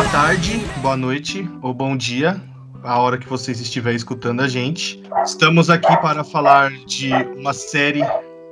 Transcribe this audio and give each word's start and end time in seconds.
boa 0.00 0.12
tarde, 0.12 0.56
boa 0.80 0.96
noite 0.96 1.46
ou 1.60 1.74
bom 1.74 1.94
dia, 1.94 2.40
a 2.82 2.98
hora 2.98 3.18
que 3.18 3.28
vocês 3.28 3.60
estiverem 3.60 3.98
escutando 3.98 4.40
a 4.40 4.48
gente. 4.48 5.02
Estamos 5.22 5.68
aqui 5.68 5.94
para 5.98 6.24
falar 6.24 6.72
de 6.86 7.12
uma 7.36 7.52
série 7.52 8.00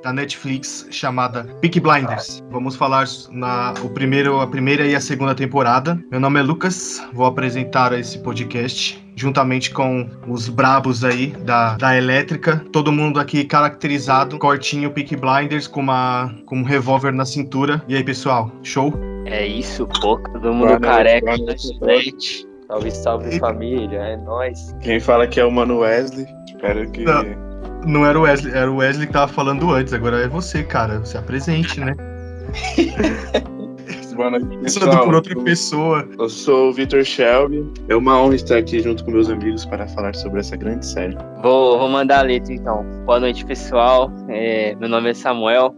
da 0.02 0.12
Netflix 0.12 0.86
chamada 0.90 1.44
Peak 1.62 1.80
Blinders. 1.80 2.44
Vamos 2.50 2.76
falar 2.76 3.06
na 3.30 3.72
o 3.82 3.88
primeiro, 3.88 4.38
a 4.42 4.46
primeira 4.46 4.86
e 4.86 4.94
a 4.94 5.00
segunda 5.00 5.34
temporada. 5.34 5.98
Meu 6.10 6.20
nome 6.20 6.38
é 6.38 6.42
Lucas, 6.42 7.02
vou 7.14 7.24
apresentar 7.24 7.98
esse 7.98 8.18
podcast 8.18 9.02
juntamente 9.16 9.70
com 9.70 10.06
os 10.28 10.50
brabos 10.50 11.02
aí 11.02 11.28
da, 11.28 11.78
da 11.78 11.96
elétrica. 11.96 12.62
Todo 12.70 12.92
mundo 12.92 13.18
aqui 13.18 13.42
caracterizado, 13.42 14.38
cortinho 14.38 14.90
Peak 14.90 15.16
Blinders 15.16 15.66
com 15.66 15.80
uma 15.80 16.30
com 16.44 16.58
um 16.58 16.62
revólver 16.62 17.10
na 17.10 17.24
cintura. 17.24 17.82
E 17.88 17.96
aí, 17.96 18.04
pessoal, 18.04 18.52
show? 18.62 19.17
É 19.30 19.46
isso, 19.46 19.86
pô, 20.00 20.18
todo 20.18 20.52
mundo 20.52 20.80
careca, 20.80 21.34
leite. 21.80 22.46
Salve, 22.66 22.90
salve 22.90 23.38
família, 23.38 23.98
é 23.98 24.16
nóis. 24.18 24.74
Quem 24.80 25.00
fala 25.00 25.26
que 25.26 25.40
é 25.40 25.44
o 25.44 25.50
Mano 25.50 25.78
Wesley, 25.78 26.26
espero 26.46 26.90
que. 26.90 27.04
Não. 27.04 27.48
Não 27.86 28.06
era 28.06 28.18
o 28.18 28.22
Wesley, 28.22 28.54
era 28.54 28.70
o 28.70 28.76
Wesley 28.76 29.06
que 29.06 29.12
tava 29.12 29.32
falando 29.32 29.70
antes, 29.70 29.92
agora 29.92 30.18
é 30.22 30.28
você, 30.28 30.62
cara. 30.62 30.98
Você 30.98 31.16
apresente, 31.16 31.80
né? 31.80 31.94
Boa 34.18 34.30
noite, 34.30 34.58
pessoal. 34.58 35.04
por 35.04 35.14
outra 35.14 35.44
pessoa. 35.44 36.08
Eu 36.18 36.28
sou 36.28 36.70
o 36.70 36.72
Vitor 36.72 37.04
Shelby. 37.04 37.72
É 37.88 37.94
uma 37.94 38.20
honra 38.20 38.34
estar 38.34 38.56
aqui 38.56 38.80
junto 38.80 39.04
com 39.04 39.12
meus 39.12 39.30
amigos 39.30 39.64
para 39.64 39.86
falar 39.86 40.12
sobre 40.16 40.40
essa 40.40 40.56
grande 40.56 40.84
série. 40.84 41.16
Vou, 41.40 41.78
vou 41.78 41.88
mandar 41.88 42.18
a 42.18 42.22
letra 42.22 42.52
então. 42.52 42.84
Boa 43.06 43.20
noite, 43.20 43.46
pessoal. 43.46 44.10
É, 44.28 44.74
meu 44.74 44.88
nome 44.88 45.10
é 45.10 45.14
Samuel, 45.14 45.72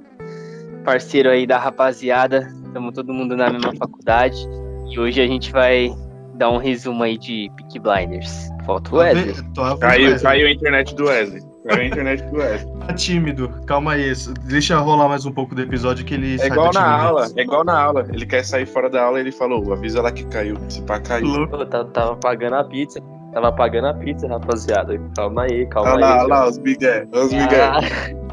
parceiro 0.87 1.29
aí 1.29 1.47
da 1.47 1.59
rapaziada. 1.59 2.51
Estamos 2.71 2.95
todo 2.95 3.13
mundo 3.13 3.37
na 3.37 3.51
mesma 3.51 3.75
faculdade. 3.75 4.49
E 4.89 4.99
hoje 4.99 5.21
a 5.21 5.27
gente 5.27 5.51
vai 5.51 5.93
dar 6.35 6.51
um 6.51 6.57
resumo 6.57 7.03
aí 7.03 7.19
de 7.19 7.51
Peak 7.57 7.81
Blinders. 7.81 8.49
Falta 8.65 8.95
o 8.95 8.99
Wesley. 8.99 9.35
Caiu, 9.81 10.21
caiu 10.21 10.47
a 10.47 10.51
internet 10.53 10.95
do 10.95 11.07
Wesley. 11.07 11.43
Caiu 11.67 11.81
a 11.81 11.85
internet 11.85 12.23
do 12.31 12.37
Wesley. 12.37 12.71
Tá 12.87 12.95
tímido, 12.95 13.49
calma 13.67 13.93
aí. 13.93 14.13
Deixa 14.47 14.79
rolar 14.79 15.09
mais 15.09 15.27
um 15.27 15.33
pouco 15.33 15.55
do 15.55 15.63
episódio 15.63 16.05
que 16.05 16.15
ele 16.15 16.41
É 16.41 16.47
igual 16.47 16.73
na 16.73 17.03
aula, 17.03 17.29
é 17.37 17.43
igual 17.43 17.65
na 17.65 17.81
aula. 17.81 18.07
Ele 18.13 18.27
quer 18.27 18.45
sair 18.45 18.67
fora 18.67 18.89
da 18.89 19.03
aula 19.03 19.19
e 19.19 19.23
ele 19.23 19.33
falou: 19.33 19.73
avisa 19.73 20.01
lá 20.01 20.11
que 20.11 20.25
caiu. 20.27 20.57
Se 20.69 20.83
pá, 20.83 20.99
caiu. 20.99 21.49
Pô, 21.49 21.67
tava, 21.67 21.85
tava 21.87 22.17
pagando 22.17 22.55
a 22.55 22.65
pizza. 22.65 23.01
Tava 23.33 23.53
pagando 23.53 23.89
a 23.89 23.95
pizza, 23.95 24.27
rapaziada. 24.27 24.99
Calma 25.17 25.43
aí, 25.43 25.67
calma 25.67 25.93
Olha 25.93 26.07
aí. 26.07 26.13
lá, 26.13 26.19
olha 26.19 26.27
lá, 26.27 26.49
os. 26.49 26.59
Olha 26.59 27.25
os. 27.25 27.33
Ah, 27.35 27.81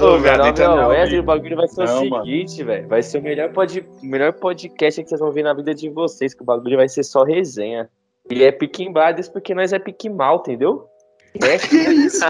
Ô, 0.00 0.16
entra 0.16 0.68
não, 0.68 0.76
não, 0.76 0.88
Wesley, 0.88 1.18
o 1.18 1.22
bagulho 1.24 1.56
vai 1.56 1.66
ser 1.66 1.84
Não, 1.84 1.96
o 1.96 2.24
seguinte, 2.24 2.62
velho. 2.62 2.86
Vai 2.86 3.02
ser 3.02 3.18
o 3.18 3.22
melhor, 3.22 3.50
pod, 3.52 3.84
melhor 4.02 4.32
podcast 4.32 5.02
que 5.02 5.08
vocês 5.08 5.20
vão 5.20 5.32
ver 5.32 5.42
na 5.42 5.52
vida 5.52 5.74
de 5.74 5.88
vocês, 5.90 6.34
que 6.34 6.42
o 6.42 6.44
bagulho 6.44 6.76
vai 6.76 6.88
ser 6.88 7.02
só 7.02 7.24
resenha. 7.24 7.88
E 8.30 8.42
é 8.44 8.52
pique 8.52 8.84
Blinders 8.84 9.28
porque 9.28 9.54
nós 9.54 9.72
é 9.72 9.78
pique 9.78 10.08
mal, 10.08 10.36
entendeu? 10.36 10.86
É, 11.42 11.58
Que 11.58 11.76
isso? 11.76 12.24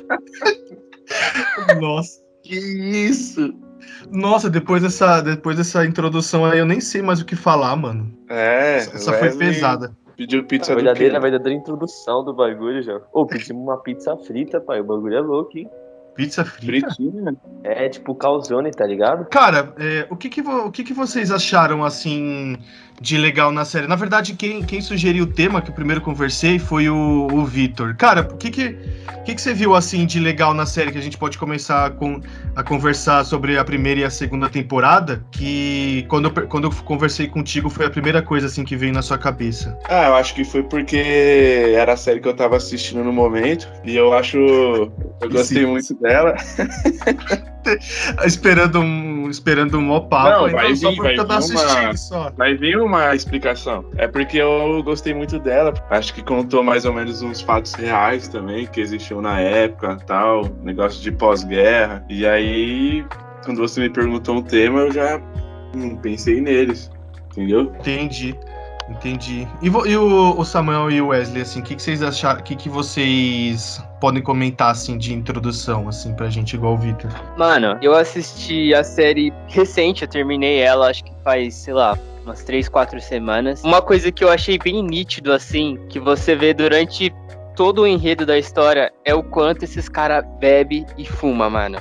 Nossa. 1.81 2.21
Que 2.43 2.57
isso? 2.57 3.55
Nossa, 4.11 4.49
depois 4.49 4.83
dessa, 4.83 5.21
depois 5.21 5.57
dessa 5.57 5.85
introdução 5.85 6.45
aí, 6.45 6.59
eu 6.59 6.67
nem 6.67 6.81
sei 6.81 7.03
mais 7.03 7.21
o 7.21 7.27
que 7.27 7.37
falar, 7.37 7.77
mano. 7.77 8.11
É, 8.31 8.77
Essa 8.77 9.13
foi 9.13 9.29
Wesley 9.29 9.49
pesada. 9.49 9.97
Pediu 10.17 10.41
a 10.41 10.45
pizza 10.45 10.73
do 10.73 10.77
verdadeira, 10.77 11.17
a 11.17 11.21
verdadeira 11.21 11.59
introdução 11.59 12.25
do 12.25 12.33
bagulho 12.33 12.83
já. 12.83 13.01
Ô, 13.13 13.27
pedimos 13.27 13.63
uma 13.63 13.77
pizza 13.79 14.17
frita, 14.17 14.61
pai. 14.61 14.81
O 14.81 14.85
bagulho 14.85 15.17
é 15.17 15.21
louco, 15.21 15.57
hein? 15.57 15.71
Pizza 16.19 16.45
frita? 16.45 16.93
Fritinha. 16.93 17.37
É 17.63 17.89
tipo 17.89 18.13
calzone, 18.13 18.73
tá 18.73 18.85
ligado? 18.85 19.25
Cara, 19.27 19.73
é, 19.79 20.05
o, 20.11 20.17
que 20.17 20.29
que, 20.29 20.41
o 20.41 20.69
que 20.69 20.83
que 20.83 20.93
vocês 20.93 21.31
acharam, 21.31 21.85
assim, 21.85 22.57
de 23.01 23.17
legal 23.17 23.53
na 23.53 23.65
série? 23.65 23.87
Na 23.87 23.97
verdade, 23.97 24.35
quem, 24.35 24.63
quem 24.63 24.81
sugeriu 24.81 25.25
o 25.25 25.27
tema, 25.27 25.61
que 25.63 25.71
eu 25.71 25.75
primeiro 25.75 26.01
conversei, 26.01 26.59
foi 26.59 26.89
o, 26.89 27.29
o 27.33 27.45
Vitor. 27.45 27.95
Cara, 27.97 28.23
o 28.23 28.37
que 28.37 28.51
que, 28.51 28.77
que 29.25 29.35
que 29.35 29.41
você 29.41 29.55
viu, 29.55 29.75
assim, 29.75 30.05
de 30.07 30.19
legal 30.19 30.53
na 30.55 30.67
série, 30.67 30.91
que 30.93 30.99
a 30.99 31.03
gente 31.03 31.17
pode 31.17 31.39
começar 31.39 31.87
a, 31.87 31.91
con- 31.91 32.21
a 32.57 32.63
conversar 32.63 33.25
sobre 33.25 33.59
a 33.59 33.65
primeira 33.65 34.01
e 34.01 34.05
a 34.05 34.11
segunda 34.11 34.49
temporada, 34.49 35.25
que 35.31 36.05
quando 36.09 36.27
eu, 36.35 36.49
quando 36.49 36.65
eu 36.65 36.71
conversei 36.85 37.29
contigo 37.29 37.71
foi 37.71 37.87
a 37.87 37.91
primeira 37.91 38.23
coisa, 38.23 38.47
assim, 38.47 38.65
que 38.65 38.77
veio 38.77 38.93
na 38.93 39.03
sua 39.03 39.19
cabeça. 39.19 39.79
Ah, 39.89 40.07
eu 40.09 40.15
acho 40.15 40.35
que 40.35 40.45
foi 40.45 40.63
porque 40.63 40.97
era 41.77 41.93
a 41.93 41.97
série 41.97 42.21
que 42.21 42.29
eu 42.29 42.35
tava 42.35 42.57
assistindo 42.57 43.05
no 43.05 43.13
momento. 43.13 43.69
E 43.85 43.97
eu 43.97 44.13
acho. 44.13 44.39
Eu 44.39 45.31
gostei 45.31 45.63
Sim. 45.63 45.67
muito 45.67 45.95
dela. 45.95 46.35
Esperando 48.25 48.81
um, 48.81 49.29
esperando 49.31 49.79
um 49.79 50.01
papo, 50.09 50.31
Não, 50.31 50.45
aí, 50.47 50.53
vai 50.53 50.77
só 50.77 50.91
vir, 50.91 50.97
vai 50.97 51.17
vir 51.17 51.21
uma- 51.21 51.97
só. 51.97 52.33
Vai 52.37 52.55
vir 52.55 52.79
uma 52.81 53.15
explicação. 53.15 53.85
É 53.97 54.07
porque 54.07 54.39
eu 54.39 54.83
gostei 54.83 55.15
muito 55.15 55.39
dela. 55.39 55.73
Acho 55.91 56.15
que 56.15 56.23
contou 56.23 56.63
mais 56.63 56.85
ou 56.85 56.93
menos 56.93 57.23
uns 57.23 57.41
fatos 57.41 57.75
reais 57.75 58.29
também 58.29 58.67
que 58.67 58.81
existiam 58.81 59.21
na 59.21 59.41
época 59.41 59.97
tal. 60.07 60.43
Negócio 60.63 61.03
de 61.03 61.13
pós-guerra. 61.13 62.05
E 62.09 62.27
aí, 62.27 63.05
quando 63.45 63.59
você 63.59 63.81
me 63.81 63.91
perguntou 63.91 64.37
um 64.37 64.43
tema, 64.43 64.81
eu 64.81 64.93
já 64.93 65.21
hum, 65.75 65.97
pensei 65.97 66.41
neles. 66.41 66.91
Entendeu? 67.31 67.73
Entendi. 67.81 68.35
Entendi. 68.91 69.47
E, 69.63 69.67
e 69.67 69.97
o, 69.97 70.39
o 70.39 70.45
Samuel 70.45 70.91
e 70.91 71.01
o 71.01 71.09
Wesley, 71.09 71.43
assim, 71.43 71.61
o 71.61 71.63
que, 71.63 71.77
que 71.77 71.83
vocês 71.83 72.03
acharam? 72.03 72.41
O 72.41 72.43
que, 72.43 72.57
que 72.57 72.69
vocês 72.69 73.83
podem 74.01 74.23
comentar, 74.23 74.71
assim, 74.71 74.97
de 74.97 75.13
introdução, 75.13 75.89
assim, 75.89 76.15
pra 76.15 76.29
gente, 76.31 76.55
igual 76.55 76.75
o 76.75 76.79
Victor? 76.79 77.11
Mano, 77.37 77.79
eu 77.83 77.95
assisti 77.95 78.75
a 78.75 78.83
série 78.83 79.33
recente, 79.47 80.03
eu 80.03 80.09
terminei 80.09 80.61
ela, 80.61 80.89
acho 80.89 81.05
que 81.05 81.13
faz, 81.23 81.55
sei 81.55 81.75
lá, 81.75 81.99
umas 82.25 82.43
3, 82.45 82.69
4 82.69 83.01
semanas. 83.01 83.63
Uma 83.63 83.83
coisa 83.83 84.11
que 84.11 84.25
eu 84.25 84.31
achei 84.31 84.59
bem 84.59 84.83
nítido, 84.83 85.33
assim, 85.33 85.79
que 85.89 85.99
você 86.01 86.35
vê 86.35 86.55
durante 86.55 87.13
todo 87.55 87.83
o 87.83 87.87
enredo 87.87 88.25
da 88.25 88.39
história 88.39 88.93
é 89.05 89.15
o 89.15 89.23
quanto 89.23 89.65
esses 89.65 89.89
caras 89.89 90.25
bebem 90.39 90.87
e 90.97 91.05
fumam, 91.05 91.51
mano. 91.51 91.79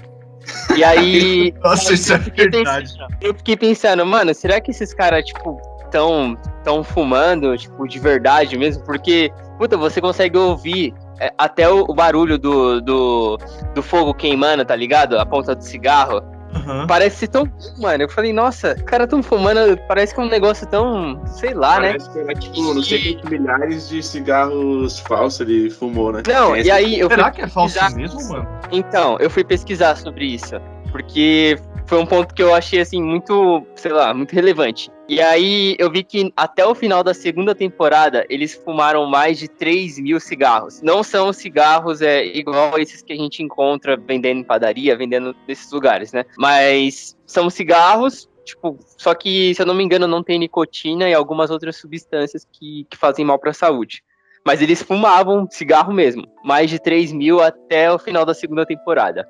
E 0.76 0.84
aí. 0.84 1.54
Nossa, 1.64 1.94
isso 1.94 2.14
é 2.14 2.18
verdade. 2.18 2.94
pensando- 2.94 3.08
eu 3.22 3.34
fiquei 3.34 3.56
pensando, 3.58 4.06
mano, 4.06 4.34
será 4.34 4.60
que 4.60 4.72
esses 4.72 4.94
caras, 4.94 5.24
tipo, 5.26 5.62
tão, 5.90 6.38
tão 6.64 6.84
fumando, 6.84 7.56
tipo, 7.58 7.88
de 7.88 8.00
verdade 8.00 8.58
mesmo? 8.58 8.84
Porque, 8.84 9.32
puta, 9.58 9.76
você 9.78 10.00
consegue 10.02 10.38
ouvir 10.38 10.94
é, 11.20 11.32
até 11.38 11.70
o, 11.70 11.86
o 11.88 11.94
barulho 11.94 12.38
do, 12.38 12.80
do, 12.82 13.38
do 13.74 13.82
fogo 13.82 14.14
queimando, 14.14 14.64
tá 14.66 14.76
ligado? 14.76 15.18
A 15.20 15.26
ponta 15.26 15.56
do 15.56 15.64
cigarro. 15.64 16.22
Aham. 16.54 16.88
Parece 16.88 17.18
ser 17.18 17.28
tão 17.28 17.44
bom, 17.46 17.82
mano. 17.82 18.04
Eu 18.04 18.10
falei, 18.10 18.32
nossa, 18.32 18.74
os 18.78 18.82
caras 18.84 19.08
tão 19.08 19.22
fumando, 19.22 19.78
parece 19.88 20.14
que 20.16 20.20
é 20.20 20.24
um 20.24 20.30
negócio 20.30 20.66
tão, 20.68 21.22
sei 21.26 21.54
lá, 21.54 21.80
né? 21.80 21.90
Parece 21.90 22.10
que 22.10 22.20
era 22.20 22.34
tipo, 22.34 22.74
não 22.74 22.82
sei 22.82 23.14
quantos 23.16 23.30
milhares 23.30 23.90
de 23.90 24.02
cigarros 24.02 25.00
falsos 25.02 25.42
ele 25.42 25.70
fumou, 25.70 26.12
né? 26.14 26.24
Não, 26.28 26.54
Tem 26.54 26.64
e 26.64 26.72
aí 26.72 27.00
eu 27.00 27.10
fui 27.10 27.18
Será 27.18 27.32
que 27.32 27.42
é 27.42 27.48
falso 27.48 27.74
pesquisar- 27.80 27.98
mesmo, 27.98 28.30
mano? 28.30 28.48
Então, 28.72 29.18
eu 29.20 29.30
fui 29.30 29.44
pesquisar 29.44 29.98
sobre 29.98 30.26
isso, 30.26 30.56
porque 30.92 31.60
foi 31.88 31.98
um 31.98 32.06
ponto 32.06 32.34
que 32.34 32.44
eu 32.44 32.54
achei 32.54 32.82
assim 32.82 33.02
muito, 33.02 33.66
sei 33.76 33.92
lá, 33.92 34.14
muito 34.14 34.34
relevante. 34.34 34.92
E 35.08 35.22
aí 35.22 35.76
eu 35.80 35.90
vi 35.90 36.04
que 36.04 36.32
até 36.36 36.66
o 36.66 36.76
final 36.76 37.02
da 37.02 37.14
segunda 37.14 37.56
temporada 37.56 38.26
eles 38.30 38.54
fumaram 38.54 39.06
mais 39.06 39.40
de 39.40 39.48
3 39.48 39.98
mil 40.00 40.20
cigarros. 40.20 40.82
Não 40.82 41.02
são 41.02 41.32
cigarros 41.32 42.02
é 42.02 42.26
igual 42.26 42.78
esses 42.78 43.02
que 43.02 43.14
a 43.14 43.16
gente 43.16 43.42
encontra 43.42 43.96
vendendo 43.96 44.42
em 44.42 44.44
padaria, 44.44 44.98
vendendo 44.98 45.34
nesses 45.48 45.72
lugares, 45.72 46.12
né? 46.12 46.26
Mas 46.38 47.18
são 47.26 47.50
cigarros 47.50 48.30
Tipo, 48.48 48.80
só 48.98 49.14
que, 49.14 49.54
se 49.54 49.62
eu 49.62 49.66
não 49.66 49.76
me 49.76 49.84
engano, 49.84 50.08
não 50.08 50.24
tem 50.24 50.40
nicotina 50.40 51.10
e 51.10 51.14
algumas 51.14 51.52
outras 51.52 51.76
substâncias 51.76 52.48
que, 52.50 52.88
que 52.90 52.96
fazem 52.96 53.26
mal 53.26 53.38
para 53.38 53.52
a 53.52 53.54
saúde. 53.54 54.02
Mas 54.46 54.62
eles 54.62 54.82
fumavam 54.82 55.46
cigarro 55.52 55.92
mesmo. 55.92 56.26
Mais 56.46 56.70
de 56.70 56.80
3 56.80 57.12
mil 57.12 57.42
até 57.42 57.92
o 57.92 58.00
final 58.00 58.26
da 58.26 58.34
segunda 58.34 58.66
temporada. 58.66 59.28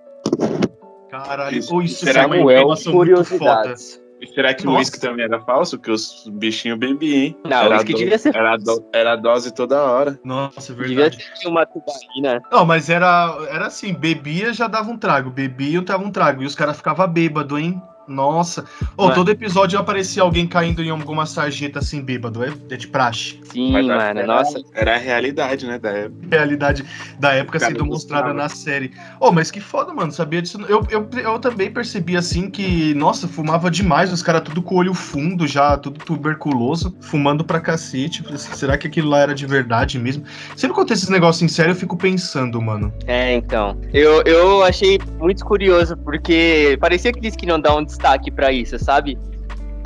Caralho, 1.10 1.58
Isso- 1.58 1.74
ou 1.74 1.82
isso 1.82 2.06
será 2.06 2.24
é 2.24 2.26
uma 2.26 2.38
informação 2.38 2.94
muito 2.94 3.24
foda. 3.24 3.76
E 4.20 4.26
será 4.26 4.52
que 4.52 4.64
o 4.64 4.66
Nossa. 4.66 4.80
uísque 4.80 5.00
também 5.00 5.26
era 5.26 5.40
falso? 5.42 5.78
Que 5.78 5.92
os 5.92 6.28
bichinhos 6.28 6.80
bebiam, 6.80 7.20
hein? 7.22 7.38
Não, 7.46 7.58
era 7.58 7.70
o 7.70 7.72
uísque 7.74 7.94
devia 7.94 8.18
ser 8.18 8.36
era, 8.36 8.58
do- 8.58 8.84
era 8.92 9.16
dose 9.16 9.54
toda 9.54 9.80
hora. 9.80 10.20
Nossa, 10.24 10.72
é 10.72 10.76
Devia 10.76 10.96
verdade. 11.02 11.24
ter 11.40 11.48
uma 11.48 11.68
tubaína. 11.68 12.42
Não, 12.52 12.66
mas 12.66 12.90
era, 12.90 13.38
era 13.52 13.68
assim, 13.68 13.94
bebia 13.94 14.52
já 14.54 14.68
dava 14.68 14.90
um 14.90 14.98
trago, 14.98 15.30
bebia 15.30 15.82
dava 15.84 16.04
um 16.04 16.10
trago, 16.10 16.42
e 16.42 16.48
os 16.48 16.56
caras 16.56 16.78
ficavam 16.78 17.08
bêbados, 17.08 17.60
hein? 17.60 17.80
Nossa. 18.08 18.66
Ou 18.96 19.06
Mano. 19.06 19.16
todo 19.16 19.30
episódio 19.30 19.78
aparecia 19.78 20.24
alguém 20.24 20.48
caindo 20.48 20.82
em 20.82 20.90
alguma 20.90 21.26
sarjeta 21.26 21.80
assim, 21.80 22.02
bêbado, 22.02 22.44
é, 22.44 22.54
é 22.70 22.78
de 22.78 22.88
praxe. 22.88 23.40
Sim, 23.52 23.72
Mas 23.72 23.86
mano, 23.86 24.20
era, 24.20 24.26
nossa. 24.26 24.62
Era 24.74 24.96
a 24.96 24.98
realidade, 24.98 25.66
né? 25.66 25.78
Da 25.78 25.90
época. 25.90 26.28
Realidade 26.30 26.86
da 27.20 27.34
época 27.34 27.60
Cara, 27.60 27.72
sendo 27.72 27.84
eu 27.84 27.88
mostrada 27.88 28.34
na 28.34 28.50
série. 28.50 28.92
Oh, 29.20 29.32
mas 29.32 29.52
que 29.52 29.60
foda, 29.60 29.94
mano, 29.94 30.12
sabia 30.12 30.42
disso? 30.42 30.60
Eu, 30.68 30.86
eu, 30.90 31.10
eu 31.20 31.40
também 31.40 31.72
percebi 31.72 32.16
assim 32.16 32.50
que, 32.50 32.94
nossa, 32.94 33.28
fumava 33.28 33.70
demais, 33.70 34.12
os 34.12 34.22
caras 34.22 34.42
tudo 34.42 34.62
com 34.62 34.76
o 34.76 34.78
olho 34.78 34.94
fundo 34.94 35.48
já, 35.48 35.78
tudo 35.78 36.00
tuberculoso, 36.04 36.96
fumando 37.02 37.44
pra 37.44 37.60
cacete. 37.60 38.24
Assim, 38.32 38.54
Será 38.56 38.78
que 38.78 38.88
aquilo 38.88 39.10
lá 39.10 39.20
era 39.20 39.36
de 39.36 39.46
verdade 39.46 40.00
mesmo? 40.00 40.24
Sempre 40.56 40.76
quando 40.76 40.88
tem 40.88 40.96
esses 40.96 41.10
negócios 41.10 41.42
em 41.42 41.48
série, 41.48 41.72
eu 41.72 41.76
fico 41.76 41.98
pensando, 41.98 42.62
mano. 42.62 42.94
É, 43.06 43.34
então. 43.36 43.80
Eu, 43.94 44.22
eu 44.24 44.64
achei 44.64 45.00
muito 45.20 45.44
curioso, 45.46 45.98
porque 45.98 46.78
parecia 46.80 47.12
que 47.12 47.20
eles 47.20 47.36
queriam 47.36 47.60
dar 47.60 47.76
um 47.76 47.84
destaque 47.98 48.30
pra 48.32 48.52
isso, 48.52 48.78
sabe? 48.78 49.18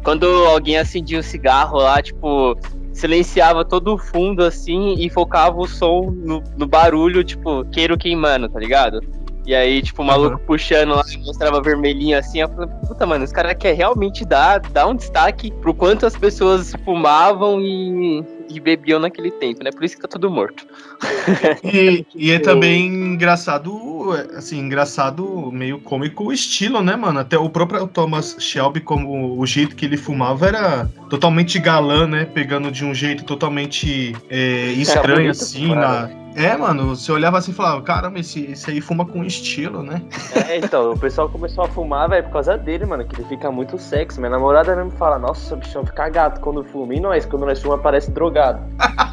Quando 0.03 0.25
alguém 0.47 0.77
acendia 0.77 1.19
um 1.19 1.23
cigarro 1.23 1.77
lá, 1.77 2.01
tipo, 2.01 2.57
silenciava 2.93 3.63
todo 3.63 3.93
o 3.93 3.97
fundo 3.97 4.43
assim 4.43 4.95
e 4.97 5.09
focava 5.09 5.57
o 5.57 5.67
som 5.67 6.11
no, 6.11 6.43
no 6.57 6.67
barulho, 6.67 7.23
tipo, 7.23 7.63
queiro 7.65 7.97
queimando, 7.97 8.49
tá 8.49 8.59
ligado? 8.59 8.99
E 9.45 9.55
aí, 9.55 9.81
tipo, 9.81 10.03
o 10.03 10.05
maluco 10.05 10.37
uhum. 10.37 10.45
puxando 10.45 10.91
lá, 10.91 11.03
mostrava 11.25 11.61
vermelhinho 11.61 12.17
assim. 12.17 12.41
Eu 12.41 12.49
falei, 12.49 12.69
puta, 12.87 13.05
mano, 13.07 13.23
os 13.23 13.31
caras 13.31 13.55
querem 13.57 13.77
realmente 13.77 14.23
dar, 14.23 14.59
dar 14.59 14.87
um 14.87 14.95
destaque 14.95 15.51
pro 15.51 15.73
quanto 15.73 16.05
as 16.05 16.15
pessoas 16.15 16.73
fumavam 16.85 17.59
e, 17.59 18.23
e 18.53 18.59
bebiam 18.59 18.99
naquele 18.99 19.31
tempo, 19.31 19.63
né? 19.63 19.71
Por 19.71 19.83
isso 19.83 19.95
que 19.95 20.01
tá 20.01 20.07
tudo 20.07 20.29
morto. 20.29 20.65
E, 21.63 22.05
e 22.15 22.31
é 22.31 22.39
também 22.39 22.87
engraçado, 22.87 24.11
assim, 24.35 24.59
engraçado, 24.59 25.51
meio 25.51 25.79
cômico 25.79 26.25
o 26.25 26.33
estilo, 26.33 26.81
né, 26.81 26.95
mano? 26.95 27.19
Até 27.19 27.37
o 27.37 27.49
próprio 27.49 27.87
Thomas 27.87 28.35
Shelby, 28.39 28.81
como 28.81 29.39
o 29.39 29.45
jeito 29.45 29.75
que 29.75 29.85
ele 29.85 29.97
fumava 29.97 30.47
era 30.47 30.89
totalmente 31.09 31.59
galã, 31.59 32.07
né? 32.07 32.25
Pegando 32.25 32.71
de 32.71 32.83
um 32.83 32.93
jeito 32.93 33.23
totalmente 33.23 34.15
é, 34.29 34.71
estranho, 34.73 35.31
assim, 35.31 35.73
na, 35.73 36.09
é, 36.35 36.55
mano, 36.55 36.95
você 36.95 37.11
olhava 37.11 37.37
assim 37.37 37.51
e 37.51 37.53
falava, 37.53 37.81
caramba, 37.81 38.19
esse, 38.19 38.45
esse 38.51 38.71
aí 38.71 38.79
fuma 38.79 39.05
com 39.05 39.23
estilo, 39.23 39.83
né? 39.83 40.01
É, 40.47 40.57
então, 40.57 40.91
o 40.91 40.99
pessoal 40.99 41.27
começou 41.29 41.65
a 41.65 41.67
fumar, 41.67 42.09
velho, 42.09 42.23
por 42.23 42.33
causa 42.33 42.57
dele, 42.57 42.85
mano, 42.85 43.03
que 43.05 43.15
ele 43.15 43.27
fica 43.27 43.51
muito 43.51 43.77
sexy. 43.77 44.19
Minha 44.19 44.31
namorada 44.31 44.75
mesmo 44.75 44.91
fala, 44.91 45.19
nossa, 45.19 45.53
o 45.53 45.57
bichão 45.57 45.85
fica 45.85 46.09
gato 46.09 46.39
quando 46.39 46.63
fuma. 46.63 46.95
E 46.95 46.99
nós, 46.99 47.25
quando 47.25 47.45
nós 47.45 47.61
fuma, 47.61 47.77
parece 47.77 48.11
drogado. 48.11 48.61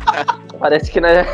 parece 0.58 0.90
que, 0.90 1.00
né? 1.00 1.26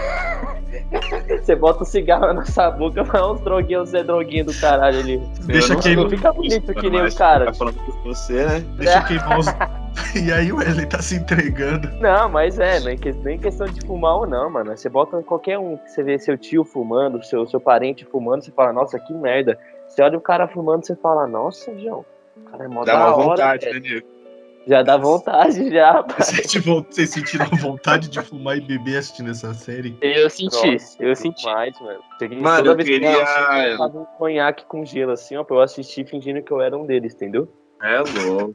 Você 1.43 1.55
bota 1.55 1.83
o 1.83 1.87
cigarro 1.87 2.27
na 2.29 2.35
nossa 2.35 2.71
boca, 2.71 3.05
mas 3.05 3.23
uns 3.23 3.41
droguinhos, 3.41 3.91
Zé 3.91 4.03
droguinho 4.03 4.47
do 4.47 4.55
caralho 4.55 4.99
ali. 4.99 5.23
Deixa 5.43 5.77
que 5.77 5.95
Não 5.97 6.09
fica 6.09 6.33
bonito 6.33 6.75
que 6.75 6.91
nem 6.91 7.05
o 7.05 7.15
cara. 7.15 7.47
Tá 7.47 7.55
falando 7.55 7.77
com 7.77 7.93
você, 8.03 8.45
né? 8.45 8.65
Deixa 8.77 9.03
queimar 9.03 9.39
os. 9.39 9.47
E 10.15 10.33
aí 10.33 10.53
o 10.53 10.57
Wesley 10.59 10.87
tá 10.87 11.03
se 11.03 11.17
entregando. 11.17 11.89
Não, 12.01 12.29
mas 12.29 12.59
é, 12.59 12.79
nem, 12.81 12.97
que, 12.97 13.13
nem 13.13 13.39
questão 13.39 13.67
de 13.67 13.85
fumar 13.85 14.17
ou 14.19 14.27
não, 14.27 14.49
mano. 14.49 14.77
Você 14.77 14.89
bota 14.89 15.21
qualquer 15.23 15.59
um 15.59 15.77
que 15.77 15.91
você 15.91 16.03
vê 16.05 16.19
seu 16.19 16.39
tio 16.39 16.65
fumando, 16.65 17.23
seu, 17.25 17.45
seu 17.47 17.61
parente 17.61 18.05
fumando, 18.05 18.43
você 18.45 18.53
fala, 18.53 18.73
nossa, 18.73 18.99
que 19.01 19.13
merda. 19.13 19.59
Você 19.89 20.03
olha 20.03 20.17
o 20.17 20.21
cara 20.21 20.47
fumando, 20.49 20.87
você 20.87 20.95
fala, 20.97 21.27
nossa, 21.27 21.77
João, 21.79 22.05
o 22.37 22.41
cara 22.51 22.65
é 22.65 22.69
mó 22.69 22.85
Dá 22.85 22.93
da 22.93 22.99
uma 22.99 23.17
hora, 23.17 23.25
vontade, 23.31 23.65
velho. 23.67 23.75
né, 23.75 23.81
Diego? 23.89 24.07
Já 24.67 24.83
dá 24.83 24.97
vontade, 24.97 25.71
já. 25.71 26.01
Vocês, 26.17 26.65
vo- 26.65 26.87
vocês 26.89 27.11
sentiram 27.11 27.45
vontade 27.59 28.09
de 28.09 28.19
fumar 28.23 28.57
e 28.57 28.63
beber 28.63 28.97
assistindo 28.97 29.31
essa 29.31 29.53
série? 29.53 29.95
Eu 30.01 30.31
senti, 30.31 30.71
Nossa, 30.73 30.97
eu 31.05 31.15
senti. 31.15 31.43
Demais, 31.45 31.79
mano. 31.81 32.01
Cheguei- 32.19 32.41
Mano, 32.41 32.57
toda 32.59 32.71
eu 32.71 32.77
vez 32.77 32.89
que 32.89 32.95
queria- 32.95 33.69
eu 33.73 33.77
tava 33.77 33.99
um 33.99 34.05
conhaque 34.17 34.65
com 34.65 34.83
gelo, 34.83 35.13
assim, 35.13 35.37
ó, 35.37 35.45
pra 35.45 35.57
eu 35.57 35.61
assistir 35.61 36.07
fingindo 36.07 36.41
que 36.43 36.51
eu 36.51 36.63
era 36.63 36.75
um 36.79 36.87
deles, 36.87 37.13
entendeu? 37.15 37.47
É 37.83 37.99
louco. 37.99 38.55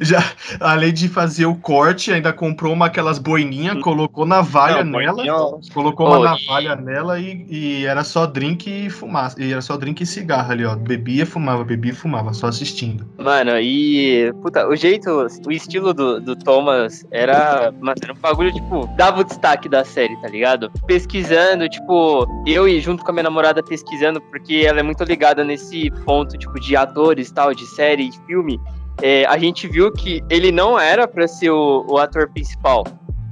Já, 0.00 0.22
além 0.60 0.92
de 0.92 1.08
fazer 1.08 1.46
o 1.46 1.54
corte, 1.54 2.12
ainda 2.12 2.32
comprou 2.32 2.72
uma 2.72 2.86
aquelas 2.86 3.18
boininhas, 3.18 3.80
colocou 3.82 4.24
navalha 4.24 4.84
Não, 4.84 4.98
nela, 4.98 5.14
boininha, 5.14 5.34
colocou 5.72 6.06
uma 6.06 6.18
Oh, 6.18 6.20
e- 6.20 6.24
navalha 6.24 6.76
nela 6.76 7.18
e, 7.18 7.46
e 7.48 7.86
era 7.86 8.04
só 8.04 8.26
drink 8.26 8.68
e 8.68 8.90
fumaça. 8.90 9.42
E 9.42 9.52
era 9.52 9.60
só 9.60 9.76
drink 9.76 10.02
e 10.02 10.06
cigarro 10.06 10.52
ali, 10.52 10.64
ó. 10.64 10.74
Bebia, 10.76 11.26
fumava, 11.26 11.64
bebia 11.64 11.92
e 11.92 11.94
fumava, 11.94 12.32
só 12.32 12.46
assistindo. 12.48 13.06
Mano, 13.18 13.58
e. 13.58 14.32
Puta, 14.42 14.66
o 14.68 14.76
jeito, 14.76 15.26
o 15.46 15.50
estilo 15.52 15.92
do, 15.94 16.20
do 16.20 16.36
Thomas 16.36 17.04
era. 17.10 17.72
Mano, 17.80 17.96
era 18.02 18.12
um 18.12 18.16
bagulho, 18.16 18.52
tipo, 18.52 18.86
dava 18.96 19.20
o 19.20 19.24
destaque 19.24 19.68
da 19.68 19.84
série, 19.84 20.16
tá 20.20 20.28
ligado? 20.28 20.70
Pesquisando, 20.86 21.68
tipo, 21.68 22.26
eu 22.46 22.68
e 22.68 22.80
junto 22.80 23.02
com 23.04 23.10
a 23.10 23.14
minha 23.14 23.24
namorada 23.24 23.62
pesquisando, 23.62 24.20
porque 24.20 24.64
ela 24.66 24.80
é 24.80 24.82
muito 24.82 25.02
ligada 25.04 25.44
nesse 25.44 25.90
ponto, 26.04 26.36
tipo, 26.38 26.58
de 26.60 26.76
atores 26.76 27.30
tal, 27.30 27.54
de 27.54 27.66
série 27.66 28.08
e 28.08 28.26
filme. 28.26 28.60
É, 29.00 29.24
a 29.26 29.38
gente 29.38 29.66
viu 29.68 29.92
que 29.92 30.22
ele 30.28 30.52
não 30.52 30.78
era 30.78 31.06
pra 31.08 31.26
ser 31.26 31.50
o, 31.50 31.86
o 31.88 31.98
ator 31.98 32.28
principal 32.30 32.84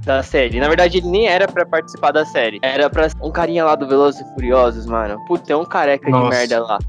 da 0.05 0.23
série. 0.23 0.59
Na 0.59 0.67
verdade, 0.67 0.97
ele 0.97 1.07
nem 1.07 1.27
era 1.27 1.47
pra 1.47 1.65
participar 1.65 2.11
da 2.11 2.25
série. 2.25 2.59
Era 2.61 2.89
pra 2.89 3.07
um 3.21 3.31
carinha 3.31 3.63
lá 3.63 3.75
do 3.75 3.87
Velozes 3.87 4.21
e 4.21 4.33
Furiosos, 4.33 4.85
mano. 4.85 5.23
Puta, 5.25 5.53
é 5.53 5.55
um 5.55 5.65
careca 5.65 6.09
Nossa. 6.09 6.23
de 6.23 6.29
merda 6.29 6.59
lá. 6.63 6.79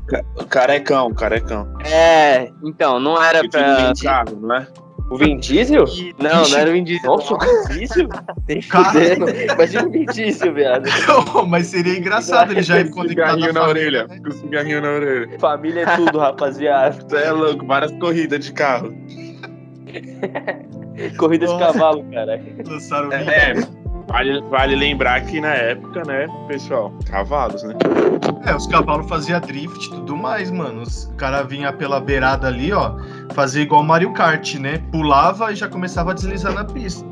Carecão, 0.49 1.13
carecão. 1.13 1.69
É, 1.85 2.51
então, 2.65 2.99
não 2.99 3.23
era 3.23 3.41
tudo 3.41 3.51
pra. 3.51 4.25
não 4.41 4.57
é? 4.57 4.67
O 5.13 5.19
Vin 5.19 5.37
Diesel? 5.39 5.85
Não, 6.19 6.49
não 6.49 6.59
era 6.59 6.71
o 6.71 6.73
Vin 6.73 6.85
Diesel. 6.85 7.11
Nossa, 7.11 7.35
o 7.35 7.39
Vin 7.39 7.79
Diesel? 7.79 8.09
Nem 8.49 8.63
fudendo. 8.63 9.27
Imagina 9.29 9.87
o 9.87 9.91
Vin 9.91 10.07
Diesel, 10.07 10.55
viado. 10.55 10.89
Mas 11.49 11.67
seria 11.67 11.99
engraçado 11.99 12.53
ele 12.53 12.63
já 12.63 12.81
ir 12.81 12.87
Com 12.89 13.03
conectado 13.03 13.29
cigarrinho 13.35 13.53
na 13.53 13.61
na 13.61 13.69
orelha. 13.69 14.07
né? 14.07 14.21
Com 14.25 14.31
cigarrinho 14.33 14.81
na 14.81 14.89
orelha. 14.91 15.39
Família 15.39 15.83
é 15.83 15.97
tudo, 15.97 16.19
rapaziada. 16.19 16.97
Você 17.07 17.17
é 17.17 17.31
louco, 17.31 17.67
várias 17.67 17.93
corridas 17.93 18.43
de 18.45 18.53
carro. 18.53 18.93
Corrida 21.19 21.47
de 21.47 21.59
cavalo, 21.59 22.05
cara. 22.11 22.41
Lançaram 22.67 23.09
o 23.09 23.13
É, 23.13 23.55
vale, 24.07 24.41
vale 24.43 24.75
lembrar 24.77 25.21
que 25.23 25.41
na 25.41 25.55
época, 25.55 26.03
né, 26.07 26.27
pessoal, 26.49 26.93
cavalos, 27.11 27.63
né? 27.63 27.75
É, 28.47 28.55
os 28.55 28.67
cavalos 28.67 29.09
faziam 29.09 29.41
drift 29.41 29.87
e 29.87 29.91
tudo 29.91 30.17
mais, 30.17 30.51
mano. 30.51 30.83
Os- 30.83 31.13
cara 31.17 31.43
vinha 31.43 31.73
pela 31.73 32.01
beirada 32.01 32.47
ali, 32.49 32.73
ó, 32.73 32.93
fazia 33.35 33.63
igual 33.63 33.83
Mario 33.83 34.13
Kart, 34.13 34.55
né? 34.57 34.79
Pulava 34.91 35.53
e 35.53 35.57
já 35.57 35.69
começava 35.69 36.11
a 36.11 36.15
deslizar 36.15 36.53
na 36.53 36.65
pista. 36.65 37.05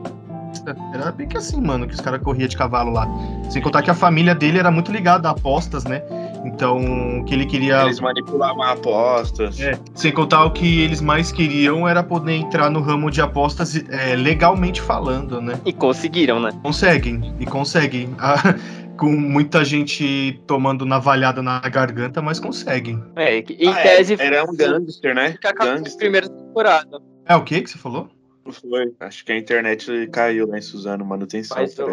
Era 0.93 1.13
bem 1.13 1.27
que 1.29 1.37
assim, 1.37 1.61
mano, 1.61 1.87
que 1.87 1.95
os 1.95 2.01
caras 2.01 2.21
corriam 2.23 2.49
de 2.49 2.57
cavalo 2.57 2.91
lá. 2.93 3.07
Sem 3.49 3.63
contar 3.63 3.83
que 3.83 3.91
a 3.91 3.95
família 3.95 4.35
dele 4.35 4.59
era 4.59 4.71
muito 4.71 4.91
ligada 4.93 5.29
a 5.29 5.31
apostas, 5.31 5.85
né? 5.85 6.03
Então, 6.45 7.21
o 7.21 7.25
que 7.25 7.35
ele 7.35 7.47
queria. 7.47 7.83
Eles 7.83 8.01
manipulavam 8.01 8.63
apostas. 8.63 9.61
É, 9.61 9.79
sem 9.95 10.13
contar 10.13 10.45
o 10.45 10.53
que 10.53 10.83
eles 10.83 11.01
mais 11.01 11.31
queriam 11.31 11.87
era 11.89 12.03
poder 12.03 12.33
entrar 12.33 12.71
no 12.71 12.81
ramo 12.81 13.11
de 13.11 13.21
apostas 13.21 13.77
é, 13.89 14.17
legalmente 14.17 14.81
falando, 14.81 15.41
né? 15.41 15.61
E 15.65 15.73
conseguiram, 15.73 16.41
né? 16.41 16.51
Conseguem, 16.63 17.35
e 17.39 17.47
conseguem. 17.47 18.15
Ah, 18.23 18.55
com 18.97 19.11
muita 19.11 19.65
gente 19.65 20.39
tomando 20.47 20.85
navalhada 20.85 21.41
na 21.41 21.59
garganta, 21.61 22.21
mas 22.21 22.39
conseguem. 22.39 23.03
É, 23.17 23.39
em 23.39 23.69
Ah, 23.69 23.81
é, 23.81 23.83
tese 23.83 24.17
era 24.19 24.45
um 24.45 24.55
gangster, 24.55 25.15
né? 25.15 25.39
que 25.41 25.47
acabou 25.47 25.75
Gangster. 25.75 25.97
primeira 25.97 26.29
temporada. 26.29 27.01
É 27.25 27.35
o 27.35 27.43
que 27.43 27.63
que 27.63 27.71
você 27.71 27.79
falou? 27.79 28.11
Foi. 28.53 28.93
Acho 29.01 29.25
que 29.25 29.33
a 29.33 29.39
internet 29.39 30.07
caiu 30.13 30.47
lá 30.47 30.59
em 30.59 30.63
Suzano, 30.63 31.05
manutenção. 31.05 31.57
Mas, 31.57 31.79
ô, 31.79 31.89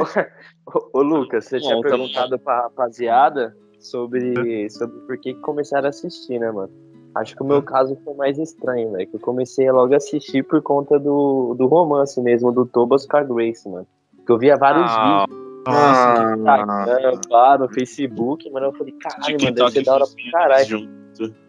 ô, 0.91 1.01
Lucas, 1.01 1.45
você 1.45 1.59
tinha 1.59 1.75
Bom, 1.75 1.81
tá 1.81 1.89
perguntado 1.89 2.39
pra 2.39 2.63
rapaziada 2.63 3.55
sobre, 3.79 4.69
sobre 4.69 4.99
por 5.01 5.17
que 5.17 5.33
que 5.33 5.39
começaram 5.41 5.85
a 5.87 5.89
assistir, 5.89 6.39
né, 6.39 6.51
mano? 6.51 6.69
Acho 7.15 7.35
que 7.35 7.41
o 7.41 7.45
meu 7.45 7.63
caso 7.63 7.97
foi 8.03 8.13
mais 8.13 8.37
estranho, 8.37 8.91
velho. 8.91 9.07
Que 9.07 9.15
eu 9.15 9.19
comecei 9.19 9.71
logo 9.71 9.93
a 9.93 9.97
assistir 9.97 10.43
por 10.43 10.61
conta 10.61 10.99
do, 10.99 11.55
do 11.57 11.65
romance 11.65 12.21
mesmo, 12.21 12.51
do 12.51 12.65
Tobas 12.65 13.07
com 13.07 13.17
a 13.17 13.23
Grace, 13.23 13.67
mano. 13.67 13.87
Que 14.25 14.31
eu 14.31 14.37
via 14.37 14.55
vários 14.55 14.85
Ah, 14.91 15.25
vídeos 15.27 15.47
Ah, 15.67 16.35
no 16.35 16.37
Instagram, 16.37 17.21
pá, 17.27 17.57
no 17.57 17.69
Facebook, 17.69 18.49
mano. 18.51 18.67
Eu 18.67 18.73
falei, 18.73 18.93
caralho, 19.01 19.37
mano, 19.41 19.55
deve 19.55 19.71
ser 19.71 19.83
da 19.83 19.93
hora 19.95 20.05
pra 20.05 20.31
caralho. 20.39 20.65
junto. 20.65 20.97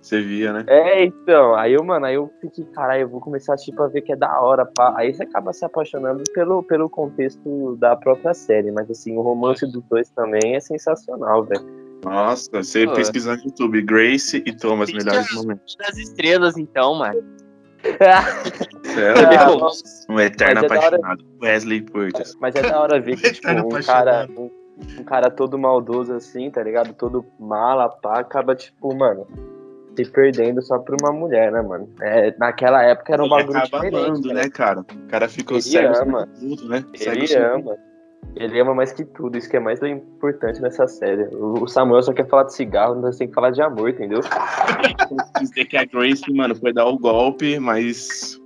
Você 0.01 0.23
via, 0.23 0.51
né? 0.55 0.65
É, 0.67 1.05
então, 1.05 1.55
aí 1.55 1.75
eu, 1.75 1.85
mano, 1.85 2.07
aí 2.07 2.15
eu 2.15 2.31
fiquei, 2.41 2.65
caralho, 2.65 3.03
eu 3.03 3.09
vou 3.11 3.21
começar 3.21 3.53
a 3.53 3.55
assistir 3.55 3.75
pra 3.75 3.87
ver 3.89 4.01
que 4.01 4.13
é 4.13 4.17
da 4.17 4.41
hora, 4.41 4.65
pá. 4.65 4.95
Aí 4.97 5.13
você 5.13 5.25
acaba 5.25 5.53
se 5.53 5.63
apaixonando 5.63 6.23
pelo, 6.33 6.63
pelo 6.63 6.89
contexto 6.89 7.77
da 7.77 7.95
própria 7.95 8.33
série, 8.33 8.71
mas 8.73 8.91
assim, 8.91 9.15
o 9.19 9.21
romance 9.21 9.67
dos 9.71 9.83
dois 9.85 10.09
também 10.09 10.57
é 10.57 10.61
sensacional, 10.61 11.45
velho. 11.45 11.63
Nossa, 12.05 12.49
você 12.53 12.87
Pô. 12.87 12.93
pesquisando 12.95 13.39
no 13.39 13.45
YouTube, 13.49 13.83
Grace 13.83 14.43
e 14.47 14.53
Thomas, 14.57 14.91
melhores 14.93 15.31
é- 15.33 15.35
momentos. 15.35 15.77
das 15.77 15.97
estrelas, 15.99 16.57
então, 16.57 16.95
mano. 16.95 17.23
É 18.99 19.45
louco. 19.45 19.67
um 20.09 20.19
eterno 20.19 20.65
é 20.65 20.69
da 20.69 20.75
hora- 20.75 20.87
apaixonado. 20.87 21.25
Wesley 21.43 21.83
Portas. 21.83 22.35
Mas 22.41 22.55
é 22.57 22.63
da 22.63 22.81
hora 22.81 23.01
ver 23.01 23.17
que, 23.17 23.31
tipo, 23.33 23.49
um 23.49 23.69
cara, 23.69 24.23
apaixonado. 24.23 24.33
um, 24.41 24.51
um 25.01 25.05
cara 25.05 25.31
todo 25.31 25.59
maldoso 25.59 26.15
assim, 26.15 26.51
tá 26.51 26.63
ligado? 26.63 26.93
Todo 26.95 27.25
mala, 27.39 27.89
pá, 27.89 28.21
acaba, 28.21 28.57
tipo, 28.57 28.95
mano, 28.97 29.27
se 29.97 30.05
perdendo 30.11 30.61
só 30.63 30.79
por 30.79 30.97
uma 31.01 31.13
mulher, 31.13 31.53
né, 31.53 31.61
mano? 31.63 31.89
É, 32.01 32.35
naquela 32.39 32.83
época 32.83 33.13
era 33.13 33.23
um 33.23 33.29
bagulho 33.29 33.59
acaba 33.59 33.85
diferente. 33.85 34.09
amando, 34.09 34.29
né? 34.29 34.35
né, 34.35 34.51
cara? 34.51 34.81
O 34.81 35.09
cara 35.09 35.29
ficou 35.29 35.57
Ele 35.57 35.63
cego 35.63 35.97
ama. 35.99 36.27
tudo, 36.39 36.69
né? 36.69 36.85
Cego 36.97 37.13
Ele 37.17 37.27
sobre 37.29 37.45
ama. 37.45 37.77
Ele 38.37 38.61
ama 38.61 38.75
mais 38.75 38.93
que 38.93 39.05
tudo, 39.05 39.37
isso 39.37 39.51
que 39.51 39.57
é 39.57 39.61
mais 39.61 39.83
importante 39.83 40.61
nessa 40.61 40.87
série. 40.87 41.29
O 41.35 41.67
Samuel 41.67 42.03
só 42.03 42.13
quer 42.13 42.29
falar 42.29 42.45
de 42.45 42.55
cigarro, 42.55 42.95
nós 42.95 43.17
tem 43.17 43.27
que 43.27 43.35
falar 43.35 43.51
de 43.51 43.61
amor, 43.61 43.91
entendeu? 43.91 44.21
Dizer 45.41 45.65
que 45.65 45.77
a 45.77 45.85
Grace, 45.85 46.33
mano, 46.33 46.55
foi 46.55 46.73
dar 46.73 46.87
o 46.87 46.99
golpe, 46.99 47.59
mas. 47.59 48.41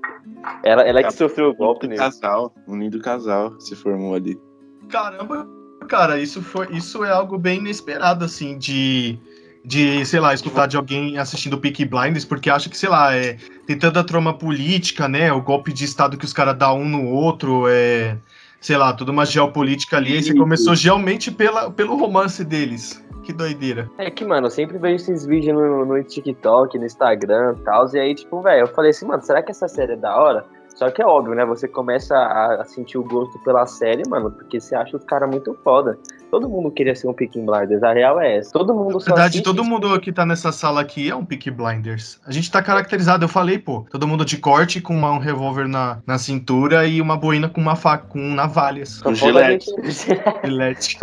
Ela, 0.64 0.82
ela 0.82 1.00
é 1.00 1.02
que 1.02 1.12
sofreu 1.12 1.50
o 1.50 1.54
golpe 1.54 1.86
um 1.86 1.90
nele. 1.90 2.00
casal, 2.00 2.54
um 2.66 2.78
lindo 2.78 3.00
casal 3.00 3.60
se 3.60 3.76
formou 3.76 4.14
ali. 4.14 4.40
Caramba, 4.88 5.46
cara, 5.88 6.18
isso 6.18 6.40
foi, 6.40 6.68
isso 6.72 7.04
é 7.04 7.10
algo 7.10 7.38
bem 7.38 7.58
inesperado, 7.58 8.24
assim, 8.24 8.56
de, 8.56 9.18
de, 9.64 10.04
sei 10.06 10.20
lá, 10.20 10.32
escutar 10.32 10.66
de 10.66 10.76
alguém 10.76 11.18
assistindo 11.18 11.58
Peaky 11.58 11.84
Blinders, 11.84 12.24
porque 12.24 12.48
acha 12.48 12.70
que, 12.70 12.76
sei 12.76 12.88
lá, 12.88 13.14
é, 13.14 13.36
tem 13.66 13.78
tanta 13.78 14.02
trama 14.02 14.32
política, 14.32 15.06
né, 15.08 15.32
o 15.32 15.42
golpe 15.42 15.72
de 15.72 15.84
estado 15.84 16.16
que 16.16 16.24
os 16.24 16.32
caras 16.32 16.56
dão 16.56 16.80
um 16.80 16.88
no 16.88 17.08
outro, 17.08 17.66
é, 17.68 18.16
sei 18.62 18.76
lá, 18.76 18.92
toda 18.92 19.10
uma 19.10 19.26
geopolítica 19.26 19.96
ali, 19.96 20.16
e 20.16 20.22
você 20.22 20.34
começou 20.34 20.72
realmente 20.74 21.30
pela, 21.30 21.70
pelo 21.70 21.96
romance 21.96 22.44
deles. 22.44 23.04
Que 23.24 23.32
doideira. 23.32 23.90
É 23.98 24.10
que, 24.10 24.24
mano, 24.24 24.46
eu 24.46 24.50
sempre 24.50 24.78
vejo 24.78 24.96
esses 24.96 25.26
vídeos 25.26 25.54
no, 25.54 25.84
no 25.84 26.02
TikTok, 26.02 26.78
no 26.78 26.84
Instagram 26.84 27.54
e 27.58 27.62
tal. 27.62 27.88
E 27.94 27.98
aí, 27.98 28.14
tipo, 28.14 28.40
velho, 28.40 28.62
eu 28.62 28.66
falei 28.68 28.90
assim, 28.90 29.06
mano, 29.06 29.22
será 29.22 29.42
que 29.42 29.50
essa 29.50 29.68
série 29.68 29.92
é 29.92 29.96
da 29.96 30.16
hora? 30.16 30.44
Só 30.74 30.90
que 30.90 31.02
é 31.02 31.06
óbvio, 31.06 31.34
né? 31.34 31.44
Você 31.44 31.68
começa 31.68 32.16
a, 32.16 32.62
a 32.62 32.64
sentir 32.64 32.98
o 32.98 33.04
gosto 33.04 33.38
pela 33.40 33.66
série, 33.66 34.02
mano, 34.08 34.30
porque 34.30 34.58
você 34.58 34.74
acha 34.74 34.96
os 34.96 35.04
caras 35.04 35.30
muito 35.30 35.56
foda. 35.62 35.98
Todo 36.32 36.48
mundo 36.48 36.70
queria 36.70 36.94
ser 36.96 37.06
um 37.08 37.12
Peaky 37.12 37.40
Blinders, 37.42 37.82
a 37.82 37.92
real 37.92 38.18
é 38.18 38.38
essa. 38.38 38.50
Todo 38.54 38.72
mundo 38.72 38.94
Na 38.94 39.04
verdade, 39.04 39.20
assiste 39.28 39.42
todo 39.42 39.62
mundo 39.62 40.00
que 40.00 40.10
tá 40.10 40.24
nessa 40.24 40.50
sala 40.50 40.80
aqui 40.80 41.10
é 41.10 41.14
um 41.14 41.26
Peaky 41.26 41.50
Blinders. 41.50 42.18
A 42.26 42.32
gente 42.32 42.50
tá 42.50 42.62
caracterizado, 42.62 43.22
eu 43.22 43.28
falei, 43.28 43.58
pô. 43.58 43.84
Todo 43.90 44.08
mundo 44.08 44.24
de 44.24 44.38
corte, 44.38 44.80
com 44.80 44.94
uma- 44.96 45.12
um 45.12 45.18
revólver 45.18 45.68
na, 45.68 45.98
na 46.06 46.16
cintura 46.16 46.86
e 46.86 47.02
uma 47.02 47.18
boina 47.18 47.50
com 47.50 47.60
uma 47.60 47.76
faca, 47.76 48.06
com 48.08 48.18
navalhas. 48.18 48.88
Só 49.02 49.10
Um 49.10 49.12
a 49.12 49.14
gilete. 49.14 49.66
gente- 49.66 50.20
Gillette. 50.42 50.98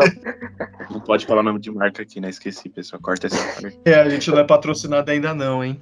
Não 0.89 0.99
pode 0.99 1.27
falar 1.27 1.41
o 1.41 1.43
nome 1.43 1.59
de 1.59 1.69
marca 1.69 2.01
aqui, 2.01 2.19
né? 2.19 2.31
Esqueci, 2.31 2.67
pessoal. 2.67 2.99
Corta 2.99 3.27
essa 3.27 3.61
parte. 3.61 3.79
É, 3.85 3.93
a 4.01 4.09
gente 4.09 4.31
não 4.31 4.39
é 4.39 4.43
patrocinado 4.43 5.11
ainda 5.11 5.31
não, 5.35 5.63
hein? 5.63 5.79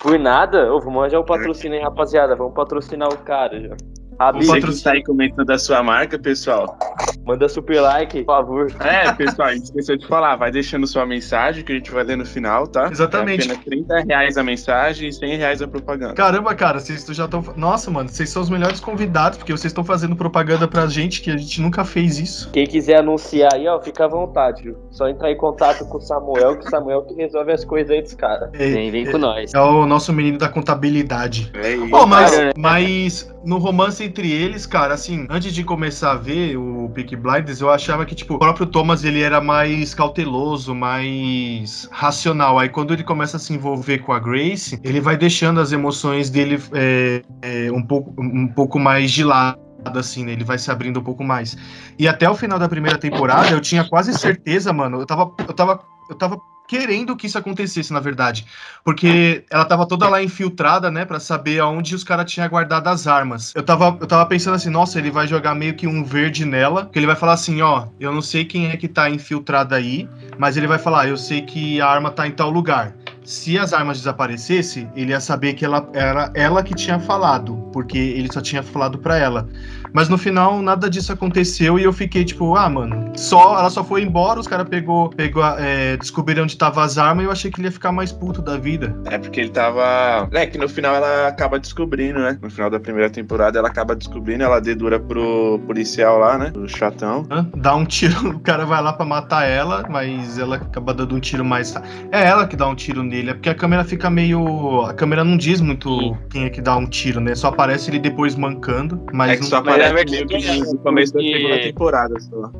Por 0.00 0.18
nada, 0.18 0.72
ô, 0.72 0.80
vamos 0.80 1.00
arranjar 1.02 1.18
o 1.20 1.24
patrocínio, 1.24 1.76
hein, 1.76 1.84
rapaziada. 1.84 2.34
Vamos 2.34 2.54
patrocinar 2.54 3.10
o 3.12 3.18
cara 3.18 3.60
já. 3.60 3.76
Habib, 4.18 4.44
Você 4.46 4.60
que 4.60 4.70
está 4.70 4.92
aí 4.92 5.02
comentando 5.04 5.50
a 5.50 5.58
sua 5.58 5.82
marca, 5.82 6.18
pessoal. 6.18 6.78
manda 7.26 7.48
super 7.48 7.80
like, 7.80 8.24
por 8.24 8.36
favor. 8.36 8.72
É, 8.80 9.12
pessoal, 9.12 9.48
a 9.48 9.52
gente 9.54 9.64
esqueceu 9.64 9.96
de 9.96 10.06
falar. 10.06 10.36
Vai 10.36 10.50
deixando 10.50 10.86
sua 10.86 11.04
mensagem 11.04 11.62
que 11.64 11.72
a 11.72 11.74
gente 11.74 11.90
vai 11.90 12.02
ler 12.04 12.16
no 12.16 12.24
final, 12.24 12.66
tá? 12.66 12.88
Exatamente. 12.90 13.50
É 13.50 13.54
apenas 13.54 13.64
30 13.86 14.04
reais 14.08 14.36
a 14.38 14.42
mensagem 14.42 15.08
e 15.08 15.12
100 15.12 15.36
reais 15.36 15.60
a 15.62 15.68
propaganda. 15.68 16.14
Caramba, 16.14 16.54
cara, 16.54 16.78
vocês 16.80 17.04
já 17.10 17.24
estão. 17.26 17.44
Nossa, 17.56 17.90
mano, 17.90 18.08
vocês 18.08 18.28
são 18.30 18.42
os 18.42 18.48
melhores 18.50 18.80
convidados, 18.80 19.38
porque 19.38 19.52
vocês 19.52 19.70
estão 19.70 19.84
fazendo 19.84 20.16
propaganda 20.16 20.66
pra 20.66 20.86
gente 20.86 21.20
que 21.20 21.30
a 21.30 21.36
gente 21.36 21.60
nunca 21.60 21.84
fez 21.84 22.18
isso. 22.18 22.50
Quem 22.52 22.66
quiser 22.66 23.00
anunciar 23.00 23.52
aí, 23.54 23.66
ó, 23.68 23.80
fica 23.80 24.04
à 24.04 24.08
vontade, 24.08 24.62
viu? 24.62 24.76
Só 24.90 25.08
entrar 25.08 25.30
em 25.30 25.36
contato 25.36 25.84
com 25.86 25.98
o 25.98 26.00
Samuel, 26.00 26.58
que 26.58 26.66
o 26.66 26.70
Samuel 26.70 27.02
que 27.02 27.14
resolve 27.14 27.52
as 27.52 27.64
coisas 27.64 27.90
aí 27.90 28.02
dos 28.02 28.14
caras. 28.14 28.48
É, 28.54 28.70
Vem, 28.70 28.90
vem 28.90 29.10
com 29.10 29.18
nós. 29.18 29.52
é 29.54 29.60
o 29.60 29.84
nosso 29.86 30.12
menino 30.12 30.38
da 30.38 30.48
contabilidade. 30.48 31.50
É 31.54 31.74
isso. 31.74 31.88
Pô, 31.90 32.06
mas, 32.06 32.30
Cara, 32.30 32.44
né? 32.46 32.52
mas 32.56 33.34
no 33.44 33.58
romance 33.58 34.05
entre 34.06 34.30
eles, 34.30 34.66
cara, 34.66 34.94
assim, 34.94 35.26
antes 35.28 35.52
de 35.52 35.62
começar 35.62 36.12
a 36.12 36.16
ver 36.16 36.56
o 36.56 36.88
Peaky 36.94 37.16
Blinders, 37.16 37.60
eu 37.60 37.70
achava 37.70 38.06
que, 38.06 38.14
tipo, 38.14 38.34
o 38.34 38.38
próprio 38.38 38.66
Thomas, 38.66 39.04
ele 39.04 39.20
era 39.20 39.40
mais 39.40 39.94
cauteloso, 39.94 40.74
mais 40.74 41.88
racional. 41.92 42.58
Aí 42.58 42.68
quando 42.68 42.94
ele 42.94 43.04
começa 43.04 43.36
a 43.36 43.40
se 43.40 43.52
envolver 43.52 43.98
com 43.98 44.12
a 44.12 44.18
Grace, 44.18 44.80
ele 44.82 45.00
vai 45.00 45.16
deixando 45.16 45.60
as 45.60 45.72
emoções 45.72 46.30
dele 46.30 46.62
é, 46.72 47.22
é, 47.42 47.72
um, 47.72 47.82
pouco, 47.82 48.14
um 48.18 48.48
pouco 48.48 48.78
mais 48.78 49.10
de 49.10 49.24
lado. 49.24 49.66
Assim, 49.94 50.24
né? 50.24 50.32
Ele 50.32 50.42
vai 50.42 50.58
se 50.58 50.68
abrindo 50.68 50.98
um 50.98 51.02
pouco 51.02 51.22
mais. 51.22 51.56
E 51.96 52.08
até 52.08 52.28
o 52.28 52.34
final 52.34 52.58
da 52.58 52.68
primeira 52.68 52.98
temporada, 52.98 53.50
eu 53.50 53.60
tinha 53.60 53.84
quase 53.84 54.12
certeza, 54.14 54.72
mano. 54.72 54.98
Eu 54.98 55.06
tava, 55.06 55.32
eu 55.46 55.54
tava, 55.54 55.80
eu 56.10 56.16
tava 56.16 56.40
querendo 56.66 57.16
que 57.16 57.26
isso 57.26 57.38
acontecesse, 57.38 57.92
na 57.92 58.00
verdade. 58.00 58.46
Porque 58.84 59.44
ela 59.50 59.64
tava 59.64 59.86
toda 59.86 60.08
lá 60.08 60.22
infiltrada, 60.22 60.90
né, 60.90 61.04
Pra 61.04 61.20
saber 61.20 61.60
aonde 61.60 61.94
os 61.94 62.04
caras 62.04 62.30
tinham 62.30 62.48
guardado 62.48 62.88
as 62.88 63.06
armas. 63.06 63.52
Eu 63.54 63.62
tava, 63.62 63.96
eu 64.00 64.06
tava 64.06 64.26
pensando 64.26 64.54
assim, 64.54 64.70
nossa, 64.70 64.98
ele 64.98 65.10
vai 65.10 65.26
jogar 65.26 65.54
meio 65.54 65.74
que 65.74 65.86
um 65.86 66.04
verde 66.04 66.44
nela, 66.44 66.86
que 66.86 66.98
ele 66.98 67.06
vai 67.06 67.16
falar 67.16 67.34
assim, 67.34 67.62
ó, 67.62 67.88
eu 67.98 68.12
não 68.12 68.22
sei 68.22 68.44
quem 68.44 68.68
é 68.68 68.76
que 68.76 68.88
tá 68.88 69.08
infiltrado 69.08 69.74
aí, 69.74 70.08
mas 70.38 70.56
ele 70.56 70.66
vai 70.66 70.78
falar, 70.78 71.08
eu 71.08 71.16
sei 71.16 71.42
que 71.42 71.80
a 71.80 71.88
arma 71.88 72.10
tá 72.10 72.26
em 72.26 72.32
tal 72.32 72.50
lugar. 72.50 72.94
Se 73.26 73.58
as 73.58 73.72
armas 73.72 73.98
desaparecessem, 73.98 74.88
ele 74.94 75.10
ia 75.10 75.18
saber 75.18 75.54
que 75.54 75.64
ela 75.64 75.88
era 75.92 76.30
ela 76.32 76.62
que 76.62 76.76
tinha 76.76 77.00
falado, 77.00 77.56
porque 77.72 77.98
ele 77.98 78.32
só 78.32 78.40
tinha 78.40 78.62
falado 78.62 78.98
pra 78.98 79.18
ela. 79.18 79.48
Mas 79.96 80.10
no 80.10 80.18
final 80.18 80.60
nada 80.60 80.90
disso 80.90 81.10
aconteceu 81.10 81.78
e 81.78 81.82
eu 81.82 81.92
fiquei 81.92 82.22
tipo, 82.22 82.54
ah, 82.54 82.68
mano, 82.68 83.12
só 83.16 83.58
ela 83.58 83.70
só 83.70 83.82
foi 83.82 84.02
embora, 84.02 84.38
os 84.38 84.46
caras 84.46 84.68
pegou, 84.68 85.08
pegou, 85.08 85.42
é, 85.58 85.96
descobriram 85.96 86.42
onde 86.44 86.54
tava 86.56 86.84
as 86.84 86.98
armas 86.98 87.24
e 87.24 87.26
eu 87.26 87.32
achei 87.32 87.50
que 87.50 87.58
ele 87.58 87.68
ia 87.68 87.72
ficar 87.72 87.92
mais 87.92 88.12
puto 88.12 88.42
da 88.42 88.58
vida. 88.58 88.94
É 89.06 89.16
porque 89.16 89.40
ele 89.40 89.48
tava. 89.48 90.28
É 90.32 90.46
que 90.46 90.58
no 90.58 90.68
final 90.68 90.94
ela 90.94 91.28
acaba 91.28 91.58
descobrindo, 91.58 92.18
né? 92.18 92.38
No 92.42 92.50
final 92.50 92.68
da 92.68 92.78
primeira 92.78 93.08
temporada 93.08 93.58
ela 93.58 93.68
acaba 93.68 93.96
descobrindo, 93.96 94.44
ela 94.44 94.60
dedura 94.60 95.00
pro 95.00 95.58
policial 95.66 96.18
lá, 96.18 96.36
né? 96.36 96.52
O 96.54 96.68
chatão. 96.68 97.26
Dá 97.56 97.74
um 97.74 97.86
tiro, 97.86 98.30
o 98.36 98.40
cara 98.40 98.66
vai 98.66 98.82
lá 98.82 98.92
pra 98.92 99.06
matar 99.06 99.48
ela, 99.48 99.84
mas 99.88 100.38
ela 100.38 100.56
acaba 100.56 100.92
dando 100.92 101.16
um 101.16 101.20
tiro 101.20 101.44
mais. 101.44 101.74
É 102.12 102.22
ela 102.22 102.46
que 102.46 102.54
dá 102.54 102.68
um 102.68 102.74
tiro 102.74 103.02
nele, 103.02 103.15
é 103.30 103.34
porque 103.34 103.48
a 103.50 103.54
câmera 103.54 103.84
fica 103.84 104.08
meio. 104.10 104.82
A 104.82 104.92
câmera 104.94 105.22
não 105.24 105.36
diz 105.36 105.60
muito 105.60 106.16
quem 106.30 106.44
é 106.44 106.50
que 106.50 106.60
dá 106.60 106.76
um 106.76 106.86
tiro, 106.86 107.20
né? 107.20 107.34
Só 107.34 107.48
aparece 107.48 107.90
ele 107.90 107.98
depois 107.98 108.34
mancando, 108.34 109.00
mas. 109.12 109.32
É 109.32 109.36
que 109.36 109.44
só 109.44 109.62
Mas 109.62 109.74
aparece 109.74 109.88
na 109.88 109.94
verdade 109.94 110.26
meio 110.26 110.26
que 110.42 110.48
é 110.48 110.56
no 110.72 110.78
começo 110.78 111.12
da 111.14 111.20
segunda 111.20 111.58
temporada 111.60 112.20
só. 112.20 112.50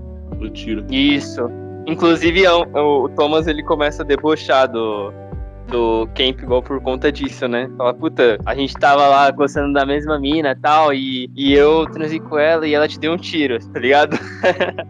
O 0.41 0.49
tiro. 0.51 0.85
Isso. 0.91 1.49
Inclusive, 1.87 2.45
é 2.45 2.53
um- 2.53 3.05
o 3.05 3.09
Thomas 3.11 3.47
ele 3.47 3.63
começa 3.63 4.03
a 4.03 4.07
debochar 4.07 4.69
do, 4.71 5.13
do 5.69 6.09
Campbell 6.17 6.61
por 6.63 6.81
conta 6.81 7.11
disso, 7.13 7.47
né? 7.49 7.71
Fala, 7.79 7.95
puta, 7.95 8.39
a 8.45 8.55
gente 8.55 8.75
tava 8.75 9.07
lá 9.07 9.31
gostando 9.31 9.73
da 9.73 9.87
mesma 9.87 10.19
mina 10.19 10.51
e 10.51 10.57
tal, 10.57 10.93
e, 10.93 11.31
e 11.37 11.55
eu 11.55 11.87
transei 11.87 12.19
com 12.21 12.39
ela 12.39 12.67
e 12.67 12.75
ela 12.75 12.89
te 12.89 12.99
deu 12.99 13.13
um 13.13 13.17
tiro, 13.17 13.59
tá 13.73 13.79
ligado? 13.79 14.19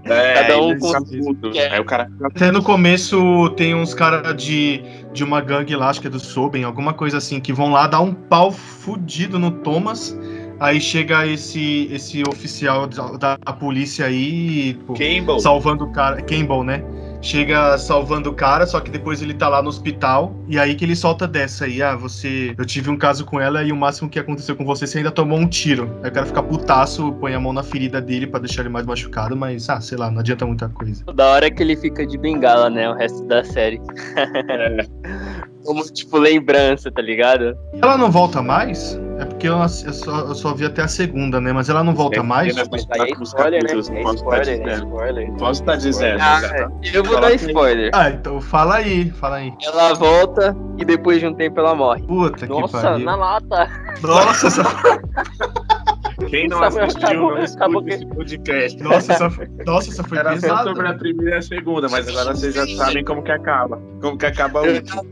É, 0.04 0.34
Cada 0.34 0.60
um 0.60 0.78
com 0.78 0.88
fica 0.88 1.00
o 1.00 1.24
puto. 1.34 1.50
que 1.50 1.58
é. 1.58 1.72
Aí 1.72 1.80
o 1.80 1.84
cara 1.84 2.10
Até 2.22 2.50
no 2.50 2.62
começo 2.62 3.50
tem 3.50 3.74
uns 3.74 3.92
caras 3.94 4.34
de, 4.42 4.82
de 5.16 5.24
uma 5.24 5.40
gangue 5.40 5.74
lá, 5.74 5.88
acho 5.88 6.00
que 6.00 6.06
é 6.06 6.10
do 6.10 6.20
Soben, 6.20 6.62
alguma 6.62 6.92
coisa 6.92 7.16
assim, 7.16 7.40
que 7.40 7.52
vão 7.52 7.72
lá 7.72 7.86
dar 7.86 8.00
um 8.00 8.12
pau 8.12 8.52
fudido 8.52 9.38
no 9.38 9.50
Thomas. 9.50 10.16
Aí 10.60 10.80
chega 10.80 11.26
esse, 11.26 11.88
esse 11.90 12.22
oficial 12.28 12.86
da, 12.86 13.36
da 13.36 13.52
polícia 13.52 14.06
aí, 14.06 14.74
pô, 14.86 14.94
Campbell. 14.94 15.40
salvando 15.40 15.84
o 15.84 15.92
cara. 15.92 16.22
Campbell, 16.22 16.62
né? 16.62 16.82
Chega 17.20 17.76
salvando 17.78 18.30
o 18.30 18.34
cara, 18.34 18.66
só 18.66 18.80
que 18.80 18.90
depois 18.90 19.22
ele 19.22 19.34
tá 19.34 19.48
lá 19.48 19.62
no 19.62 19.68
hospital. 19.68 20.34
E 20.48 20.58
aí 20.58 20.74
que 20.74 20.84
ele 20.84 20.96
solta 20.96 21.26
dessa 21.26 21.64
aí. 21.64 21.82
Ah, 21.82 21.96
você. 21.96 22.54
Eu 22.56 22.64
tive 22.64 22.90
um 22.90 22.96
caso 22.96 23.24
com 23.24 23.40
ela 23.40 23.62
e 23.62 23.72
o 23.72 23.76
máximo 23.76 24.08
que 24.08 24.18
aconteceu 24.18 24.56
com 24.56 24.64
você, 24.64 24.86
você 24.86 24.98
ainda 24.98 25.10
tomou 25.10 25.38
um 25.38 25.48
tiro. 25.48 25.98
Aí 26.02 26.10
o 26.10 26.12
cara 26.12 26.26
fica 26.26 26.42
putaço, 26.42 27.12
põe 27.14 27.34
a 27.34 27.40
mão 27.40 27.52
na 27.52 27.62
ferida 27.62 28.00
dele 28.00 28.26
pra 28.26 28.40
deixar 28.40 28.62
ele 28.62 28.68
mais 28.68 28.86
machucado, 28.86 29.36
mas, 29.36 29.68
ah, 29.68 29.80
sei 29.80 29.98
lá, 29.98 30.10
não 30.10 30.20
adianta 30.20 30.46
muita 30.46 30.68
coisa. 30.68 31.04
Da 31.14 31.26
hora 31.26 31.50
que 31.50 31.62
ele 31.62 31.76
fica 31.76 32.06
de 32.06 32.18
bengala, 32.18 32.70
né? 32.70 32.88
O 32.88 32.94
resto 32.94 33.22
da 33.26 33.44
série. 33.44 33.80
Como, 35.64 35.82
tipo, 35.82 36.16
lembrança, 36.16 36.92
tá 36.92 37.02
ligado? 37.02 37.56
Ela 37.82 37.98
não 37.98 38.10
volta 38.10 38.40
mais? 38.40 38.98
É 39.18 39.24
porque 39.24 39.48
eu, 39.48 39.56
eu 39.58 39.68
só, 39.68 40.20
eu 40.20 40.34
só 40.34 40.52
vi 40.54 40.66
até 40.66 40.82
a 40.82 40.88
segunda, 40.88 41.40
né? 41.40 41.52
Mas 41.52 41.68
ela 41.70 41.82
não 41.82 41.94
volta 41.94 42.20
É, 42.20 42.22
mais? 42.22 42.54
porque 42.54 42.68
Mas 42.70 42.84
Tá 42.84 43.02
aí 43.04 43.10
é 43.10 43.22
spoiler, 43.22 43.64
né? 43.64 43.70
É 43.70 44.02
posso 44.02 44.14
spoiler, 44.16 44.42
estar 44.42 44.52
é 44.52 44.56
dizendo. 44.74 44.86
spoiler. 44.86 45.32
Posso 45.32 45.60
estar 45.62 45.76
dizendo. 45.76 46.20
Ah, 46.20 46.40
tá? 46.42 46.70
eu 46.92 47.04
vou 47.04 47.20
dar 47.20 47.32
spoiler. 47.34 47.90
Ah, 47.94 48.10
então 48.10 48.40
fala 48.40 48.74
aí, 48.76 49.10
fala 49.12 49.36
aí. 49.36 49.52
Ela 49.64 49.94
volta 49.94 50.54
e 50.78 50.84
depois 50.84 51.20
de 51.20 51.26
um 51.26 51.34
tempo 51.34 51.58
ela 51.60 51.74
morre. 51.74 52.02
Puta 52.02 52.46
que 52.46 52.52
Nossa, 52.52 52.80
pariu. 52.82 53.06
na 53.06 53.16
lata. 53.16 53.70
Nossa, 54.02 54.46
essa, 54.48 54.62
Quem 56.30 56.48
não 56.48 56.58
Samuel, 56.58 56.84
assistiu, 56.84 57.08
acabou- 57.08 57.34
não 57.36 57.44
acabou 57.44 57.88
esse 57.88 58.06
podcast. 58.06 58.82
nossa, 58.82 59.12
essa, 59.12 59.28
nossa, 59.66 59.90
essa 59.90 60.04
foi 60.04 60.18
Era 60.18 60.34
só 60.34 60.40
pesada. 60.40 60.64
sobre 60.64 60.88
a 60.88 60.94
primeira 60.94 61.36
e 61.36 61.38
a 61.38 61.42
segunda, 61.42 61.88
mas 61.88 62.08
agora 62.08 62.34
vocês 62.34 62.54
já 62.54 62.66
sabem 62.68 63.04
como 63.04 63.22
que 63.22 63.32
acaba. 63.32 63.80
Como 64.00 64.16
que 64.16 64.26
acaba 64.26 64.62
o 64.62 64.66
último. 64.66 65.02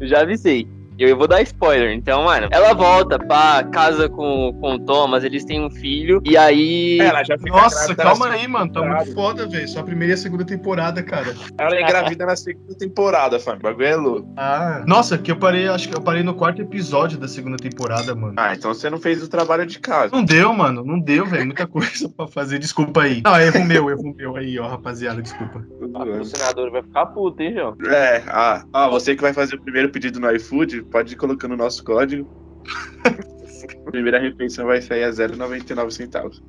Eu 0.00 0.06
já 0.08 0.20
avisei. 0.22 0.68
Eu, 1.00 1.08
eu 1.08 1.16
vou 1.16 1.26
dar 1.26 1.40
spoiler. 1.40 1.92
Então, 1.92 2.24
mano, 2.24 2.48
ela 2.50 2.74
volta, 2.74 3.18
pá, 3.18 3.64
casa 3.64 4.06
com, 4.06 4.52
com 4.60 4.74
o 4.74 4.78
Thomas, 4.78 5.24
eles 5.24 5.46
têm 5.46 5.64
um 5.64 5.70
filho, 5.70 6.20
e 6.22 6.36
aí. 6.36 7.00
É, 7.00 7.06
Ela 7.06 7.24
já 7.24 7.38
fica 7.38 7.50
Nossa, 7.50 7.94
calma 7.94 8.28
aí, 8.28 8.46
mano. 8.46 8.70
Tá 8.70 8.82
muito 8.82 9.14
foda, 9.14 9.48
velho. 9.48 9.66
Só 9.66 9.80
a 9.80 9.82
primeira 9.82 10.12
e 10.12 10.14
a 10.14 10.18
segunda 10.18 10.44
temporada, 10.44 11.02
cara. 11.02 11.34
Ela 11.58 11.80
engravida 11.80 12.26
na 12.26 12.36
segunda 12.36 12.74
temporada, 12.76 13.40
fam. 13.40 13.54
O 13.54 13.60
bagulho 13.60 13.86
é 13.86 13.96
louco. 13.96 14.34
Ah. 14.36 14.84
Nossa, 14.86 15.16
que 15.16 15.30
eu 15.30 15.36
parei, 15.36 15.68
acho 15.68 15.88
que 15.88 15.96
eu 15.96 16.02
parei 16.02 16.22
no 16.22 16.34
quarto 16.34 16.60
episódio 16.60 17.16
da 17.16 17.26
segunda 17.26 17.56
temporada, 17.56 18.14
mano. 18.14 18.34
Ah, 18.36 18.54
então 18.54 18.74
você 18.74 18.90
não 18.90 18.98
fez 18.98 19.22
o 19.22 19.28
trabalho 19.28 19.64
de 19.64 19.78
casa. 19.78 20.14
Não 20.14 20.22
deu, 20.22 20.52
mano. 20.52 20.84
Não 20.84 21.00
deu, 21.00 21.24
velho. 21.24 21.46
Muita 21.46 21.66
coisa 21.66 22.10
pra 22.10 22.26
fazer. 22.26 22.58
Desculpa 22.58 23.04
aí. 23.04 23.22
Não, 23.24 23.34
é 23.34 23.46
erro 23.46 23.64
meu, 23.64 23.88
erro 23.88 24.14
meu 24.14 24.36
aí, 24.36 24.58
ó, 24.58 24.68
rapaziada. 24.68 25.22
Desculpa. 25.22 25.64
O 25.80 25.88
patrocinador 25.88 26.70
vai 26.70 26.82
ficar 26.82 27.06
puto, 27.06 27.42
hein, 27.42 27.54
João? 27.54 27.74
É, 27.90 28.22
ah, 28.26 28.64
ah, 28.70 28.88
você 28.88 29.14
que 29.14 29.22
vai 29.22 29.32
fazer 29.32 29.54
o 29.54 29.62
primeiro 29.62 29.88
pedido 29.88 30.20
no 30.20 30.30
iFood, 30.32 30.89
pode 30.90 31.14
ir 31.14 31.16
colocando 31.16 31.52
o 31.52 31.56
nosso 31.56 31.82
código. 31.84 32.28
A 33.90 33.92
primeira 33.92 34.20
refeição 34.20 34.66
vai 34.66 34.80
sair 34.80 35.02
a 35.02 35.10
0,99 35.10 35.90
centavos. 35.90 36.40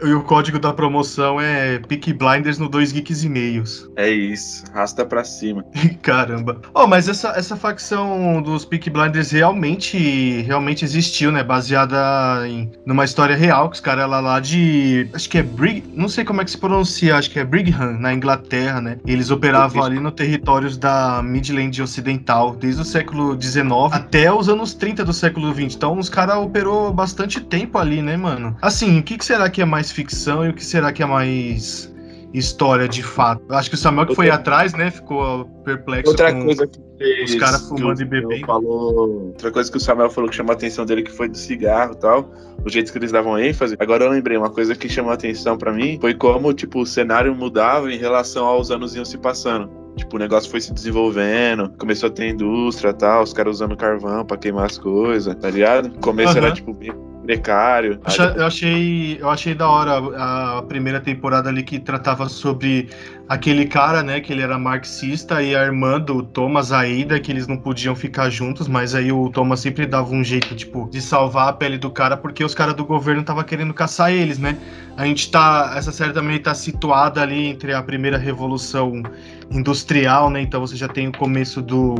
E 0.00 0.12
o 0.12 0.22
código 0.22 0.60
da 0.60 0.72
promoção 0.72 1.40
é 1.40 1.80
Peak 1.80 2.12
Blinders 2.12 2.56
no 2.56 2.68
2 2.68 2.92
Geeks 2.92 3.24
e 3.24 3.28
meios. 3.28 3.90
É 3.96 4.08
isso, 4.08 4.62
rasta 4.72 5.04
pra 5.04 5.24
cima. 5.24 5.64
Caramba. 6.02 6.60
Oh, 6.72 6.86
mas 6.86 7.08
essa, 7.08 7.30
essa 7.30 7.56
facção 7.56 8.40
dos 8.40 8.64
Peak 8.64 8.88
Blinders 8.90 9.32
realmente, 9.32 10.42
realmente 10.42 10.84
existiu, 10.84 11.32
né? 11.32 11.42
Baseada 11.42 12.46
em 12.46 12.70
numa 12.86 13.04
história 13.04 13.34
real, 13.34 13.68
que 13.70 13.74
os 13.74 13.80
caras 13.80 14.08
lá, 14.08 14.20
lá 14.20 14.38
de. 14.38 15.10
Acho 15.12 15.28
que 15.28 15.38
é 15.38 15.42
Brig. 15.42 15.82
Não 15.92 16.08
sei 16.08 16.24
como 16.24 16.40
é 16.40 16.44
que 16.44 16.52
se 16.52 16.58
pronuncia, 16.58 17.16
acho 17.16 17.28
que 17.28 17.40
é 17.40 17.44
Brigham, 17.44 17.98
na 17.98 18.14
Inglaterra, 18.14 18.80
né? 18.80 18.98
Eles 19.04 19.32
operavam 19.32 19.82
ali 19.82 19.98
no 19.98 20.12
territórios 20.12 20.76
da 20.76 21.20
Midland 21.24 21.82
Ocidental, 21.82 22.54
desde 22.54 22.82
o 22.82 22.84
século 22.84 23.36
XIX 23.40 23.66
até 23.90 24.32
os 24.32 24.48
anos 24.48 24.74
30 24.74 25.04
do 25.04 25.12
século 25.12 25.52
XX. 25.52 25.74
Então 25.74 25.98
os 25.98 26.08
caras 26.08 26.36
operou 26.68 26.92
bastante 26.92 27.40
tempo 27.40 27.78
ali, 27.78 28.02
né, 28.02 28.16
mano? 28.16 28.56
Assim, 28.60 28.98
o 28.98 29.02
que, 29.02 29.16
que 29.16 29.24
será 29.24 29.48
que 29.48 29.62
é 29.62 29.64
mais 29.64 29.90
ficção 29.90 30.44
e 30.44 30.50
o 30.50 30.54
que 30.54 30.64
será 30.64 30.92
que 30.92 31.02
é 31.02 31.06
mais 31.06 31.92
história 32.32 32.86
de 32.86 33.02
fato? 33.02 33.42
Acho 33.50 33.70
que 33.70 33.74
o 33.74 33.78
Samuel 33.78 34.06
que 34.06 34.14
foi 34.14 34.26
Outra- 34.26 34.40
atrás, 34.40 34.74
né? 34.74 34.90
Ficou 34.90 35.46
perplexo 35.64 36.10
Outra 36.10 36.32
com... 36.32 36.44
coisa 36.44 36.66
que 36.66 37.24
Os 37.24 37.34
caras 37.36 37.68
fumando 37.68 38.00
e 38.02 38.04
bebendo. 38.04 38.46
Falou... 38.46 39.28
Outra 39.28 39.50
coisa 39.50 39.70
que 39.70 39.76
o 39.76 39.80
Samuel 39.80 40.10
falou 40.10 40.28
que 40.28 40.36
chamou 40.36 40.52
a 40.52 40.54
atenção 40.54 40.84
dele 40.84 41.02
que 41.02 41.10
foi 41.10 41.28
do 41.28 41.36
cigarro 41.36 41.94
e 41.94 41.96
tal, 41.96 42.30
o 42.64 42.68
jeito 42.68 42.92
que 42.92 42.98
eles 42.98 43.12
davam 43.12 43.38
ênfase. 43.38 43.76
Agora 43.78 44.04
eu 44.04 44.10
lembrei, 44.10 44.36
uma 44.36 44.50
coisa 44.50 44.74
que 44.74 44.88
chamou 44.88 45.10
a 45.10 45.14
atenção 45.14 45.56
para 45.56 45.72
mim 45.72 45.98
foi 46.00 46.14
como, 46.14 46.52
tipo, 46.52 46.80
o 46.80 46.86
cenário 46.86 47.34
mudava 47.34 47.90
em 47.90 47.98
relação 47.98 48.44
aos 48.44 48.70
anos 48.70 48.94
iam 48.94 49.04
se 49.04 49.16
passando. 49.16 49.70
Tipo, 49.98 50.16
o 50.16 50.18
negócio 50.18 50.50
foi 50.50 50.60
se 50.60 50.72
desenvolvendo, 50.72 51.70
começou 51.78 52.08
a 52.08 52.12
ter 52.12 52.30
indústria 52.30 52.90
e 52.90 52.94
tal, 52.94 53.22
os 53.22 53.32
caras 53.32 53.56
usando 53.56 53.76
carvão 53.76 54.24
pra 54.24 54.36
queimar 54.36 54.64
as 54.66 54.78
coisas, 54.78 55.34
tá 55.34 55.50
ligado? 55.50 55.86
O 55.86 56.00
começo 56.00 56.30
Aham. 56.30 56.46
era, 56.46 56.54
tipo, 56.54 56.72
bem 56.72 56.92
precário. 57.28 58.00
Eu 58.36 58.46
achei, 58.46 59.18
eu 59.20 59.28
achei 59.28 59.54
da 59.54 59.68
hora 59.68 59.98
a 60.58 60.62
primeira 60.62 60.98
temporada 60.98 61.50
ali 61.50 61.62
que 61.62 61.78
tratava 61.78 62.26
sobre 62.26 62.88
aquele 63.28 63.66
cara, 63.66 64.02
né, 64.02 64.18
que 64.18 64.32
ele 64.32 64.40
era 64.40 64.58
marxista 64.58 65.42
e 65.42 65.54
a 65.54 65.62
irmã 65.62 66.00
do 66.00 66.22
Thomas 66.22 66.72
Aida, 66.72 67.20
que 67.20 67.30
eles 67.30 67.46
não 67.46 67.58
podiam 67.58 67.94
ficar 67.94 68.30
juntos, 68.30 68.66
mas 68.66 68.94
aí 68.94 69.12
o 69.12 69.28
Thomas 69.28 69.60
sempre 69.60 69.84
dava 69.84 70.10
um 70.14 70.24
jeito, 70.24 70.54
tipo, 70.56 70.88
de 70.90 71.02
salvar 71.02 71.48
a 71.48 71.52
pele 71.52 71.76
do 71.76 71.90
cara 71.90 72.16
porque 72.16 72.42
os 72.42 72.54
caras 72.54 72.74
do 72.74 72.86
governo 72.86 73.20
estavam 73.20 73.44
querendo 73.44 73.74
caçar 73.74 74.10
eles, 74.10 74.38
né? 74.38 74.56
A 74.96 75.04
gente 75.04 75.30
tá, 75.30 75.74
essa 75.76 75.92
série 75.92 76.14
também 76.14 76.38
tá 76.38 76.54
situada 76.54 77.20
ali 77.20 77.48
entre 77.48 77.74
a 77.74 77.82
primeira 77.82 78.16
revolução 78.16 79.02
industrial, 79.50 80.30
né? 80.30 80.40
Então 80.40 80.60
você 80.60 80.76
já 80.76 80.88
tem 80.88 81.08
o 81.08 81.12
começo 81.12 81.62
do, 81.62 81.94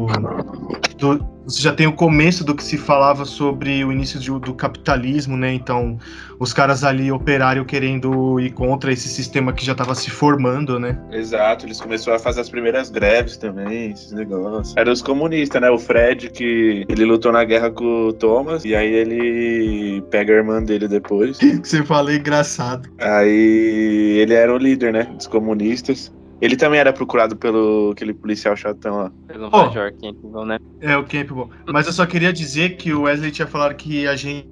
do 0.98 1.38
você 1.48 1.62
já 1.62 1.72
tem 1.72 1.86
o 1.86 1.92
começo 1.94 2.44
do 2.44 2.54
que 2.54 2.62
se 2.62 2.76
falava 2.76 3.24
sobre 3.24 3.82
o 3.82 3.90
início 3.90 4.20
de- 4.20 4.30
do 4.30 4.52
capitalismo, 4.52 5.34
né? 5.34 5.50
Então, 5.54 5.96
os 6.38 6.52
caras 6.52 6.84
ali, 6.84 7.10
operário, 7.10 7.64
querendo 7.64 8.38
ir 8.38 8.50
contra 8.50 8.92
esse 8.92 9.08
sistema 9.08 9.50
que 9.50 9.64
já 9.64 9.72
estava 9.72 9.94
se 9.94 10.10
formando, 10.10 10.78
né? 10.78 10.98
Exato, 11.10 11.64
eles 11.64 11.80
começaram 11.80 12.16
a 12.16 12.18
fazer 12.20 12.42
as 12.42 12.50
primeiras 12.50 12.90
greves 12.90 13.38
também, 13.38 13.92
esses 13.92 14.12
negócios. 14.12 14.76
Eram 14.76 14.92
os 14.92 15.00
comunistas, 15.00 15.58
né? 15.62 15.70
O 15.70 15.78
Fred, 15.78 16.28
que 16.28 16.84
ele 16.86 17.06
lutou 17.06 17.32
na 17.32 17.42
guerra 17.44 17.70
com 17.70 18.08
o 18.08 18.12
Thomas, 18.12 18.66
e 18.66 18.74
aí 18.76 18.92
ele 18.92 20.02
pega 20.10 20.34
a 20.34 20.36
irmã 20.36 20.62
dele 20.62 20.86
depois. 20.86 21.38
Que 21.58 21.66
você 21.66 21.82
fala 21.82 22.12
é 22.12 22.16
engraçado. 22.16 22.88
Aí 22.98 24.18
ele 24.20 24.34
era 24.34 24.52
o 24.54 24.58
líder, 24.58 24.92
né? 24.92 25.04
Dos 25.16 25.26
comunistas. 25.26 26.12
Ele 26.40 26.56
também 26.56 26.78
era 26.78 26.92
procurado 26.92 27.36
pelo 27.36 27.90
aquele 27.92 28.14
policial 28.14 28.56
chatão 28.56 28.96
lá. 28.96 29.12
Pelo 29.26 29.48
Oh. 29.52 29.66
Major 29.66 29.92
Campbell, 30.00 30.44
né? 30.44 30.58
É, 30.80 30.96
o 30.96 31.04
Campbell. 31.04 31.50
Mas 31.66 31.86
eu 31.86 31.92
só 31.92 32.06
queria 32.06 32.32
dizer 32.32 32.76
que 32.76 32.92
o 32.92 33.02
Wesley 33.02 33.30
tinha 33.30 33.46
falado 33.46 33.74
que 33.74 34.06
a 34.06 34.14
gente, 34.14 34.48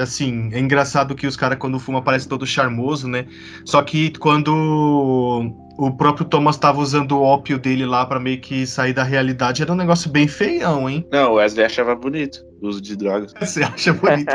assim, 0.00 0.50
é 0.52 0.58
engraçado 0.58 1.14
que 1.14 1.26
os 1.26 1.36
caras 1.36 1.58
quando 1.58 1.78
fuma 1.78 2.02
parece 2.02 2.28
todo 2.28 2.46
charmoso, 2.46 3.08
né? 3.08 3.26
Só 3.64 3.82
que 3.82 4.10
quando 4.18 5.54
o 5.78 5.90
próprio 5.96 6.26
Thomas 6.26 6.56
tava 6.56 6.80
usando 6.80 7.12
o 7.12 7.22
ópio 7.22 7.58
dele 7.58 7.84
lá 7.84 8.06
pra 8.06 8.18
meio 8.18 8.40
que 8.40 8.66
sair 8.66 8.92
da 8.92 9.02
realidade, 9.02 9.62
era 9.62 9.72
um 9.72 9.76
negócio 9.76 10.10
bem 10.10 10.26
feião, 10.26 10.88
hein? 10.88 11.06
Não, 11.12 11.32
o 11.32 11.34
Wesley 11.34 11.64
achava 11.64 11.94
bonito 11.94 12.44
o 12.60 12.68
uso 12.68 12.80
de 12.80 12.96
drogas. 12.96 13.32
Você 13.40 13.62
acha 13.62 13.92
bonito? 13.92 14.34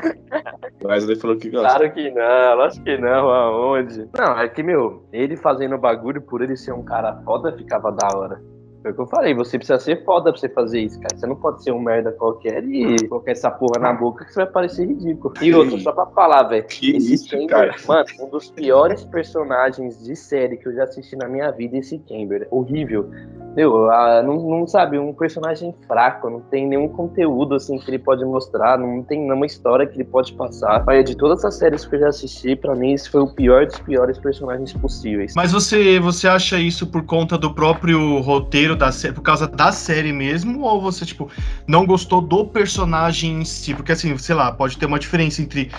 O 0.84 0.88
Wesley 0.88 1.16
falou 1.16 1.38
que 1.38 1.50
gosta. 1.50 1.68
Claro 1.68 1.94
que 1.94 2.12
não, 2.12 2.56
lógico 2.56 2.86
que 2.86 2.98
não, 2.98 3.30
aonde? 3.30 4.08
Não, 4.18 4.40
é 4.40 4.48
que, 4.48 4.62
meu, 4.62 5.08
ele 5.12 5.36
fazendo 5.36 5.78
bagulho 5.78 6.22
por 6.22 6.42
ele 6.42 6.56
ser 6.56 6.74
um 6.74 6.84
cara 6.84 7.22
foda 7.24 7.56
ficava 7.58 7.92
da 7.92 8.08
hora. 8.16 8.42
Foi 8.82 8.92
o 8.92 8.96
que 8.96 9.02
eu 9.02 9.08
falei, 9.08 9.34
você 9.36 9.58
precisa 9.58 9.80
ser 9.80 10.04
foda 10.04 10.32
pra 10.32 10.40
você 10.40 10.50
fazer 10.50 10.82
isso, 10.82 11.00
cara. 11.00 11.16
Você 11.16 11.28
não 11.28 11.36
pode 11.36 11.64
ser 11.64 11.72
um 11.72 11.80
merda 11.80 12.12
qualquer 12.12 12.64
e 12.64 13.08
colocar 13.08 13.32
essa 13.32 13.52
porra 13.52 13.80
na 13.80 13.94
boca 13.94 14.26
que 14.26 14.34
você 14.34 14.44
vai 14.44 14.52
parecer 14.52 14.88
ridículo. 14.88 15.34
E 15.40 15.54
outro, 15.54 15.80
só 15.80 15.92
pra 15.92 16.08
falar, 16.08 16.44
velho. 16.44 16.66
Esse 16.68 17.28
Chamber, 17.28 17.48
cara. 17.48 17.76
mano, 17.88 18.06
um 18.22 18.30
dos 18.30 18.50
piores 18.50 19.04
personagens 19.06 20.04
de 20.04 20.16
série 20.16 20.58
que 20.58 20.68
eu 20.68 20.74
já 20.74 20.86
assisti 20.86 21.16
na 21.16 21.28
minha 21.28 21.52
vida, 21.52 21.78
esse 21.78 22.02
Chamber. 22.08 22.48
Horrível. 22.50 23.08
Meu, 23.56 23.92
ah, 23.92 24.24
não, 24.24 24.38
não 24.50 24.66
sabe, 24.66 24.98
um 24.98 25.14
personagem 25.14 25.76
fraco, 25.86 26.30
não 26.30 26.40
tem 26.40 26.66
nenhum 26.66 26.88
conteúdo 26.88 27.56
assim 27.56 27.78
que 27.78 27.90
ele 27.90 28.00
pode 28.00 28.24
mostrar, 28.24 28.80
não 28.80 29.04
tem 29.04 29.20
nenhuma 29.20 29.46
história 29.46 29.86
que 29.86 29.96
ele 29.96 30.06
pode 30.06 30.34
passar. 30.34 30.84
Olha, 30.88 31.04
de 31.04 31.16
todas 31.18 31.44
as 31.44 31.56
séries 31.56 31.86
que 31.86 31.96
eu 31.96 32.00
já 32.00 32.08
assisti, 32.08 32.56
pra 32.56 32.74
mim 32.74 32.94
esse 32.94 33.10
foi 33.10 33.22
o 33.22 33.28
pior 33.28 33.66
dos 33.66 33.78
piores 33.80 34.18
personagens 34.18 34.72
possíveis. 34.74 35.34
Mas 35.36 35.52
você, 35.52 36.00
você 36.00 36.28
acha 36.30 36.58
isso 36.58 36.88
por 36.88 37.04
conta 37.06 37.38
do 37.38 37.54
próprio 37.54 38.20
roteiro 38.22 38.71
da 38.76 38.92
série, 38.92 39.14
por 39.14 39.22
causa 39.22 39.48
da 39.48 39.72
série 39.72 40.12
mesmo, 40.12 40.62
ou 40.62 40.82
você, 40.82 41.06
tipo, 41.06 41.30
não 41.68 41.86
gostou 41.86 42.22
do 42.22 42.46
personagem 42.46 43.42
em 43.42 43.46
si? 43.46 43.74
Porque, 43.74 43.92
assim, 43.92 44.18
sei 44.18 44.36
lá, 44.36 44.52
pode 44.52 44.78
ter 44.78 44.86
uma 44.86 45.00
diferença 45.00 45.42
entre 45.42 45.72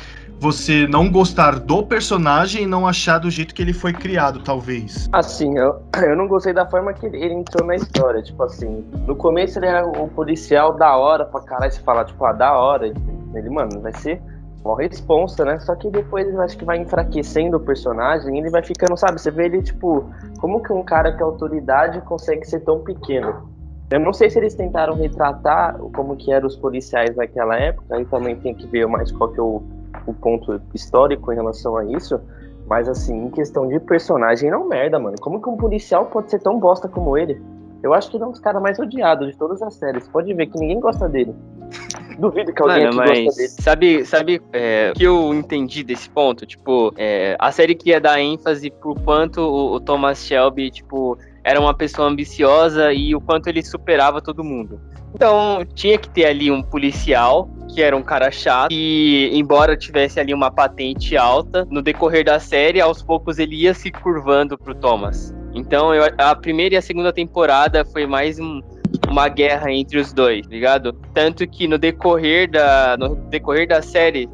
você 0.43 0.89
não 0.89 1.09
gostar 1.09 1.61
do 1.61 1.85
personagem 1.85 2.65
e 2.65 2.67
não 2.67 2.85
achar 2.85 3.19
do 3.19 3.31
jeito 3.31 3.55
que 3.55 3.63
ele 3.63 3.73
foi 3.73 3.93
criado, 3.93 4.41
talvez. 4.43 5.09
Assim, 5.13 5.57
eu, 5.57 5.81
eu 6.03 6.17
não 6.17 6.27
gostei 6.27 6.53
da 6.53 6.67
forma 6.67 6.93
que 6.93 7.07
ele 7.07 7.33
entrou 7.33 7.65
na 7.67 7.77
história. 7.77 8.21
Tipo 8.23 8.43
assim, 8.43 8.85
no 9.07 9.15
começo 9.15 9.61
ele 9.61 9.67
era 9.67 9.87
um 9.87 10.09
policial 10.09 10.77
da 10.77 10.97
hora 10.97 11.25
pra 11.25 11.41
caralho. 11.43 11.73
Você 11.73 11.81
fala, 11.83 12.05
tipo, 12.05 12.25
ah, 12.25 12.33
da 12.33 12.53
hora. 12.55 12.89
Ele, 12.89 13.51
mano, 13.51 13.81
vai 13.81 13.95
ser 13.95 14.21
uma 14.65 14.77
responsa, 14.77 15.45
né? 15.45 15.59
Só 15.61 15.75
que 15.75 15.91
depois 15.91 16.27
eu 16.29 16.41
acho 16.41 16.57
que 16.57 16.65
vai 16.65 16.79
enfraquecendo 16.79 17.57
o 17.57 17.61
personagem 17.61 18.37
e 18.37 18.39
ele 18.39 18.51
vai 18.51 18.63
ficando, 18.63 18.97
sabe? 18.97 19.21
Você 19.21 19.31
vê 19.31 19.47
ele, 19.47 19.63
tipo, 19.63 20.05
como 20.41 20.63
que 20.63 20.73
um 20.73 20.83
cara 20.83 21.13
que 21.13 21.23
é 21.23 21.25
autoridade 21.25 22.01
consegue 22.03 22.45
ser 22.45 22.61
tão 22.61 22.81
pequeno? 22.81 23.51
Eu 23.91 24.01
não 24.01 24.13
sei 24.13 24.31
se 24.31 24.39
eles 24.39 24.55
tentaram 24.55 24.95
retratar 24.95 25.77
como 25.95 26.17
que 26.17 26.33
eram 26.33 26.47
os 26.47 26.57
policiais 26.57 27.15
naquela 27.17 27.57
época, 27.57 27.97
aí 27.97 28.05
também 28.07 28.37
tem 28.37 28.55
que 28.55 28.67
ver 28.67 28.87
mais 28.87 29.13
qual 29.13 29.31
que 29.31 29.39
é 29.39 29.43
o, 29.43 29.63
o 30.07 30.15
ponto 30.15 30.61
histórico 30.73 31.33
em 31.33 31.37
relação 31.37 31.77
a 31.77 31.85
isso. 31.85 32.19
Mas 32.67 32.89
assim, 32.89 33.27
em 33.27 33.31
questão 33.31 33.69
de 33.69 33.79
personagem, 33.81 34.51
não 34.51 34.67
merda, 34.67 34.99
mano. 34.99 35.17
Como 35.21 35.43
que 35.43 35.49
um 35.49 35.57
policial 35.57 36.07
pode 36.07 36.31
ser 36.31 36.39
tão 36.39 36.59
bosta 36.59 36.89
como 36.89 37.19
ele? 37.19 37.43
Eu 37.83 37.93
acho 37.93 38.11
que 38.11 38.17
ele 38.17 38.25
é 38.25 38.27
um 38.27 38.31
dos 38.31 38.41
caras 38.41 38.63
mais 38.63 38.79
odiados 38.79 39.29
de 39.29 39.37
todas 39.37 39.61
as 39.61 39.75
séries. 39.75 40.07
Pode 40.09 40.33
ver 40.33 40.47
que 40.47 40.59
ninguém 40.59 40.79
gosta 40.79 41.09
dele. 41.09 41.35
Duvido 42.19 42.53
que 42.53 42.63
alguém 42.63 42.85
Mano, 42.85 42.97
mas 42.97 43.25
gosta 43.25 43.37
dele. 43.37 43.49
sabe, 43.49 44.05
sabe 44.05 44.43
é, 44.53 44.93
o 44.95 44.99
que 44.99 45.05
eu 45.05 45.35
entendi 45.35 45.83
desse 45.83 46.09
ponto? 46.09 46.47
Tipo, 46.47 46.93
é, 46.97 47.37
a 47.39 47.51
série 47.51 47.75
queria 47.75 48.01
dar 48.01 48.21
ênfase 48.21 48.71
pro 48.71 48.95
quanto 48.95 49.41
o, 49.41 49.75
o 49.75 49.81
Thomas 49.81 50.25
Shelby, 50.25 50.71
tipo, 50.71 51.19
era 51.43 51.59
uma 51.59 51.75
pessoa 51.75 52.09
ambiciosa 52.09 52.93
e 52.93 53.15
o 53.15 53.21
quanto 53.21 53.49
ele 53.49 53.63
superava 53.63 54.21
todo 54.21 54.45
mundo. 54.45 54.81
Então, 55.15 55.65
tinha 55.75 55.99
que 55.99 56.09
ter 56.09 56.25
ali 56.25 56.51
um 56.51 56.63
policial, 56.63 57.49
que 57.75 57.83
era 57.83 57.97
um 57.97 58.03
cara 58.03 58.31
chato, 58.31 58.73
e 58.73 59.31
embora 59.35 59.77
tivesse 59.77 60.19
ali 60.19 60.33
uma 60.33 60.51
patente 60.51 61.17
alta, 61.17 61.67
no 61.71 61.83
decorrer 61.83 62.25
da 62.25 62.39
série, 62.39 62.81
aos 62.81 63.03
poucos 63.03 63.39
ele 63.39 63.57
ia 63.57 63.75
se 63.75 63.91
curvando 63.91 64.57
pro 64.57 64.75
Thomas. 64.75 65.35
Então, 65.55 65.95
eu- 65.95 66.13
a 66.19 66.35
primeira 66.35 66.75
e 66.75 66.79
a 66.79 66.83
segunda 66.83 67.13
temporada 67.13 67.85
foi 67.85 68.07
mais 68.07 68.39
um, 68.39 68.61
uma 69.09 69.29
guerra 69.29 69.71
entre 69.71 69.99
os 69.99 70.13
dois, 70.13 70.47
ligado? 70.47 70.93
Tanto 71.15 71.47
que 71.47 71.67
no 71.69 71.79
decorrer 71.79 72.51
da, 72.51 72.97
no 72.99 73.15
decorrer 73.15 73.69
da 73.69 73.83
série, 73.83 74.29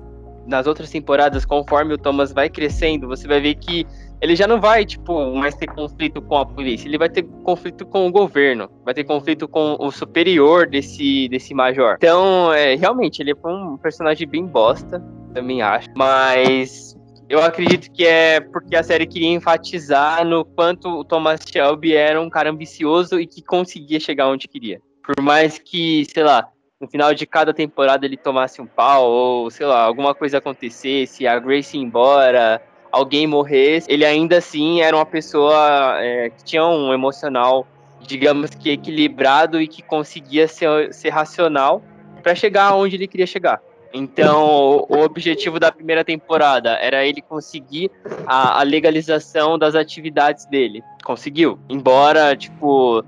nas 0.46 0.66
outras 0.66 0.90
temporadas, 0.90 1.44
conforme 1.44 1.94
o 1.94 1.98
Thomas 1.98 2.32
vai 2.32 2.48
crescendo, 2.48 3.06
você 3.06 3.26
vai 3.28 3.40
ver 3.40 3.54
que 3.56 3.86
ele 4.20 4.34
já 4.34 4.46
não 4.46 4.60
vai, 4.60 4.84
tipo, 4.84 5.32
mais 5.34 5.54
ter 5.54 5.66
conflito 5.66 6.20
com 6.22 6.36
a 6.38 6.46
polícia, 6.46 6.88
ele 6.88 6.98
vai 6.98 7.08
ter 7.08 7.22
conflito 7.44 7.86
com 7.86 8.06
o 8.06 8.10
governo, 8.10 8.68
vai 8.84 8.92
ter 8.94 9.04
conflito 9.04 9.46
com 9.46 9.76
o 9.78 9.90
superior 9.92 10.66
desse, 10.66 11.28
desse 11.28 11.54
major. 11.54 11.94
Então, 11.98 12.52
é, 12.52 12.74
realmente, 12.74 13.20
ele 13.20 13.34
foi 13.36 13.52
um 13.52 13.76
personagem 13.76 14.26
bem 14.26 14.44
bosta, 14.46 15.02
também 15.34 15.62
acho, 15.62 15.88
mas 15.94 16.87
eu 17.28 17.42
acredito 17.42 17.90
que 17.92 18.06
é 18.06 18.40
porque 18.40 18.74
a 18.74 18.82
série 18.82 19.06
queria 19.06 19.28
enfatizar 19.28 20.24
no 20.24 20.44
quanto 20.44 20.88
o 20.88 21.04
Thomas 21.04 21.40
Shelby 21.46 21.94
era 21.94 22.20
um 22.20 22.30
cara 22.30 22.50
ambicioso 22.50 23.20
e 23.20 23.26
que 23.26 23.42
conseguia 23.42 24.00
chegar 24.00 24.28
onde 24.28 24.48
queria. 24.48 24.80
Por 25.04 25.22
mais 25.22 25.58
que, 25.58 26.06
sei 26.12 26.22
lá, 26.22 26.48
no 26.80 26.88
final 26.88 27.12
de 27.12 27.26
cada 27.26 27.52
temporada 27.52 28.06
ele 28.06 28.16
tomasse 28.16 28.62
um 28.62 28.66
pau, 28.66 29.10
ou 29.10 29.50
sei 29.50 29.66
lá, 29.66 29.82
alguma 29.82 30.14
coisa 30.14 30.38
acontecesse, 30.38 31.26
a 31.26 31.38
Grace 31.38 31.76
ir 31.76 31.80
embora, 31.80 32.62
alguém 32.90 33.26
morresse, 33.26 33.90
ele 33.90 34.06
ainda 34.06 34.38
assim 34.38 34.80
era 34.80 34.96
uma 34.96 35.06
pessoa 35.06 35.98
é, 36.00 36.30
que 36.30 36.44
tinha 36.44 36.64
um 36.64 36.94
emocional, 36.94 37.66
digamos 38.00 38.50
que 38.50 38.70
equilibrado 38.70 39.60
e 39.60 39.68
que 39.68 39.82
conseguia 39.82 40.48
ser, 40.48 40.94
ser 40.94 41.10
racional 41.10 41.82
para 42.22 42.34
chegar 42.34 42.74
onde 42.74 42.96
ele 42.96 43.06
queria 43.06 43.26
chegar. 43.26 43.60
Então, 43.92 44.86
o 44.88 44.98
objetivo 45.00 45.58
da 45.58 45.72
primeira 45.72 46.04
temporada 46.04 46.70
era 46.80 47.06
ele 47.06 47.22
conseguir 47.22 47.90
a, 48.26 48.60
a 48.60 48.62
legalização 48.62 49.58
das 49.58 49.74
atividades 49.74 50.46
dele. 50.46 50.82
Conseguiu. 51.04 51.58
Embora, 51.68 52.36
tipo, 52.36 53.02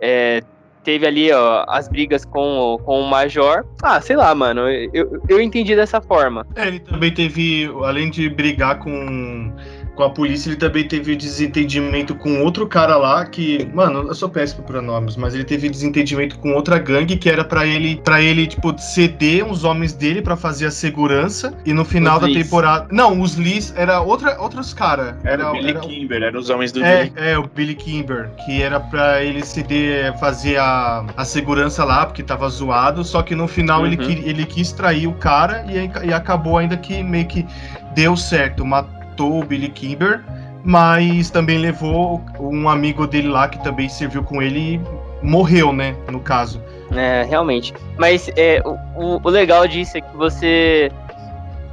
é, 0.00 0.42
teve 0.86 1.04
ali 1.04 1.32
ó, 1.32 1.64
as 1.68 1.88
brigas 1.88 2.24
com, 2.24 2.78
com 2.84 3.00
o 3.00 3.08
Major. 3.08 3.64
Ah, 3.82 4.00
sei 4.00 4.16
lá, 4.16 4.34
mano. 4.34 4.68
Eu, 4.68 5.20
eu 5.28 5.40
entendi 5.40 5.74
dessa 5.74 6.00
forma. 6.00 6.46
É, 6.54 6.68
ele 6.68 6.78
também 6.80 7.12
teve, 7.12 7.68
além 7.82 8.08
de 8.08 8.28
brigar 8.28 8.78
com 8.78 9.52
com 9.96 10.02
a 10.04 10.10
polícia, 10.10 10.50
ele 10.50 10.56
também 10.56 10.86
teve 10.86 11.16
desentendimento 11.16 12.14
com 12.14 12.42
outro 12.42 12.66
cara 12.66 12.96
lá 12.96 13.24
que, 13.24 13.66
mano, 13.72 14.06
eu 14.08 14.14
sou 14.14 14.28
péssimo 14.28 14.62
para 14.62 14.82
nomes, 14.82 15.16
mas 15.16 15.34
ele 15.34 15.42
teve 15.44 15.68
desentendimento 15.70 16.38
com 16.38 16.52
outra 16.52 16.78
gangue 16.78 17.16
que 17.16 17.28
era 17.30 17.42
para 17.42 17.66
ele, 17.66 18.00
para 18.04 18.20
ele 18.20 18.46
tipo 18.46 18.78
ceder 18.78 19.44
uns 19.44 19.64
homens 19.64 19.94
dele 19.94 20.20
para 20.20 20.36
fazer 20.36 20.66
a 20.66 20.70
segurança 20.70 21.54
e 21.64 21.72
no 21.72 21.84
final 21.84 22.16
Os 22.16 22.20
da 22.20 22.26
Lees. 22.26 22.44
temporada, 22.44 22.86
não, 22.92 23.20
os 23.20 23.36
Lees 23.36 23.72
era 23.76 24.00
outra 24.00 24.38
outros 24.40 24.74
cara, 24.74 25.16
Era, 25.24 25.44
era 25.44 25.50
o 25.50 25.52
Billy 25.54 25.70
era- 25.70 25.80
Kimber, 25.80 26.22
eram 26.22 26.38
os 26.40 26.50
homens 26.50 26.72
do 26.72 26.84
é, 26.84 27.04
Billy. 27.04 27.12
é, 27.16 27.38
o 27.38 27.46
Billy 27.48 27.74
Kimber, 27.74 28.28
que 28.44 28.60
era 28.62 28.78
pra 28.78 29.24
ele 29.24 29.42
ceder, 29.44 30.16
fazer 30.18 30.58
a, 30.58 31.06
a 31.16 31.24
segurança 31.24 31.84
lá, 31.84 32.04
porque 32.04 32.22
tava 32.22 32.46
zoado, 32.50 33.02
só 33.02 33.22
que 33.22 33.34
no 33.34 33.48
final 33.48 33.86
ele, 33.86 33.96
Uhum. 33.96 34.06
que- 34.06 34.28
ele 34.28 34.44
quis 34.44 34.72
trair 34.72 35.06
o 35.06 35.14
cara 35.14 35.64
e, 35.68 36.06
e 36.08 36.12
acabou 36.12 36.58
ainda 36.58 36.76
que 36.76 37.02
meio 37.02 37.26
que 37.26 37.46
deu 37.94 38.14
certo, 38.14 38.62
matou 38.64 38.95
o 39.24 39.42
Billy 39.44 39.68
Kimber, 39.68 40.22
mas 40.64 41.30
também 41.30 41.58
levou 41.58 42.20
um 42.40 42.68
amigo 42.68 43.06
dele 43.06 43.28
lá 43.28 43.48
que 43.48 43.62
também 43.62 43.88
serviu 43.88 44.22
com 44.22 44.42
ele 44.42 44.74
e 44.74 44.80
morreu, 45.26 45.72
né, 45.72 45.96
no 46.10 46.20
caso. 46.20 46.60
É, 46.92 47.22
realmente. 47.24 47.72
Mas 47.98 48.28
é, 48.36 48.60
o, 48.96 49.20
o- 49.24 49.28
legal 49.30 49.66
disso 49.66 49.96
é 49.96 50.00
que 50.00 50.16
você 50.16 50.90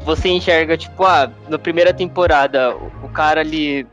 você 0.05 0.27
enxerga, 0.29 0.75
tipo, 0.77 1.05
ah, 1.05 1.31
na 1.47 1.57
primeira 1.57 1.93
temporada, 1.93 2.75
o, 2.75 2.91
o 3.05 3.09
cara 3.09 3.39
ali 3.39 3.87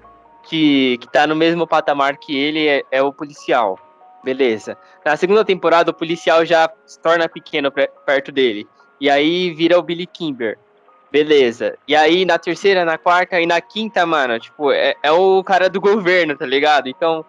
que, 0.48 0.98
que 0.98 1.08
tá 1.08 1.24
no 1.26 1.36
mesmo 1.36 1.66
patamar 1.68 2.16
que 2.16 2.36
ele 2.36 2.66
é, 2.66 2.82
é 2.90 3.02
o 3.02 3.12
policial. 3.12 3.78
Beleza. 4.24 4.76
Na 5.04 5.16
segunda 5.16 5.44
temporada, 5.44 5.90
o 5.92 5.94
policial 5.94 6.44
já 6.44 6.68
se 6.84 6.98
torna 7.00 7.28
pequeno 7.28 7.70
perto 7.70 8.32
dele. 8.32 8.66
E 9.00 9.08
aí 9.08 9.54
vira 9.54 9.78
o 9.78 9.82
Billy 9.82 10.06
Kimber. 10.06 10.58
Beleza. 11.10 11.76
E 11.88 11.96
aí 11.96 12.24
na 12.24 12.38
terceira, 12.38 12.84
na 12.84 12.96
quarta 12.96 13.40
e 13.40 13.46
na 13.46 13.60
quinta, 13.60 14.06
mano, 14.06 14.38
tipo, 14.38 14.70
é, 14.70 14.94
é 15.02 15.10
o 15.10 15.42
cara 15.42 15.68
do 15.68 15.80
governo, 15.80 16.36
tá 16.36 16.46
ligado? 16.46 16.88
Então, 16.88 17.24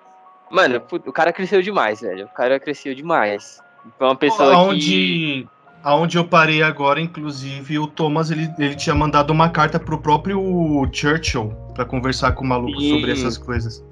mano, 0.50 0.82
o 0.92 1.12
cara 1.12 1.34
cresceu 1.34 1.62
demais, 1.62 2.02
velho. 2.02 2.26
O 2.26 2.34
cara 2.36 2.60
cresceu 2.60 2.94
demais. 2.94 3.60
Foi 3.98 4.08
uma 4.08 4.16
pessoa 4.16 4.50
que. 4.50 4.56
Aonde, 4.56 5.48
aonde 5.84 6.18
eu 6.18 6.26
parei 6.26 6.62
agora, 6.62 7.02
inclusive, 7.02 7.80
o 7.80 7.88
Thomas 7.88 8.30
ele, 8.30 8.50
ele 8.60 8.76
tinha 8.76 8.94
mandado 8.94 9.32
uma 9.32 9.50
carta 9.50 9.80
pro 9.80 9.98
próprio 9.98 10.88
Churchill 10.92 11.52
pra 11.74 11.84
conversar 11.84 12.34
com 12.34 12.44
o 12.44 12.48
maluco 12.48 12.80
Sim. 12.80 12.90
sobre 12.90 13.12
essas 13.12 13.38
coisas. 13.38 13.84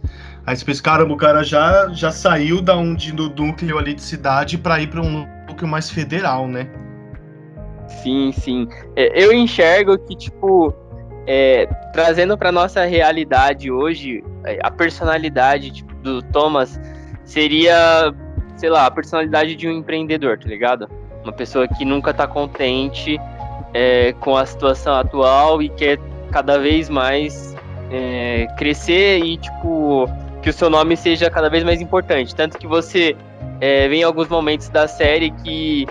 Aí 0.45 0.55
você 0.55 0.65
pensa, 0.65 0.83
caramba, 0.83 1.13
o 1.13 1.17
cara 1.17 1.43
já, 1.43 1.89
já 1.89 2.11
saiu 2.11 2.61
da 2.61 2.75
onde, 2.75 3.11
do 3.11 3.29
núcleo 3.29 3.77
ali 3.77 3.93
de 3.93 4.01
cidade 4.01 4.57
pra 4.57 4.79
ir 4.79 4.87
pra 4.87 5.01
um 5.01 5.25
núcleo 5.47 5.67
mais 5.67 5.89
federal, 5.89 6.47
né? 6.47 6.69
Sim, 7.89 8.31
sim. 8.31 8.67
É, 8.95 9.23
eu 9.23 9.33
enxergo 9.33 9.97
que, 9.97 10.15
tipo, 10.15 10.73
é, 11.27 11.67
trazendo 11.91 12.37
pra 12.37 12.51
nossa 12.51 12.85
realidade 12.85 13.71
hoje, 13.71 14.23
é, 14.45 14.59
a 14.63 14.71
personalidade 14.71 15.71
tipo, 15.71 15.93
do 15.95 16.21
Thomas 16.21 16.79
seria, 17.25 18.13
sei 18.55 18.69
lá, 18.69 18.85
a 18.85 18.91
personalidade 18.91 19.55
de 19.55 19.67
um 19.67 19.71
empreendedor, 19.71 20.37
tá 20.39 20.47
ligado? 20.47 20.89
Uma 21.23 21.33
pessoa 21.33 21.67
que 21.67 21.83
nunca 21.83 22.13
tá 22.13 22.27
contente 22.27 23.19
é, 23.73 24.13
com 24.13 24.35
a 24.35 24.45
situação 24.45 24.93
atual 24.95 25.61
e 25.61 25.69
quer 25.69 25.99
cada 26.31 26.57
vez 26.57 26.89
mais 26.89 27.55
é, 27.91 28.47
crescer 28.57 29.19
e, 29.19 29.37
tipo, 29.37 30.07
que 30.41 30.49
o 30.49 30.53
seu 30.53 30.69
nome 30.69 30.95
seja 30.95 31.29
cada 31.29 31.49
vez 31.49 31.63
mais 31.63 31.81
importante. 31.81 32.33
Tanto 32.33 32.57
que 32.57 32.65
você 32.65 33.15
é, 33.59 33.87
vê 33.87 33.97
em 33.97 34.03
alguns 34.03 34.29
momentos 34.29 34.69
da 34.69 34.87
série 34.87 35.31
que 35.31 35.85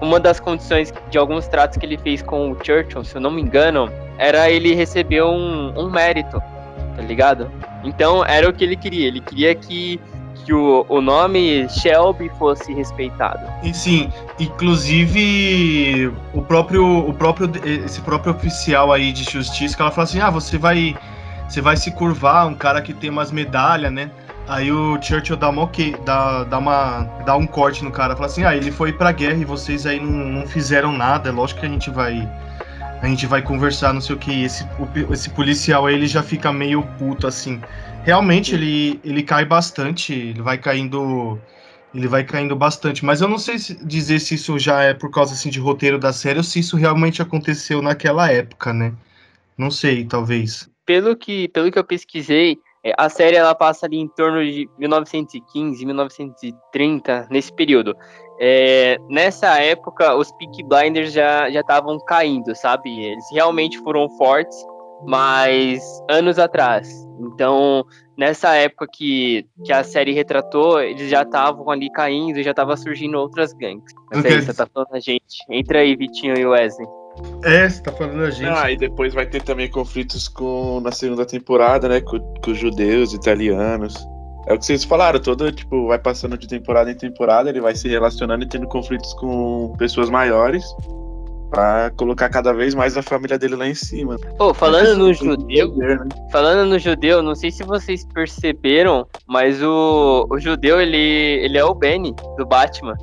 uma 0.00 0.20
das 0.20 0.38
condições 0.40 0.92
de 1.10 1.18
alguns 1.18 1.48
tratos 1.48 1.78
que 1.78 1.84
ele 1.84 1.98
fez 1.98 2.22
com 2.22 2.52
o 2.52 2.56
Churchill, 2.64 3.04
se 3.04 3.16
eu 3.16 3.20
não 3.20 3.30
me 3.30 3.42
engano, 3.42 3.90
era 4.16 4.50
ele 4.50 4.74
receber 4.74 5.22
um, 5.22 5.72
um 5.78 5.90
mérito, 5.90 6.42
tá 6.96 7.02
ligado? 7.02 7.50
Então 7.84 8.24
era 8.24 8.48
o 8.48 8.52
que 8.52 8.64
ele 8.64 8.76
queria. 8.76 9.06
Ele 9.06 9.20
queria 9.20 9.54
que, 9.54 10.00
que 10.44 10.52
o, 10.52 10.84
o 10.88 11.00
nome 11.00 11.68
Shelby 11.68 12.30
fosse 12.38 12.72
respeitado. 12.72 13.46
E 13.62 13.72
sim, 13.72 14.12
inclusive 14.38 16.12
o 16.34 16.42
próprio, 16.42 16.84
o 16.84 17.12
próprio, 17.12 17.50
esse 17.64 18.00
próprio 18.00 18.32
oficial 18.32 18.92
aí 18.92 19.12
de 19.12 19.24
justiça, 19.24 19.76
que 19.76 19.82
ela 19.82 19.90
fala 19.90 20.04
assim, 20.04 20.20
ah, 20.20 20.30
você 20.30 20.58
vai, 20.58 20.96
você 21.48 21.60
vai 21.60 21.76
se 21.76 21.90
curvar, 21.90 22.46
um 22.46 22.54
cara 22.54 22.82
que 22.82 22.92
tem 22.92 23.10
umas 23.10 23.30
medalhas, 23.30 23.92
né? 23.92 24.10
Aí 24.48 24.72
o 24.72 25.00
Churchill 25.00 25.36
dá 25.36 25.50
uma, 25.50 25.62
ok- 25.62 25.94
dá, 26.04 26.44
dá 26.44 26.58
uma, 26.58 27.02
dá 27.26 27.36
um 27.36 27.46
corte 27.46 27.84
no 27.84 27.90
cara, 27.90 28.14
fala 28.14 28.26
assim, 28.26 28.44
ah, 28.44 28.56
ele 28.56 28.72
foi 28.72 28.92
pra 28.92 29.12
guerra 29.12 29.36
e 29.38 29.44
vocês 29.44 29.84
aí 29.84 30.00
não, 30.00 30.10
não 30.10 30.46
fizeram 30.46 30.90
nada, 30.90 31.28
é 31.28 31.32
lógico 31.32 31.60
que 31.60 31.66
a 31.66 31.68
gente 31.68 31.90
vai, 31.90 32.26
a 33.02 33.06
gente 33.06 33.26
vai 33.26 33.42
conversar, 33.42 33.92
não 33.92 34.00
sei 34.00 34.16
o 34.16 34.18
que. 34.18 34.42
Esse, 34.44 34.66
esse 35.10 35.30
policial 35.30 35.86
aí, 35.86 35.94
ele 35.94 36.06
já 36.06 36.22
fica 36.22 36.52
meio 36.52 36.82
puto 36.98 37.26
assim. 37.26 37.60
Realmente 38.04 38.54
ele, 38.54 38.98
ele 39.04 39.22
cai 39.22 39.44
bastante, 39.44 40.12
ele 40.14 40.40
vai 40.42 40.56
caindo 40.58 41.38
ele 41.94 42.06
vai 42.06 42.22
caindo 42.22 42.54
bastante, 42.54 43.04
mas 43.04 43.20
eu 43.22 43.28
não 43.28 43.38
sei 43.38 43.58
se- 43.58 43.74
dizer 43.84 44.18
se 44.20 44.34
isso 44.34 44.58
já 44.58 44.82
é 44.82 44.92
por 44.92 45.10
causa 45.10 45.32
assim 45.32 45.48
de 45.50 45.58
roteiro 45.58 45.98
da 45.98 46.12
série 46.12 46.38
ou 46.38 46.44
se 46.44 46.58
isso 46.60 46.76
realmente 46.76 47.22
aconteceu 47.22 47.80
naquela 47.80 48.30
época, 48.30 48.72
né? 48.72 48.92
Não 49.56 49.70
sei, 49.70 50.04
talvez. 50.04 50.68
Pelo 50.86 51.16
que, 51.16 51.48
pelo 51.48 51.70
que 51.70 51.78
eu 51.78 51.84
pesquisei, 51.84 52.58
a 52.96 53.08
série 53.08 53.36
ela 53.36 53.54
passa 53.54 53.86
ali 53.86 53.98
em 53.98 54.08
torno 54.08 54.44
de 54.44 54.68
1915, 54.78 55.84
1930, 55.84 57.28
nesse 57.30 57.52
período. 57.52 57.96
É, 58.40 58.98
nessa 59.08 59.60
época, 59.60 60.14
os 60.14 60.30
Peaky 60.32 60.62
Blinders 60.62 61.12
já 61.12 61.50
já 61.50 61.60
estavam 61.60 61.98
caindo, 61.98 62.54
sabe? 62.54 62.88
Eles 63.04 63.24
realmente 63.32 63.78
foram 63.78 64.08
fortes, 64.10 64.56
mas 65.06 65.82
anos 66.08 66.38
atrás. 66.38 66.88
Então, 67.20 67.84
nessa 68.16 68.54
época 68.54 68.86
que, 68.92 69.44
que 69.64 69.72
a 69.72 69.82
série 69.82 70.12
retratou, 70.12 70.80
eles 70.80 71.10
já 71.10 71.22
estavam 71.22 71.68
ali 71.70 71.90
caindo, 71.90 72.42
já 72.42 72.50
estavam 72.50 72.76
surgindo 72.76 73.18
outras 73.18 73.52
gangues. 73.52 73.92
Mas 74.10 74.24
é 74.24 74.28
isso, 74.30 74.54
tá 74.54 74.66
falando 74.72 74.92
a 74.92 75.00
gente. 75.00 75.38
Entra 75.50 75.80
aí, 75.80 75.96
Vitinho 75.96 76.38
e 76.38 76.46
Wesley. 76.46 76.86
É, 77.44 77.68
você 77.68 77.82
tá 77.82 77.92
falando 77.92 78.22
a 78.22 78.30
gente. 78.30 78.48
Ah, 78.48 78.70
e 78.70 78.76
depois 78.76 79.14
vai 79.14 79.26
ter 79.26 79.42
também 79.42 79.70
conflitos 79.70 80.28
com 80.28 80.80
na 80.80 80.92
segunda 80.92 81.24
temporada, 81.24 81.88
né? 81.88 82.00
Com, 82.00 82.18
com 82.18 82.50
os 82.50 82.58
judeus, 82.58 83.12
italianos. 83.12 83.94
É 84.46 84.54
o 84.54 84.58
que 84.58 84.64
vocês 84.64 84.82
falaram, 84.82 85.20
todo, 85.20 85.52
tipo, 85.52 85.88
vai 85.88 85.98
passando 85.98 86.38
de 86.38 86.48
temporada 86.48 86.90
em 86.90 86.94
temporada, 86.94 87.50
ele 87.50 87.60
vai 87.60 87.74
se 87.74 87.86
relacionando 87.86 88.44
e 88.44 88.48
tendo 88.48 88.66
conflitos 88.66 89.12
com 89.14 89.74
pessoas 89.76 90.08
maiores 90.08 90.64
pra 91.50 91.90
colocar 91.96 92.28
cada 92.28 92.52
vez 92.52 92.74
mais 92.74 92.96
a 92.96 93.02
família 93.02 93.38
dele 93.38 93.56
lá 93.56 93.66
em 93.66 93.74
cima. 93.74 94.16
Pô, 94.36 94.54
falando 94.54 94.96
no 94.96 95.12
judeu, 95.12 95.70
poder, 95.70 95.98
né? 95.98 96.08
Falando 96.30 96.68
no 96.68 96.78
judeu, 96.78 97.22
não 97.22 97.34
sei 97.34 97.50
se 97.50 97.62
vocês 97.62 98.06
perceberam, 98.06 99.06
mas 99.26 99.62
o, 99.62 100.26
o 100.30 100.38
judeu, 100.38 100.80
ele, 100.80 100.96
ele 100.96 101.58
é 101.58 101.64
o 101.64 101.74
Benny, 101.74 102.14
do 102.36 102.46
Batman. 102.46 102.94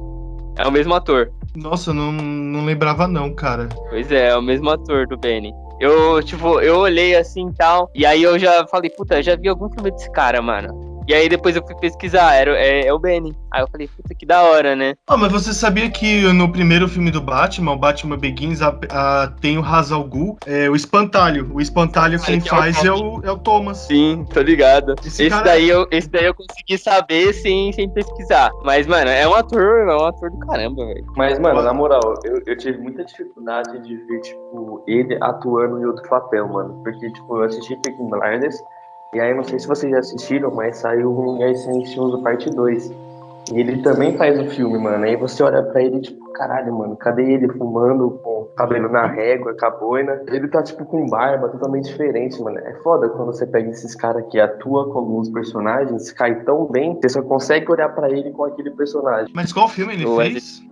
É 0.58 0.68
o 0.68 0.72
mesmo 0.72 0.94
ator. 0.94 1.32
Nossa, 1.56 1.94
não, 1.94 2.12
não 2.12 2.66
lembrava 2.66 3.08
não, 3.08 3.34
cara. 3.34 3.70
Pois 3.90 4.12
é, 4.12 4.30
é 4.30 4.38
o 4.38 4.42
mesmo 4.42 4.70
ator 4.70 5.08
do 5.08 5.18
Benny. 5.18 5.54
Eu, 5.80 6.22
tipo, 6.24 6.62
eu 6.62 6.78
olhei 6.80 7.16
assim 7.16 7.50
e 7.50 7.54
tal, 7.54 7.90
e 7.94 8.06
aí 8.06 8.24
eu 8.24 8.40
já 8.40 8.66
falei, 8.68 8.90
puta, 8.90 9.22
já 9.22 9.36
vi 9.36 9.50
algum 9.50 9.70
filme 9.70 9.92
desse 9.92 10.10
cara, 10.12 10.42
mano. 10.42 10.95
E 11.08 11.14
aí 11.14 11.30
depois 11.30 11.56
eu 11.56 11.64
fui 11.66 11.76
pesquisar, 11.76 12.34
era, 12.34 12.52
é, 12.58 12.88
é 12.88 12.94
o 12.94 13.00
Benny. 13.00 13.36
Aí 13.54 13.62
eu 13.62 13.68
falei, 13.68 13.88
puta, 13.88 14.14
que 14.16 14.26
da 14.26 14.42
hora, 14.44 14.76
né? 14.76 14.96
Ah, 15.08 15.16
mas 15.16 15.32
você 15.32 15.54
sabia 15.54 15.90
que 15.90 16.22
no 16.34 16.52
primeiro 16.52 16.88
filme 16.88 17.12
do 17.12 17.22
Batman, 17.22 17.74
o 17.74 17.78
Batman 17.78 18.18
Begins, 18.18 18.62
a- 18.62 18.78
a- 18.90 19.32
tem 19.40 19.58
o 19.58 19.64
Hazal 19.64 20.04
Ghul, 20.04 20.38
é, 20.46 20.70
o 20.70 20.76
Espantalho. 20.76 21.50
O 21.54 21.62
Espantalho 21.62 22.20
quem 22.20 22.40
que 22.42 22.48
é 22.48 22.50
faz 22.50 22.84
é 22.84 22.92
o, 22.92 23.22
é 23.24 23.32
o 23.32 23.38
Thomas. 23.38 23.78
Sim, 23.78 24.26
tô 24.34 24.42
ligado. 24.42 24.96
Esse 25.06 25.24
Esse, 25.24 25.30
cara- 25.30 25.44
daí, 25.44 25.70
eu, 25.70 25.88
esse 25.92 26.10
daí 26.10 26.26
eu 26.26 26.34
consegui 26.34 26.78
saber 26.78 27.34
sem, 27.34 27.72
sem 27.72 27.88
pesquisar. 27.90 28.50
Mas, 28.64 28.88
mano, 28.88 29.10
é 29.10 29.28
um 29.28 29.34
ator, 29.36 29.88
é 29.88 29.96
um 29.96 30.06
ator 30.06 30.32
do 30.32 30.40
caramba, 30.40 30.86
velho. 30.88 31.06
Mas, 31.16 31.40
mano, 31.40 31.62
na 31.62 31.74
moral, 31.74 32.20
eu, 32.26 32.42
eu 32.46 32.58
tive 32.58 32.78
muita 32.80 33.06
dificuldade 33.06 33.80
de 33.84 33.96
ver, 33.96 34.20
tipo, 34.22 34.84
ele 34.88 35.18
atuando 35.22 35.80
em 35.80 35.86
outro 35.86 36.08
papel, 36.10 36.48
mano. 36.48 36.82
Porque, 36.84 37.12
tipo, 37.12 37.38
eu 37.38 37.44
assisti 37.44 37.76
Peaky 37.78 38.04
Blinders, 38.10 38.58
e 39.16 39.20
aí, 39.22 39.34
não 39.34 39.46
sei 39.46 39.58
se 39.58 39.66
vocês 39.66 39.90
já 39.90 40.00
assistiram, 40.00 40.52
mas 40.52 40.76
saiu 40.76 41.10
um 41.10 41.22
Lugar 41.22 41.56
Silencioso 41.56 42.22
Parte 42.22 42.50
2. 42.50 42.92
E 43.54 43.60
ele 43.62 43.82
também 43.82 44.18
faz 44.18 44.38
o 44.38 44.44
filme, 44.50 44.78
mano. 44.78 45.06
Aí 45.06 45.16
você 45.16 45.42
olha 45.42 45.64
pra 45.64 45.82
ele, 45.82 46.02
tipo, 46.02 46.34
caralho, 46.34 46.78
mano, 46.78 46.98
cadê 46.98 47.24
ele 47.24 47.48
fumando 47.54 48.20
com 48.22 48.35
cabelo 48.56 48.90
na 48.90 49.06
régua, 49.08 49.56
com 49.58 49.66
a 49.66 49.70
boina? 49.70 50.22
Ele 50.28 50.48
tá, 50.48 50.64
tipo, 50.64 50.86
com 50.86 51.08
barba 51.08 51.50
totalmente 51.50 51.86
diferente, 51.86 52.42
mano. 52.42 52.58
É 52.60 52.74
foda 52.82 53.10
quando 53.10 53.28
você 53.28 53.46
pega 53.46 53.70
esses 53.70 53.96
caras 53.96 54.24
que 54.30 54.40
atuam 54.40 54.90
como 54.92 55.20
os 55.20 55.30
personagens, 55.30 56.12
cai 56.12 56.44
tão 56.44 56.66
bem, 56.66 56.96
você 56.96 57.10
só 57.10 57.22
consegue 57.22 57.72
olhar 57.72 57.90
pra 57.90 58.10
ele 58.10 58.32
com 58.32 58.46
aquele 58.46 58.72
personagem. 58.72 59.32
Mas 59.34 59.52
qual 59.52 59.68
filme 59.68 59.94
ele 59.94 60.06
O 60.06 60.18
fez? 60.18 60.64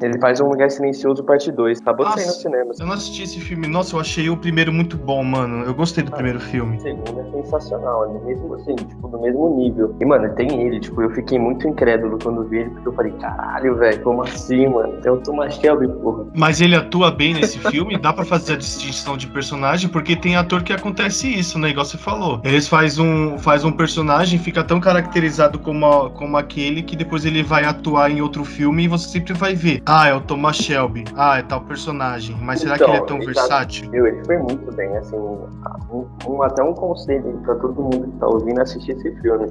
Ele 0.00 0.18
faz 0.18 0.40
um 0.40 0.48
Lugar 0.48 0.70
Silencioso 0.70 1.24
Parte 1.24 1.50
2. 1.50 1.80
Acabou 1.80 2.06
de 2.06 2.12
sair 2.14 2.26
no 2.26 2.32
cinema. 2.32 2.72
Eu 2.78 2.86
não 2.86 2.94
assisti 2.94 3.22
esse 3.22 3.40
filme. 3.40 3.66
Nossa, 3.66 3.96
eu 3.96 4.00
achei 4.00 4.28
o 4.28 4.36
primeiro 4.36 4.72
muito 4.72 4.96
bom, 4.96 5.22
mano. 5.22 5.64
Eu 5.64 5.74
gostei 5.74 6.04
do 6.04 6.10
primeiro 6.10 6.40
filme. 6.40 6.76
O 6.76 6.80
segundo 6.80 7.20
é 7.20 7.30
sensacional, 7.42 8.04
é 8.04 8.18
do 8.18 8.24
mesmo 8.24 8.54
assim, 8.54 8.74
tipo, 8.74 9.08
do 9.08 9.20
mesmo 9.20 9.56
nível. 9.56 9.94
E, 10.00 10.04
mano, 10.04 10.28
tem 10.34 10.66
ele, 10.66 10.80
tipo, 10.80 11.00
eu 11.02 11.10
fiquei 11.10 11.38
muito 11.38 11.66
incrédulo 11.66 12.18
quando 12.22 12.44
vi 12.44 12.58
ele, 12.58 12.70
porque 12.70 12.88
eu 12.88 12.92
falei, 12.92 13.12
caralho, 13.12 13.76
velho, 13.76 14.02
como 14.02 14.22
assim, 14.22 14.66
mano? 14.68 14.98
É 15.04 15.10
o 15.10 15.18
Thomas 15.18 15.54
Shelby, 15.54 15.88
porra. 15.88 16.26
Mas 16.34 16.60
ele 16.60 16.74
atua 16.74 17.10
bem 17.10 17.21
nesse 17.32 17.58
filme, 17.58 17.98
dá 17.98 18.12
pra 18.12 18.24
fazer 18.24 18.54
a 18.54 18.56
distinção 18.56 19.16
de 19.16 19.26
personagem, 19.26 19.88
porque 19.88 20.16
tem 20.16 20.36
ator 20.36 20.62
que 20.62 20.72
acontece 20.72 21.28
isso, 21.28 21.58
né? 21.58 21.68
Igual 21.70 21.84
você 21.84 21.98
falou. 21.98 22.40
Eles 22.42 22.66
faz 22.66 22.98
um, 22.98 23.36
faz 23.38 23.64
um 23.64 23.70
personagem, 23.72 24.38
fica 24.38 24.64
tão 24.64 24.80
caracterizado 24.80 25.58
como, 25.58 25.86
a- 25.86 26.10
como 26.10 26.36
aquele 26.36 26.82
que 26.82 26.96
depois 26.96 27.24
ele 27.26 27.42
vai 27.42 27.64
atuar 27.64 28.10
em 28.10 28.20
outro 28.22 28.44
filme 28.44 28.84
e 28.84 28.88
você 28.88 29.08
sempre 29.08 29.34
vai 29.34 29.54
ver. 29.54 29.82
Ah, 29.86 30.08
é 30.08 30.14
o 30.14 30.20
Thomas 30.20 30.56
Shelby. 30.56 31.04
Ah, 31.16 31.38
é 31.38 31.42
tal 31.42 31.60
personagem. 31.60 32.36
Mas 32.40 32.60
será 32.60 32.76
que 32.78 32.82
Então, 32.84 32.94
ele 32.94 33.02
é 33.02 33.06
tão 33.06 33.16
ele 33.18 33.26
tá- 33.26 33.40
versátil? 33.42 33.90
Meu, 33.90 34.06
ele 34.06 34.24
foi 34.24 34.38
muito 34.38 34.72
bem, 34.74 34.96
assim, 34.96 35.16
um, 35.16 36.06
um- 36.26 36.42
até 36.42 36.62
um 36.62 36.72
conselho 36.72 37.38
pra 37.44 37.54
todo 37.56 37.82
mundo 37.82 38.08
que 38.10 38.18
tá 38.18 38.26
ouvindo 38.26 38.60
assistir 38.60 38.92
esse 38.92 39.14
filme. 39.20 39.46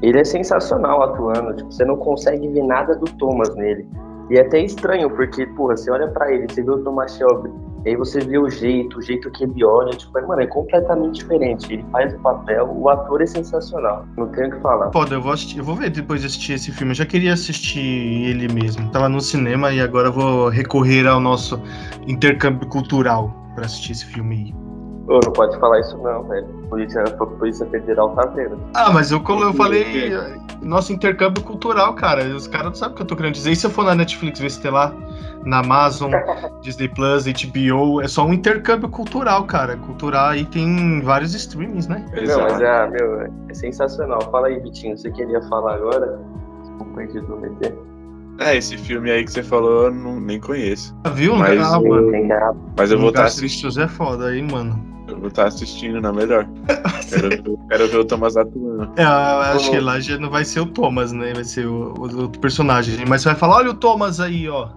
Ele 0.00 0.18
é 0.18 0.24
sensacional 0.24 1.02
atuando, 1.02 1.54
tipo, 1.54 1.70
você 1.70 1.84
não 1.84 1.96
consegue 1.96 2.48
ver 2.48 2.64
nada 2.64 2.96
do 2.96 3.04
Thomas 3.04 3.54
nele. 3.54 3.86
E 4.32 4.38
é 4.38 4.40
até 4.40 4.64
estranho, 4.64 5.10
porque, 5.10 5.44
porra, 5.48 5.76
você 5.76 5.90
olha 5.90 6.08
pra 6.08 6.32
ele, 6.32 6.46
você 6.48 6.62
vê 6.62 6.70
o 6.70 6.78
Thomas 6.78 7.14
Shelby, 7.14 7.50
e 7.84 7.90
aí 7.90 7.96
você 7.96 8.18
vê 8.20 8.38
o 8.38 8.48
jeito, 8.48 8.98
o 8.98 9.02
jeito 9.02 9.30
que 9.30 9.44
ele 9.44 9.62
olha, 9.62 9.90
tipo, 9.90 10.18
é, 10.18 10.22
mano, 10.22 10.40
é 10.40 10.46
completamente 10.46 11.16
diferente. 11.16 11.70
Ele 11.70 11.84
faz 11.92 12.14
o 12.14 12.18
papel, 12.20 12.66
o 12.74 12.88
ator 12.88 13.20
é 13.20 13.26
sensacional, 13.26 14.06
não 14.16 14.28
tenho 14.28 14.48
o 14.48 14.52
que 14.52 14.60
falar. 14.62 14.90
Foda, 14.90 15.16
eu 15.16 15.20
vou, 15.20 15.32
assistir, 15.32 15.58
eu 15.58 15.64
vou 15.64 15.74
ver 15.76 15.90
depois 15.90 16.22
de 16.22 16.28
assistir 16.28 16.54
esse 16.54 16.72
filme. 16.72 16.92
Eu 16.92 16.96
já 16.96 17.04
queria 17.04 17.34
assistir 17.34 17.78
ele 17.78 18.50
mesmo. 18.50 18.90
Tava 18.90 19.06
no 19.06 19.20
cinema 19.20 19.70
e 19.70 19.82
agora 19.82 20.10
vou 20.10 20.48
recorrer 20.48 21.06
ao 21.06 21.20
nosso 21.20 21.62
intercâmbio 22.08 22.66
cultural 22.68 23.36
pra 23.54 23.66
assistir 23.66 23.92
esse 23.92 24.06
filme 24.06 24.34
aí. 24.34 24.71
Ô, 25.12 25.20
não 25.24 25.32
pode 25.32 25.58
falar 25.58 25.80
isso 25.80 25.96
não, 25.98 26.22
velho. 26.24 26.46
Polícia, 26.70 27.02
Polícia 27.04 27.66
Federal 27.66 28.10
tá 28.14 28.24
vendo. 28.26 28.58
Ah, 28.74 28.90
mas 28.90 29.12
eu, 29.12 29.20
colo- 29.20 29.42
eu 29.44 29.52
falei 29.52 30.12
nosso 30.62 30.92
intercâmbio 30.92 31.42
cultural, 31.42 31.92
cara. 31.94 32.24
Os 32.34 32.46
caras 32.46 32.66
não 32.68 32.74
sabem 32.74 32.94
o 32.94 32.96
que 32.96 33.02
eu 33.02 33.06
tô 33.06 33.16
querendo 33.16 33.34
dizer. 33.34 33.50
E 33.52 33.56
se 33.56 33.66
eu 33.66 33.70
for 33.70 33.84
na 33.84 33.94
Netflix 33.94 34.40
ver 34.40 34.50
se 34.50 34.60
tem 34.60 34.70
lá, 34.70 34.94
na 35.44 35.58
Amazon, 35.58 36.10
Disney 36.62 36.88
Plus, 36.88 37.24
HBO, 37.26 38.00
é 38.00 38.08
só 38.08 38.24
um 38.24 38.32
intercâmbio 38.32 38.88
cultural, 38.88 39.44
cara. 39.44 39.76
Cultural 39.76 40.30
aí 40.30 40.44
tem 40.46 41.00
vários 41.02 41.34
streamings, 41.34 41.88
né? 41.88 42.04
Não, 42.26 42.40
mas 42.40 42.60
é, 42.60 42.88
meu, 42.88 43.20
é 43.48 43.54
sensacional. 43.54 44.20
Fala 44.30 44.46
aí, 44.46 44.58
Vitinho, 44.60 44.96
você 44.96 45.10
queria 45.10 45.42
falar 45.42 45.74
agora? 45.74 46.18
Desculpa 46.62 47.06
de 47.06 47.48
meter. 47.48 47.78
É, 48.38 48.56
esse 48.56 48.76
filme 48.78 49.10
aí 49.10 49.24
que 49.24 49.30
você 49.32 49.42
falou, 49.42 49.84
eu 49.84 49.90
não, 49.94 50.18
nem 50.18 50.40
conheço. 50.40 50.96
Ah, 51.04 51.10
Viu? 51.10 51.36
Mas 51.36 51.60
ah, 51.60 51.78
o- 51.78 51.88
mano. 51.88 52.10
Mas 52.76 52.90
eu 52.90 52.98
vou 52.98 53.08
estar 53.08 53.20
Lugar 53.20 53.24
assistindo. 53.26 53.80
É 53.80 53.88
foda 53.88 54.28
aí, 54.28 54.42
mano. 54.42 54.82
Eu 55.12 55.18
vou 55.18 55.28
estar 55.28 55.46
assistindo 55.46 56.00
na 56.00 56.12
melhor. 56.12 56.46
Quero, 57.08 57.28
ver- 57.28 57.42
quero 57.68 57.88
ver 57.88 57.98
o 57.98 58.04
Thomas 58.04 58.36
atuando. 58.36 58.90
É, 58.96 59.02
acho 59.04 59.70
que 59.70 59.78
lá 59.80 60.00
já 60.00 60.18
não 60.18 60.30
vai 60.30 60.44
ser 60.44 60.60
o 60.60 60.66
Thomas, 60.66 61.12
né? 61.12 61.32
Vai 61.34 61.44
ser 61.44 61.66
o, 61.66 61.94
o 61.98 62.00
outro 62.22 62.40
personagem. 62.40 62.96
Mas 63.08 63.22
você 63.22 63.28
vai 63.28 63.38
falar, 63.38 63.56
olha 63.56 63.70
o 63.70 63.74
Thomas 63.74 64.20
aí, 64.20 64.48
ó. 64.48 64.68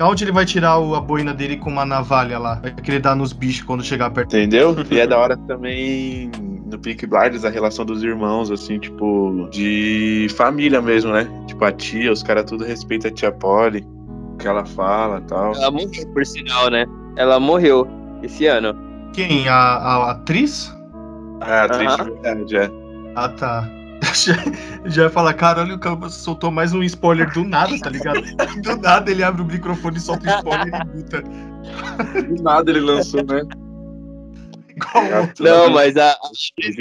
Onde 0.00 0.24
ele 0.24 0.32
vai 0.32 0.44
tirar 0.46 0.78
o- 0.78 0.94
a 0.94 1.00
boina 1.00 1.32
dele 1.34 1.56
com 1.56 1.70
uma 1.70 1.84
navalha 1.84 2.38
lá? 2.38 2.54
Vai 2.62 2.72
querer 2.74 3.00
dar 3.00 3.14
nos 3.14 3.32
bichos 3.32 3.64
quando 3.64 3.84
chegar 3.84 4.10
perto. 4.10 4.36
Entendeu? 4.36 4.74
E 4.90 4.98
é 4.98 5.06
da 5.06 5.18
hora 5.18 5.36
também 5.36 6.30
no 6.70 6.78
Peak 6.78 7.06
Blinders 7.06 7.44
a 7.44 7.50
relação 7.50 7.84
dos 7.84 8.02
irmãos, 8.02 8.50
assim, 8.50 8.78
tipo, 8.78 9.46
de 9.50 10.26
família 10.36 10.80
mesmo, 10.80 11.12
né? 11.12 11.28
Tipo, 11.46 11.64
a 11.64 11.72
tia, 11.72 12.10
os 12.10 12.22
caras 12.22 12.44
tudo 12.46 12.64
respeitam 12.64 13.10
a 13.10 13.14
tia 13.14 13.30
Polly, 13.30 13.86
o 14.34 14.36
que 14.38 14.48
ela 14.48 14.64
fala 14.64 15.18
e 15.18 15.22
tal. 15.28 15.54
Ela 15.54 15.70
morreu, 15.70 16.06
por 16.14 16.24
sinal, 16.24 16.70
né? 16.70 16.86
Ela 17.16 17.38
morreu 17.38 17.86
esse 18.22 18.46
ano. 18.46 18.74
Quem? 19.12 19.48
A, 19.48 19.54
a 19.56 20.10
atriz? 20.12 20.74
Ah, 21.40 21.64
atriz 21.64 21.96
de 21.96 22.04
verdade, 22.04 22.56
é. 22.56 22.70
Ah, 23.14 23.28
tá. 23.28 23.68
Já, 24.14 24.34
já 24.84 25.02
ia 25.04 25.10
falar, 25.10 25.32
caralho, 25.34 25.76
o 25.76 25.78
cara 25.78 26.08
soltou 26.10 26.50
mais 26.50 26.72
um 26.74 26.82
spoiler 26.82 27.30
do 27.30 27.44
nada, 27.44 27.72
tá 27.80 27.88
ligado? 27.88 28.20
Do 28.60 28.76
nada 28.76 29.10
ele 29.10 29.22
abre 29.22 29.40
o 29.40 29.44
microfone 29.44 29.96
e 29.96 30.00
solta 30.00 30.26
um 30.26 30.36
spoiler 30.38 30.68
e 30.68 30.96
muta. 30.96 31.22
Do 31.22 32.42
nada 32.42 32.70
ele 32.70 32.80
lançou, 32.80 33.24
né? 33.24 33.42
Igual 34.68 35.04
o- 35.22 35.42
Não, 35.42 35.70
mas 35.70 35.96
a, 35.96 36.10
a 36.10 36.16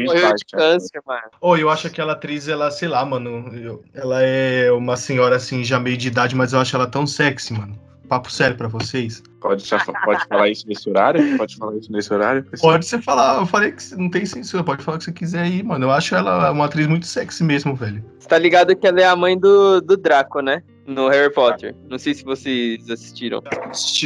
morreu 0.04 0.34
de 0.36 0.46
cara. 0.46 0.64
câncer, 0.74 1.00
mano. 1.06 1.22
Oh, 1.40 1.56
eu 1.56 1.70
acho 1.70 1.88
aquela 1.88 2.14
atriz, 2.14 2.48
ela, 2.48 2.72
sei 2.72 2.88
lá, 2.88 3.06
mano. 3.06 3.48
eu- 3.56 3.84
ela 3.94 4.22
é 4.24 4.72
uma 4.72 4.98
senhora 4.98 5.36
assim, 5.36 5.64
já 5.64 5.80
meio 5.80 5.98
de 5.98 6.08
idade, 6.08 6.36
mas 6.36 6.54
eu 6.54 6.60
acho 6.60 6.76
ela 6.76 6.88
tão 6.88 7.06
sexy, 7.06 7.54
mano. 7.54 7.78
Papo 8.12 8.30
sério 8.30 8.58
pra 8.58 8.68
vocês. 8.68 9.24
Pode, 9.40 9.66
já- 9.66 9.80
pode 10.04 10.28
falar 10.28 10.50
isso 10.50 10.68
nesse 10.68 10.90
horário? 10.90 11.38
Pode 11.38 11.56
falar 11.56 11.78
isso 11.78 11.90
nesse 11.90 12.14
horário? 12.14 12.44
Pode 12.60 12.86
você 12.86 13.02
falar, 13.02 13.40
eu 13.40 13.46
falei 13.46 13.72
que 13.72 13.96
não 13.96 14.10
tem 14.10 14.26
censura, 14.26 14.66
pode 14.66 14.84
falar 14.84 14.98
o 14.98 15.00
que 15.00 15.06
você 15.06 15.14
quiser 15.14 15.44
aí, 15.44 15.64
mano. 15.64 15.86
Eu 15.86 15.92
acho 15.92 16.14
ela 16.14 16.52
uma 16.52 16.66
atriz 16.66 16.88
muito 16.88 17.06
sexy 17.08 17.42
mesmo, 17.42 17.74
velho. 17.74 18.04
Você 18.20 18.28
tá 18.28 18.38
ligado 18.38 18.76
que 18.76 18.86
ela 18.86 19.00
é 19.00 19.06
a 19.06 19.16
mãe 19.16 19.40
do, 19.40 19.80
do 19.80 19.96
Draco, 19.96 20.42
né? 20.42 20.62
No 20.86 21.10
Harry 21.10 21.32
Potter. 21.32 21.76
Não 21.90 21.98
sei 21.98 22.14
se 22.14 22.24
vocês 22.24 22.90
assistiram. 22.90 23.42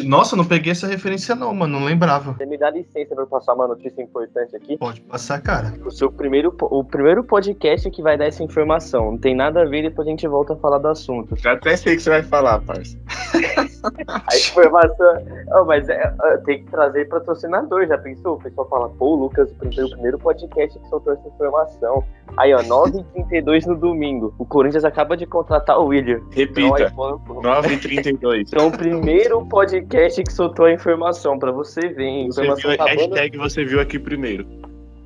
Nossa, 0.04 0.36
não 0.36 0.46
peguei 0.46 0.72
essa 0.72 0.88
referência 0.88 1.34
não, 1.36 1.54
mano, 1.54 1.80
não 1.80 1.86
lembrava. 1.86 2.34
Você 2.34 2.46
me 2.46 2.58
dá 2.58 2.70
licença 2.70 3.16
pra 3.16 3.24
eu 3.24 3.28
passar 3.28 3.54
uma 3.54 3.68
notícia 3.68 4.02
importante 4.02 4.56
aqui? 4.56 4.78
Pode 4.78 5.02
passar, 5.02 5.42
cara. 5.42 5.74
O 5.86 5.92
seu 5.92 6.12
primeiro, 6.12 6.56
o 6.62 6.84
primeiro 6.84 7.24
podcast 7.24 7.90
que 7.90 8.02
vai 8.02 8.18
dar 8.18 8.26
essa 8.26 8.44
informação. 8.44 9.12
Não 9.12 9.18
tem 9.18 9.36
nada 9.36 9.62
a 9.62 9.66
ver, 9.66 9.84
depois 9.84 10.08
a 10.08 10.12
gente 10.12 10.28
volta 10.28 10.54
a 10.54 10.58
falar 10.58 10.80
do 10.80 10.88
assunto. 10.90 11.36
Já 11.38 11.54
até 11.54 11.76
sei 11.78 11.94
o 11.94 11.98
que 11.98 12.04
você 12.04 12.10
vai 12.10 12.24
falar, 12.24 12.60
parça. 12.62 12.98
A 13.86 14.36
informação. 14.36 15.26
Oh, 15.54 15.66
mas 15.66 15.88
é, 15.90 16.14
é, 16.24 16.38
tem 16.38 16.64
que 16.64 16.72
trazer 16.72 17.08
patrocinador, 17.08 17.86
já 17.88 17.98
pensou? 17.98 18.36
O 18.36 18.42
pessoal 18.42 18.68
fala, 18.68 18.90
pô, 18.90 19.16
Lucas, 19.16 19.52
o 19.52 19.56
primeiro, 19.56 19.86
o 19.86 19.90
primeiro 19.92 20.20
podcast 20.20 20.80
que 20.80 20.90
soltou 20.90 21.14
essa 21.14 21.28
informação. 21.28 22.04
Aí, 22.38 22.54
ó, 22.54 22.62
9h32 22.64 23.66
no 23.68 23.76
domingo. 23.76 24.34
O 24.40 24.46
Corinthians 24.46 24.84
acaba 24.84 25.16
de 25.16 25.26
contratar 25.26 25.80
o 25.80 25.86
William. 25.86 26.22
Então, 26.36 26.65
Aí, 26.74 26.92
pô, 26.92 27.20
9h32. 27.42 28.46
Então, 28.48 28.68
o 28.68 28.72
primeiro 28.72 29.46
podcast 29.46 30.24
que 30.24 30.34
soltou 30.34 30.66
a 30.66 30.74
informação, 30.74 31.38
pra 31.38 31.52
você 31.52 31.90
ver, 31.90 32.06
hein? 32.06 32.28
Você 32.28 32.44
Informação 32.44 32.72
viu, 32.72 32.86
hashtag 32.86 33.38
você 33.38 33.66
viu 33.66 33.80
aqui 33.80 34.00
primeiro. 34.00 34.46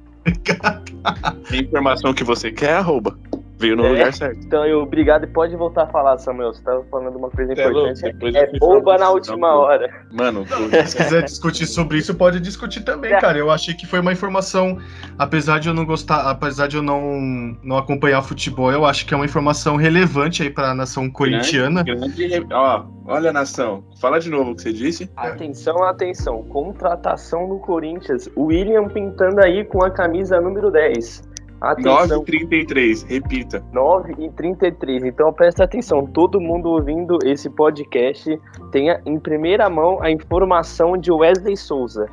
Informação 1.53 2.13
que 2.13 2.23
você 2.23 2.51
quer, 2.51 2.73
arroba. 2.73 3.17
Veio 3.57 3.75
no 3.77 3.85
É. 3.85 3.89
lugar 3.89 4.13
certo. 4.13 4.37
Então, 4.45 4.65
eu, 4.65 4.81
obrigado 4.81 5.23
e 5.23 5.27
pode 5.27 5.55
voltar 5.55 5.83
a 5.83 5.87
falar, 5.87 6.17
Samuel. 6.17 6.53
Você 6.53 6.61
tava 6.61 6.83
falando 6.91 7.15
uma 7.17 7.29
coisa 7.29 7.53
é 7.53 7.67
louco, 7.67 7.89
importante. 7.91 8.37
É 8.37 8.59
bomba 8.59 8.97
na 8.97 9.09
última 9.09 9.47
não, 9.47 9.57
hora. 9.59 9.89
Mano, 10.11 10.45
Se 10.85 10.97
quiser 10.97 11.23
discutir 11.23 11.65
sobre 11.65 11.97
isso, 11.99 12.13
pode 12.15 12.39
discutir 12.41 12.83
também, 12.83 13.11
cara. 13.19 13.37
Eu 13.37 13.49
achei 13.49 13.73
que 13.73 13.85
foi 13.87 13.99
uma 14.01 14.11
informação, 14.11 14.77
apesar 15.17 15.59
de 15.59 15.69
eu 15.69 15.73
não 15.73 15.85
gostar, 15.85 16.29
apesar 16.29 16.67
de 16.67 16.75
eu 16.75 16.83
não, 16.83 17.01
não 17.63 17.77
acompanhar 17.77 18.21
futebol, 18.21 18.71
eu 18.71 18.85
acho 18.85 19.05
que 19.05 19.13
é 19.13 19.17
uma 19.17 19.25
informação 19.25 19.77
relevante 19.77 20.43
aí 20.43 20.49
pra 20.49 20.73
nação 20.73 21.09
corintiana. 21.09 21.83
grande, 21.83 22.27
re- 22.27 22.45
ó, 22.51 22.83
olha 23.05 23.31
nação. 23.31 23.85
Fala 24.01 24.19
de 24.19 24.29
novo 24.29 24.51
o 24.51 24.55
que 24.55 24.63
você 24.63 24.73
disse. 24.73 25.09
Atenção, 25.15 25.81
atenção. 25.83 26.43
Contratação 26.43 27.47
no 27.47 27.59
Corinthians. 27.59 28.29
William 28.37 28.87
pintando 28.89 29.41
aí 29.41 29.63
com 29.63 29.83
a 29.83 29.89
camisa 29.89 30.41
número 30.41 30.69
10. 30.69 31.23
Atenção, 31.61 32.23
9h33, 32.23 33.07
repita. 33.07 33.63
9 33.71 34.15
e 34.19 34.29
33. 34.31 35.03
Então 35.05 35.31
presta 35.33 35.63
atenção. 35.63 36.05
Todo 36.05 36.39
mundo 36.39 36.69
ouvindo 36.69 37.17
esse 37.23 37.49
podcast 37.49 38.39
tenha 38.71 39.01
em 39.05 39.19
primeira 39.19 39.69
mão 39.69 40.01
a 40.01 40.11
informação 40.11 40.97
de 40.97 41.11
Wesley 41.11 41.57
Souza. 41.57 42.07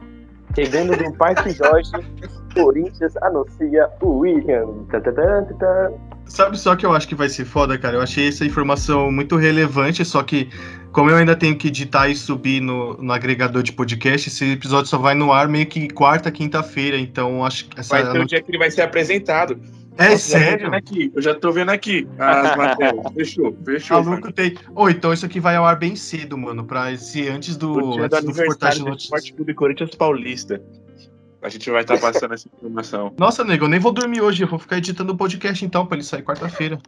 Chegando 0.54 0.96
do 0.96 1.12
Parque 1.16 1.50
Jorge, 1.50 1.90
Corinthians 2.54 3.16
anuncia 3.18 3.90
o 4.00 4.18
William. 4.18 4.84
Tá, 4.90 5.00
tá, 5.00 5.12
tá. 5.12 5.92
Sabe 6.26 6.58
só 6.58 6.74
que 6.74 6.86
eu 6.86 6.92
acho 6.94 7.06
que 7.06 7.14
vai 7.14 7.28
ser 7.28 7.44
foda, 7.44 7.76
cara? 7.76 7.96
Eu 7.96 8.00
achei 8.02 8.28
essa 8.28 8.44
informação 8.44 9.12
muito 9.12 9.36
relevante, 9.36 10.04
só 10.04 10.22
que 10.22 10.48
como 10.92 11.10
eu 11.10 11.16
ainda 11.16 11.34
tenho 11.34 11.56
que 11.56 11.68
editar 11.68 12.08
e 12.08 12.14
subir 12.14 12.60
no, 12.60 12.94
no 13.02 13.12
agregador 13.12 13.62
de 13.62 13.72
podcast, 13.72 14.28
esse 14.28 14.52
episódio 14.52 14.88
só 14.88 14.98
vai 14.98 15.14
no 15.14 15.32
ar 15.32 15.48
meio 15.48 15.66
que 15.66 15.88
quarta, 15.88 16.30
quinta-feira, 16.30 16.98
então 16.98 17.44
acho 17.44 17.68
que 17.68 17.80
essa 17.80 18.02
Vai 18.02 18.12
ser 18.12 18.20
o 18.20 18.26
dia 18.26 18.42
que 18.42 18.50
ele 18.50 18.58
vai 18.58 18.70
ser 18.70 18.82
apresentado. 18.82 19.58
É 19.98 20.10
Nossa, 20.10 20.32
já 20.32 20.38
sério? 20.38 20.64
vendo 20.64 20.74
Aqui, 20.74 21.12
eu 21.14 21.22
já 21.22 21.34
tô 21.34 21.52
vendo 21.52 21.70
aqui 21.70 22.08
as 22.18 22.56
matérias. 22.56 23.12
Fechou, 23.14 23.56
fechou. 23.64 24.02
Maluco 24.02 24.32
tem. 24.32 24.54
Ou 24.74 24.88
então 24.88 25.12
isso 25.12 25.26
aqui 25.26 25.38
vai 25.38 25.56
ao 25.56 25.66
ar 25.66 25.76
bem 25.76 25.94
cedo, 25.96 26.36
mano, 26.36 26.64
pra 26.64 26.96
ser 26.96 27.30
antes 27.30 27.56
do, 27.56 27.74
do 27.74 28.02
antes 28.02 28.20
do 28.24 28.32
do 28.32 28.44
Notícias. 28.44 29.02
Esporte 29.02 29.32
Clube 29.34 29.54
Corinthians 29.54 29.94
Paulista. 29.94 30.62
A 31.42 31.48
gente 31.48 31.68
vai 31.70 31.82
estar 31.82 31.98
passando 32.00 32.34
essa 32.34 32.48
informação. 32.48 33.12
Nossa, 33.18 33.44
nego, 33.44 33.64
eu 33.64 33.68
nem 33.68 33.80
vou 33.80 33.92
dormir 33.92 34.20
hoje, 34.20 34.42
eu 34.44 34.48
vou 34.48 34.58
ficar 34.58 34.78
editando 34.78 35.12
o 35.12 35.16
podcast 35.16 35.64
então, 35.64 35.84
pra 35.84 35.96
ele 35.96 36.04
sair 36.04 36.22
quarta-feira. 36.22 36.78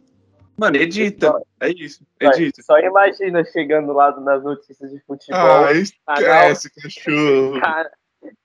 Mano, 0.57 0.77
edita. 0.77 1.33
É 1.59 1.69
isso. 1.69 2.05
Só- 2.23 2.29
Edita. 2.31 2.61
Só 2.63 2.79
imagina 2.79 3.43
chegando 3.43 3.91
lá 3.91 4.17
nas 4.21 4.41
notícias 4.41 4.89
de 4.89 4.99
futebol. 5.01 5.37
Ah, 5.41 5.73
esquece, 5.73 6.69
cachorro. 6.81 7.59
Cara, 7.59 7.91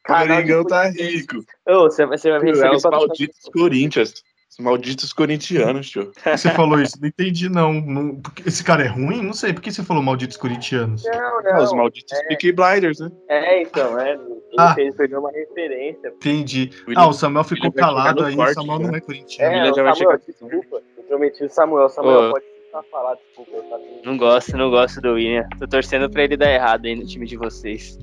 canal 0.05 0.27
Coringão 0.39 0.65
tá 0.65 0.89
rico. 0.89 1.37
Ô, 1.69 1.83
você, 1.83 2.05
vai- 2.05 2.19
você 2.19 2.31
vai 2.31 2.41
É 2.41 2.45
receber 2.45 2.75
os 2.75 2.83
malditos 2.83 3.41
Corinthians. 3.53 4.15
Os 4.61 4.65
malditos 4.65 5.13
corintianos, 5.13 5.89
tio. 5.91 6.13
Você 6.37 6.51
falou 6.51 6.81
isso? 6.81 6.97
Não 7.01 7.09
entendi, 7.09 7.49
não. 7.49 7.73
não 7.73 8.21
esse 8.45 8.63
cara 8.63 8.85
é 8.85 8.89
ruim? 8.89 9.23
Não 9.23 9.33
sei. 9.33 9.53
Por 9.55 9.63
que 9.63 9.73
você 9.73 9.83
falou 9.83 10.03
malditos 10.03 10.37
corintianos? 10.37 11.03
Não, 11.05 11.13
Ah, 11.55 11.63
os 11.63 11.71
não. 11.71 11.79
malditos 11.79 12.19
Peaky 12.29 12.53
Blinders, 12.53 13.01
né? 13.01 13.11
É, 13.29 13.63
então, 13.63 13.99
é. 13.99 14.13
Ele 14.13 14.21
Ah. 14.59 14.75
fez, 14.75 14.95
perdeu 14.97 15.21
uma 15.21 15.31
referência. 15.33 16.09
Entendi. 16.09 16.71
William- 16.87 17.03
Ah, 17.05 17.09
o 17.09 17.13
Samuel 17.13 17.45
ficou 17.45 17.71
William 17.71 17.81
calado 17.87 18.25
aí. 18.25 18.37
corte, 18.37 18.51
O 18.51 18.55
Samuel 18.55 18.79
né? 18.81 18.87
não 18.89 18.95
é 18.97 19.01
corintiano. 19.01 19.55
É, 19.55 19.71
o 19.71 19.75
Samuel, 19.75 19.95
chegar- 19.95 20.19
desculpa. 20.27 20.83
Eu 20.99 21.03
prometi 21.05 21.45
o 21.45 21.49
Samuel. 21.51 21.89
Samuel 21.89 22.31
Ô. 22.31 22.33
pode 22.33 22.45
falar, 22.91 23.15
desculpa. 23.15 23.81
Não 24.05 24.17
gosto, 24.17 24.57
não 24.57 24.71
gosto 24.71 25.01
do 25.01 25.15
William. 25.15 25.47
Tô 25.59 25.67
torcendo 25.67 26.11
pra 26.11 26.23
ele 26.25 26.37
dar 26.37 26.51
errado 26.53 26.87
aí 26.87 26.95
no 26.95 27.07
time 27.07 27.27
de 27.27 27.37
vocês. 27.37 27.99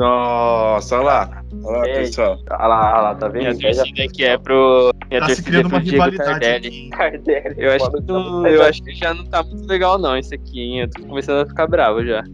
Nossa, 0.00 0.96
olha 0.96 1.04
lá. 1.04 1.44
Olha 1.62 1.76
lá, 1.76 1.82
pessoal. 1.84 2.38
Olha 2.50 2.66
lá, 2.66 2.92
olha 2.92 3.00
lá, 3.02 3.14
tá 3.16 3.28
vendo? 3.28 3.56
Minha 3.58 3.74
torcida 3.74 4.02
aqui 4.04 4.24
é 4.24 4.38
pro. 4.38 4.90
Minha 5.10 5.20
Tá 5.20 5.28
se 5.28 5.34
torcida 5.42 5.48
é 5.48 5.50
criando 5.50 5.68
pro 5.68 5.76
uma 5.76 5.82
Diego 5.84 6.04
rivalidade 6.04 6.30
Tardelli. 6.40 6.90
Tardelli. 6.90 7.54
Eu 7.58 7.72
acho, 7.72 7.90
que, 7.90 8.02
tá 8.02 8.12
muito 8.18 8.46
eu 8.48 8.62
acho 8.62 8.82
que 8.82 8.94
já 8.94 9.12
não 9.14 9.24
tá 9.26 9.42
muito 9.42 9.66
legal, 9.66 9.98
não, 9.98 10.16
isso 10.16 10.34
aqui, 10.34 10.60
hein? 10.60 10.80
Eu 10.80 10.90
tô 10.90 11.02
começando 11.02 11.42
a 11.42 11.46
ficar 11.46 11.66
bravo 11.66 12.02
já. 12.04 12.24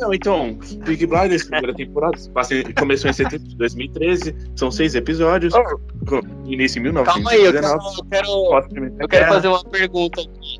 Não, 0.00 0.14
então, 0.14 0.58
Big 0.86 1.04
Blinders, 1.06 1.42
primeira 1.44 1.74
temporada, 1.74 2.16
começou 2.78 3.10
em 3.10 3.12
setembro 3.12 3.46
de 3.46 3.56
2013, 3.58 4.34
são 4.56 4.70
seis 4.70 4.94
episódios, 4.94 5.52
com- 6.08 6.22
início 6.46 6.80
em 6.80 6.90
Calma 7.04 7.30
aí, 7.32 7.44
eu 7.44 7.52
quero, 7.52 7.66
1919. 7.66 7.98
eu 7.98 8.04
quero, 8.10 8.96
eu 8.98 9.08
quero 9.08 9.26
fazer 9.26 9.48
uma 9.48 9.62
pergunta 9.64 10.22
aqui. 10.22 10.58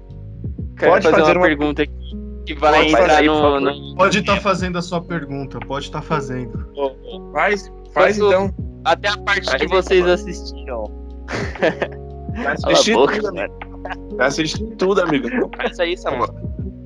Quero 0.76 0.92
Pode 0.92 1.04
fazer, 1.04 1.16
fazer 1.20 1.32
uma, 1.32 1.38
uma- 1.38 1.46
pergunta 1.46 1.82
aqui 1.84 2.19
que 2.46 2.54
vai 2.54 2.72
Pode 2.72 2.88
entrar 3.02 3.22
no, 3.22 3.60
no- 3.60 3.94
Pode 3.96 4.18
estar 4.18 4.40
fazendo 4.40 4.78
a 4.78 4.82
sua 4.82 5.00
pergunta, 5.00 5.58
pode 5.60 5.86
estar 5.86 6.02
fazendo. 6.02 6.66
Faz, 7.32 7.70
faz 7.92 8.18
Posso- 8.18 8.28
então. 8.28 8.50
Até 8.84 9.08
a 9.08 9.18
parte 9.18 9.48
Aí 9.50 9.58
que 9.60 9.68
vocês 9.68 10.06
assistiram. 10.06 10.84
Vai 11.60 11.70
Cala 12.32 12.48
a 12.48 12.52
assistir 12.72 12.94
boca, 12.94 13.20
tudo, 13.20 14.22
assistir 14.22 14.64
tudo, 14.76 15.02
amigo. 15.02 15.28
Faz 15.56 15.72
isso 15.72 15.82
aí, 15.82 15.96
Samuel. 15.96 16.28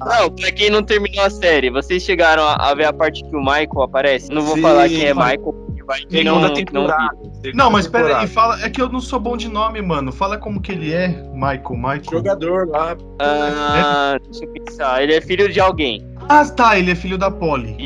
Não, 0.01 0.29
pra 0.31 0.51
quem 0.53 0.71
não 0.71 0.83
terminou 0.83 1.25
a 1.25 1.31
série, 1.31 1.71
vocês 1.71 2.03
chegaram 2.03 2.43
a, 2.43 2.55
a 2.71 2.75
ver 2.75 2.87
a 2.87 2.93
parte 2.93 3.23
que 3.23 3.37
o 3.37 3.40
Michael 3.40 3.83
aparece? 3.83 4.31
Não 4.33 4.43
vou 4.43 4.57
Sim, 4.57 4.62
falar 4.62 4.88
quem 4.88 5.05
é 5.05 5.14
mano. 5.14 5.31
Michael, 5.31 5.63
vai 5.85 6.01
não, 6.03 6.11
Segunda 6.11 6.49
não 6.49 6.55
temporada. 6.55 7.16
segunda 7.42 7.53
Não, 7.55 7.70
mas 7.70 7.87
pera 7.87 8.18
aí, 8.18 8.27
fala. 8.27 8.62
É 8.62 8.70
que 8.70 8.81
eu 8.81 8.88
não 8.88 9.01
sou 9.01 9.20
bom 9.20 9.37
de 9.37 9.49
nome, 9.49 9.81
mano. 9.83 10.12
Fala 10.12 10.38
como 10.38 10.61
que 10.61 10.73
ele 10.73 10.92
é, 10.92 11.09
Michael. 11.35 11.77
Michael. 11.77 12.05
Jogador 12.11 12.68
lá. 12.68 12.97
Ah, 13.20 14.18
deixa 14.25 14.44
eu 14.44 14.53
pensar. 14.53 15.03
Ele 15.03 15.14
é 15.14 15.20
filho 15.20 15.51
de 15.53 15.61
alguém. 15.61 16.07
Ah, 16.29 16.44
tá, 16.44 16.79
ele 16.79 16.90
é 16.90 16.94
filho 16.94 17.18
da 17.18 17.31
Polly. 17.31 17.77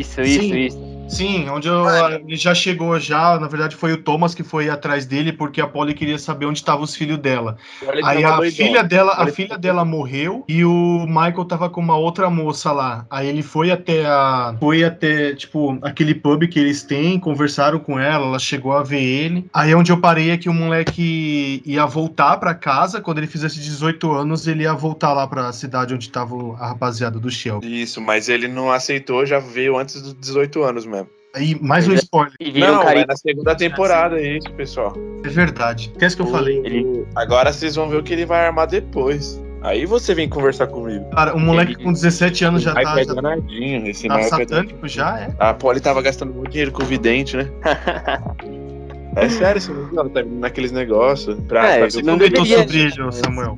Isso, 0.00 0.20
isso, 0.20 0.40
Sim. 0.40 0.56
isso. 0.58 0.83
Sim, 1.08 1.48
onde 1.48 1.68
eu, 1.68 1.84
ele 2.26 2.36
já 2.36 2.54
chegou 2.54 2.98
já. 2.98 3.38
Na 3.38 3.46
verdade, 3.46 3.76
foi 3.76 3.92
o 3.92 3.96
Thomas 4.02 4.34
que 4.34 4.42
foi 4.42 4.68
atrás 4.68 5.06
dele, 5.06 5.32
porque 5.32 5.60
a 5.60 5.66
Polly 5.66 5.94
queria 5.94 6.18
saber 6.18 6.46
onde 6.46 6.58
estavam 6.58 6.82
os 6.82 6.96
filhos 6.96 7.18
dela. 7.18 7.56
Aí 8.02 8.22
tá 8.22 8.36
a 8.38 8.42
filha 8.50 8.82
dela, 8.82 9.14
a 9.16 9.22
Ele- 9.22 9.32
filha 9.32 9.56
dela 9.56 9.84
morreu 9.84 10.44
e 10.48 10.64
o 10.64 11.06
Michael 11.06 11.44
tava 11.44 11.70
com 11.70 11.80
uma 11.80 11.96
outra 11.96 12.28
moça 12.30 12.72
lá. 12.72 13.06
Aí 13.08 13.28
ele 13.28 13.42
foi 13.42 13.70
até 13.70 14.04
a 14.06 14.56
foi 14.58 14.82
até, 14.82 15.34
tipo, 15.34 15.78
aquele 15.82 16.14
pub 16.14 16.48
que 16.48 16.58
eles 16.58 16.82
têm, 16.82 17.18
conversaram 17.20 17.78
com 17.78 17.98
ela, 17.98 18.26
ela 18.26 18.38
chegou 18.38 18.72
a 18.72 18.82
ver 18.82 19.02
ele. 19.02 19.46
Aí 19.52 19.74
onde 19.74 19.92
eu 19.92 20.00
parei 20.00 20.30
é 20.30 20.36
que 20.36 20.48
o 20.48 20.54
moleque 20.54 21.62
ia 21.64 21.86
voltar 21.86 22.38
pra 22.38 22.54
casa, 22.54 23.00
quando 23.00 23.18
ele 23.18 23.26
fizesse 23.26 23.60
18 23.60 24.10
anos, 24.12 24.46
ele 24.48 24.64
ia 24.64 24.74
voltar 24.74 25.12
lá 25.12 25.26
pra 25.26 25.52
cidade 25.52 25.94
onde 25.94 26.10
tava 26.10 26.34
a 26.58 26.68
rapaziada 26.68 27.20
do 27.20 27.30
Shelby. 27.30 27.82
Isso, 27.82 28.00
mas 28.00 28.28
ele 28.28 28.48
não 28.48 28.72
aceitou, 28.72 29.24
já 29.24 29.38
veio 29.38 29.78
antes 29.78 30.00
dos 30.02 30.14
18 30.14 30.62
anos 30.64 30.84
mesmo. 30.86 31.03
Aí 31.34 31.58
mais 31.60 31.88
um 31.88 31.94
spoiler, 31.94 32.32
E 32.40 32.50
um 32.62 32.66
Não, 32.66 32.82
carinha. 32.84 33.02
é 33.02 33.06
na 33.06 33.16
segunda 33.16 33.54
temporada 33.56 34.20
isso, 34.20 34.50
pessoal. 34.52 34.92
é 35.24 35.28
verdade. 35.28 35.90
Esquece 35.92 36.14
que 36.16 36.22
eu 36.22 36.26
falei. 36.26 36.58
Ele- 36.64 37.04
Agora 37.16 37.52
vocês 37.52 37.74
vão 37.74 37.88
ver 37.88 37.96
o 37.96 38.02
que 38.02 38.12
ele 38.12 38.24
vai 38.24 38.46
armar 38.46 38.68
depois. 38.68 39.42
Aí 39.62 39.86
você 39.86 40.14
vem 40.14 40.28
conversar 40.28 40.66
comigo. 40.66 41.04
Cara, 41.10 41.34
um 41.34 41.40
moleque 41.40 41.74
com 41.74 41.90
17 41.92 42.44
anos 42.44 42.62
já 42.62 42.76
Aí 42.76 42.84
tá, 42.84 43.00
é 43.00 43.04
já 43.04 43.14
danadinho, 43.14 43.86
esse 43.88 44.06
tá 44.06 44.20
é 44.20 44.22
satânico 44.24 44.86
já, 44.86 45.18
é? 45.20 45.34
A 45.38 45.54
Polly 45.54 45.80
tava 45.80 46.02
gastando 46.02 46.34
muito 46.34 46.50
dinheiro 46.50 46.70
com 46.70 46.82
o 46.82 46.86
vidente, 46.86 47.34
né? 47.36 47.48
é 49.16 49.28
sério, 49.30 49.60
você 49.60 49.72
não 49.72 49.86
viu? 49.86 50.00
Ela 50.00 50.10
tá 50.10 50.20
indo 50.20 50.38
naqueles 50.38 50.70
negócios 50.70 51.36
pra, 51.48 51.66
É, 51.66 51.78
pra 51.88 52.02
não 52.02 52.18
Comentou 52.18 52.44
sobre 52.44 52.78
ele, 52.78 53.12
Samuel. 53.12 53.56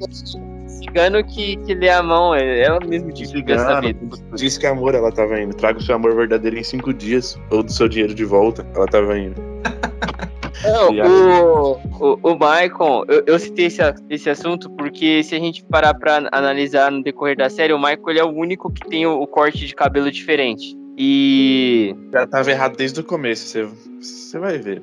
Cigano 0.86 1.24
que, 1.24 1.56
que 1.56 1.74
lê 1.74 1.90
a 1.90 2.02
mão, 2.02 2.34
é- 2.34 2.60
ela 2.60 2.78
mesmo 2.80 3.12
disse 3.12 3.32
que 3.32 3.42
quer 3.42 3.58
saber. 3.58 3.94
Cigano, 3.94 4.36
Diz 4.36 4.58
que 4.58 4.66
amor 4.66 4.94
ela 4.94 5.12
tava 5.12 5.40
indo. 5.40 5.54
Traga 5.54 5.78
o 5.78 5.82
seu 5.82 5.94
amor 5.94 6.14
verdadeiro 6.14 6.58
em 6.58 6.62
cinco 6.62 6.92
dias. 6.92 7.38
Ou 7.50 7.62
do 7.62 7.72
seu 7.72 7.88
dinheiro 7.88 8.14
de 8.14 8.24
volta. 8.24 8.66
Ela 8.74 8.86
tava 8.86 9.18
indo. 9.18 9.40
Não, 10.64 10.90
o, 10.90 11.72
o, 12.00 12.18
o 12.22 12.34
Michael, 12.34 13.04
eu, 13.08 13.22
eu 13.26 13.38
citei 13.38 13.66
esse, 13.66 13.80
esse 14.08 14.30
assunto 14.30 14.70
porque 14.70 15.22
se 15.22 15.34
a 15.34 15.38
gente 15.38 15.62
parar 15.64 15.94
pra 15.94 16.28
analisar 16.32 16.90
no 16.90 17.02
decorrer 17.02 17.36
da 17.36 17.50
série, 17.50 17.72
o 17.72 17.78
Michael 17.78 18.08
ele 18.08 18.18
é 18.18 18.24
o 18.24 18.30
único 18.30 18.72
que 18.72 18.88
tem 18.88 19.06
o, 19.06 19.20
o 19.20 19.26
corte 19.26 19.66
de 19.66 19.74
cabelo 19.74 20.10
diferente. 20.10 20.76
E. 20.96 21.94
Já 22.10 22.26
tava 22.26 22.50
errado 22.50 22.76
desde 22.76 23.00
o 23.00 23.04
começo. 23.04 23.46
Você, 23.46 23.68
você 24.00 24.38
vai 24.38 24.58
ver. 24.58 24.82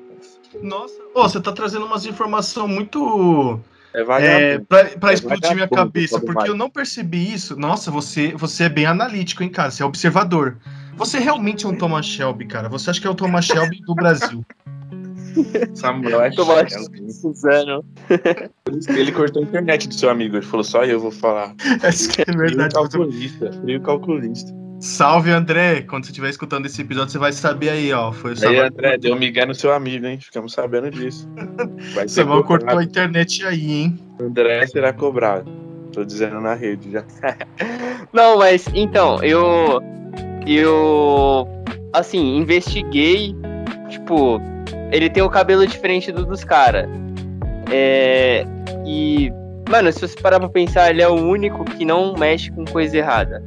Nossa, 0.62 0.94
Ô, 1.16 1.24
você 1.24 1.42
tá 1.42 1.52
trazendo 1.52 1.86
umas 1.86 2.06
informações 2.06 2.70
muito 2.70 3.60
É 3.94 4.02
é, 4.02 4.04
vagabundo. 4.04 4.66
pra, 4.66 4.86
pra 4.86 5.12
É 5.12 5.14
explodir 5.14 5.54
minha 5.54 5.68
cabeça, 5.68 6.20
porque 6.20 6.50
eu 6.50 6.56
não 6.56 6.70
percebi 6.70 7.34
isso. 7.34 7.56
Nossa, 7.56 7.92
você, 7.92 8.34
você 8.36 8.64
é 8.64 8.70
bem 8.70 8.86
analítico, 8.86 9.44
hein, 9.44 9.50
cara? 9.50 9.72
Você 9.72 9.84
é 9.84 9.86
observador. 9.86 10.58
Você 10.96 11.20
realmente 11.20 11.66
é 11.66 11.70
um 11.70 11.76
Thomas 11.76 12.06
Shelby, 12.06 12.46
cara. 12.46 12.70
Você 12.70 12.90
acha 12.90 13.02
que 13.02 13.08
é 13.08 13.10
o 13.10 13.16
Thomas 13.16 13.46
Shelby 13.46 13.82
do 13.82 13.96
Brasil. 13.96 14.46
Samuel 15.74 16.22
é 16.22 16.32
Tomás 16.32 16.72
chato. 16.72 17.12
Suzano. 17.12 17.84
Ele 18.88 19.12
cortou 19.12 19.42
a 19.42 19.46
internet 19.46 19.88
do 19.88 19.94
seu 19.94 20.10
amigo. 20.10 20.36
Ele 20.36 20.46
falou, 20.46 20.64
só 20.64 20.84
eu 20.84 21.00
vou 21.00 21.12
falar. 21.12 21.56
Essa 21.82 22.10
que 22.10 22.22
é 22.22 22.36
verdade. 22.36 22.74
Frio 22.74 22.90
calculista. 22.90 23.52
Frio 23.54 23.82
calculista. 23.82 24.63
Salve, 24.84 25.32
André. 25.32 25.82
Quando 25.84 26.04
você 26.04 26.12
estiver 26.12 26.30
escutando 26.30 26.66
esse 26.66 26.82
episódio, 26.82 27.10
você 27.10 27.18
vai 27.18 27.32
saber 27.32 27.70
aí, 27.70 27.94
ó. 27.94 28.12
Foi 28.12 28.34
o 28.34 28.48
Aí. 28.50 28.60
André, 28.60 28.98
deu 28.98 29.16
migué 29.16 29.46
no 29.46 29.56
seu 29.56 29.72
amigo, 29.72 30.06
hein? 30.06 30.20
Ficamos 30.20 30.52
sabendo 30.52 30.92
disso. 30.92 31.26
Vai 31.96 32.06
ser 32.06 32.22
Samuel 32.22 32.44
cortou 32.44 32.78
a 32.78 32.84
internet 32.84 33.46
aí, 33.46 33.72
hein? 33.72 34.00
André 34.20 34.68
será 34.68 34.92
cobrado. 34.92 35.50
Tô 35.94 36.04
dizendo 36.04 36.42
na 36.42 36.54
rede 36.54 36.92
já. 36.92 37.06
Não, 38.12 38.38
mas 38.38 38.68
então, 38.76 39.24
eu. 39.24 39.82
Eu. 40.46 41.48
Assim, 41.94 42.36
investiguei. 42.36 43.34
Tipo, 43.88 44.42
ele 44.92 45.10
tem 45.10 45.24
o 45.24 45.30
cabelo 45.30 45.66
diferente 45.66 46.12
do 46.12 46.26
dos 46.26 46.44
caras. 46.44 46.90
É. 47.72 48.46
E. 48.86 49.32
Mano, 49.70 49.94
se 49.94 50.02
você 50.02 50.20
parar 50.20 50.42
pra 50.42 50.50
pensar, 50.50 50.90
ele 50.90 51.02
é 51.02 51.08
o 51.08 51.16
único 51.16 51.64
que 51.64 51.86
não 51.86 52.18
mexe 52.18 52.52
com 52.52 52.66
coisa 52.66 52.98
errada 52.98 53.42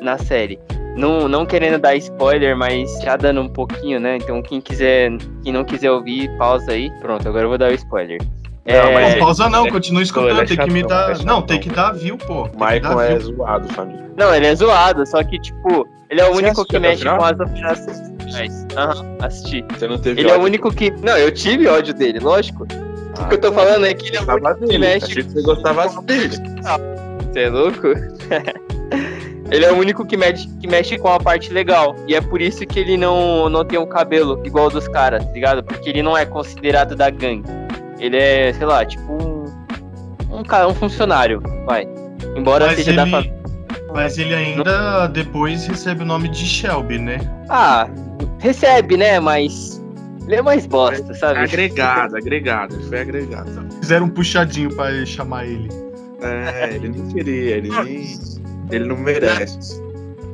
na 0.00 0.16
série. 0.16 0.60
Não, 0.96 1.28
não 1.28 1.44
querendo 1.44 1.78
dar 1.78 1.94
spoiler, 1.96 2.56
mas 2.56 2.90
já 3.02 3.16
dando 3.16 3.40
um 3.42 3.48
pouquinho, 3.48 4.00
né? 4.00 4.16
Então 4.16 4.40
quem 4.42 4.60
quiser, 4.60 5.10
quem 5.42 5.52
não 5.52 5.62
quiser 5.64 5.90
ouvir, 5.90 6.28
pausa 6.38 6.72
aí. 6.72 6.90
Pronto, 7.00 7.28
agora 7.28 7.44
eu 7.44 7.48
vou 7.50 7.58
dar 7.58 7.70
o 7.70 7.74
spoiler. 7.74 8.20
Não, 8.64 8.74
É, 8.74 8.94
mas 8.94 9.12
Não, 9.12 9.18
pausa 9.20 9.48
não, 9.48 9.66
é- 9.66 9.70
continua 9.70 10.02
escutando. 10.02 10.40
é 10.40 10.44
tem 10.44 10.56
que 10.56 10.70
me 10.70 10.82
dar. 10.82 11.12
é 11.20 11.24
não, 11.24 11.40
tem 11.42 11.60
que 11.60 11.68
dar 11.70 11.92
view, 11.92 12.16
pô. 12.18 12.44
O 12.44 12.48
Tem 12.48 12.58
Michael 12.74 13.00
é 13.00 13.08
view. 13.18 13.36
zoado, 13.36 13.68
família. 13.74 14.10
Não, 14.16 14.34
ele 14.34 14.46
é 14.46 14.54
zoado, 14.56 15.06
só 15.06 15.22
que, 15.22 15.38
tipo, 15.38 15.86
ele 16.10 16.20
é 16.20 16.24
o 16.28 16.32
Você 16.32 16.42
único 16.42 16.64
que 16.64 16.76
o 16.76 16.80
mexe 16.80 17.04
com 17.04 17.22
as 17.22 17.38
operações. 17.38 18.66
Aham, 18.76 19.16
assisti. 19.20 19.64
Você 19.70 19.86
não 19.86 19.98
teve 19.98 20.20
Ele 20.20 20.30
é 20.30 20.36
o 20.36 20.40
único 20.42 20.72
que. 20.74 20.90
Não, 21.02 21.16
eu 21.16 21.30
tive 21.30 21.68
ódio 21.68 21.94
dele, 21.94 22.18
lógico. 22.18 22.64
O 22.64 23.22
Ah, 23.22 23.24
que 23.28 23.34
eu 23.34 23.40
tô 23.40 23.52
falando 23.52 23.86
é 23.86 23.94
que 23.94 24.08
ele 24.08 24.16
é 24.16 24.20
o 24.22 24.24
único 24.34 24.66
que 24.66 24.78
mexe. 24.78 25.04
Achei 25.06 25.22
que 25.22 25.30
você 25.30 25.42
gostava 25.42 25.88
dele. 26.02 26.36
Você 27.32 27.40
é 27.42 27.48
louco? 27.50 27.88
ele 29.50 29.64
é 29.64 29.72
o 29.72 29.78
único 29.78 30.04
que 30.04 30.16
mexe, 30.16 30.48
que 30.60 30.66
mexe 30.66 30.98
com 30.98 31.08
a 31.08 31.20
parte 31.20 31.52
legal. 31.52 31.94
E 32.06 32.14
é 32.14 32.20
por 32.20 32.40
isso 32.40 32.66
que 32.66 32.78
ele 32.78 32.96
não, 32.96 33.48
não 33.48 33.64
tem 33.64 33.78
um 33.78 33.86
cabelo 33.86 34.40
igual 34.44 34.68
dos 34.70 34.88
caras, 34.88 35.24
tá 35.24 35.32
ligado? 35.32 35.62
Porque 35.62 35.88
ele 35.88 36.02
não 36.02 36.16
é 36.16 36.26
considerado 36.26 36.96
da 36.96 37.10
gangue. 37.10 37.48
Ele 37.98 38.16
é, 38.16 38.52
sei 38.52 38.66
lá, 38.66 38.84
tipo 38.84 39.12
um. 39.12 39.46
Um, 40.30 40.42
cara, 40.42 40.68
um 40.68 40.74
funcionário, 40.74 41.40
vai. 41.64 41.88
Embora 42.36 42.66
Mas 42.66 42.76
seja 42.76 42.92
da 42.92 43.02
ele, 43.02 43.10
família. 43.10 43.34
mas 43.94 44.18
ele 44.18 44.34
ainda 44.34 45.06
depois 45.06 45.66
recebe 45.66 46.02
o 46.02 46.06
nome 46.06 46.28
de 46.28 46.44
Shelby, 46.44 46.98
né? 46.98 47.18
Ah, 47.48 47.88
recebe, 48.38 48.96
né? 48.96 49.20
Mas. 49.20 49.82
Ele 50.26 50.36
é 50.36 50.42
mais 50.42 50.66
bosta, 50.66 51.14
sabe? 51.14 51.38
Agregado, 51.38 52.16
agregado. 52.18 52.74
Ele 52.74 52.84
foi 52.84 53.00
agregado. 53.00 53.68
Fizeram 53.80 54.06
um 54.06 54.10
puxadinho 54.10 54.74
pra 54.74 55.06
chamar 55.06 55.46
ele. 55.46 55.68
É, 56.20 56.74
ele 56.74 56.88
nem 56.88 57.06
queria, 57.08 57.56
ele 57.56 57.70
nem. 57.70 58.18
Ele 58.70 58.86
não 58.86 58.96
merece. 58.96 59.80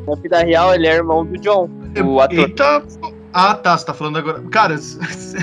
Na 0.06 0.14
vida 0.16 0.38
real, 0.40 0.74
ele 0.74 0.86
é 0.86 0.94
irmão 0.96 1.24
do 1.24 1.38
John, 1.38 1.68
o 2.04 2.20
ator. 2.20 2.38
Eita. 2.38 2.82
Ah, 3.32 3.54
tá. 3.54 3.76
Você 3.78 3.86
tá 3.86 3.94
falando 3.94 4.18
agora. 4.18 4.40
Cara, 4.50 4.76
você 4.76 5.38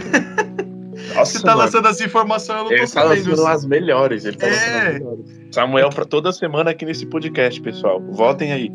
Nossa, 1.15 1.41
tá 1.41 1.47
mano. 1.47 1.60
lançando 1.63 1.88
essa 1.88 2.04
informação, 2.04 2.58
eu 2.58 2.63
não 2.65 2.71
Ele 2.71 2.82
tô 2.88 2.93
tá 2.93 3.02
sabendo. 3.02 3.30
lançando 3.30 3.47
as 3.47 3.65
melhores. 3.65 4.25
Ele 4.25 4.38
tá 4.38 4.47
É. 4.47 4.49
lançando 4.49 4.88
as 4.88 4.93
melhores. 4.93 5.39
Samuel, 5.52 5.89
pra 5.89 6.06
toda 6.06 6.32
semana 6.32 6.71
aqui 6.71 6.86
nesse 6.86 7.06
podcast, 7.06 7.62
pessoal. 7.62 8.02
Votem 8.12 8.52
aí. 8.52 8.69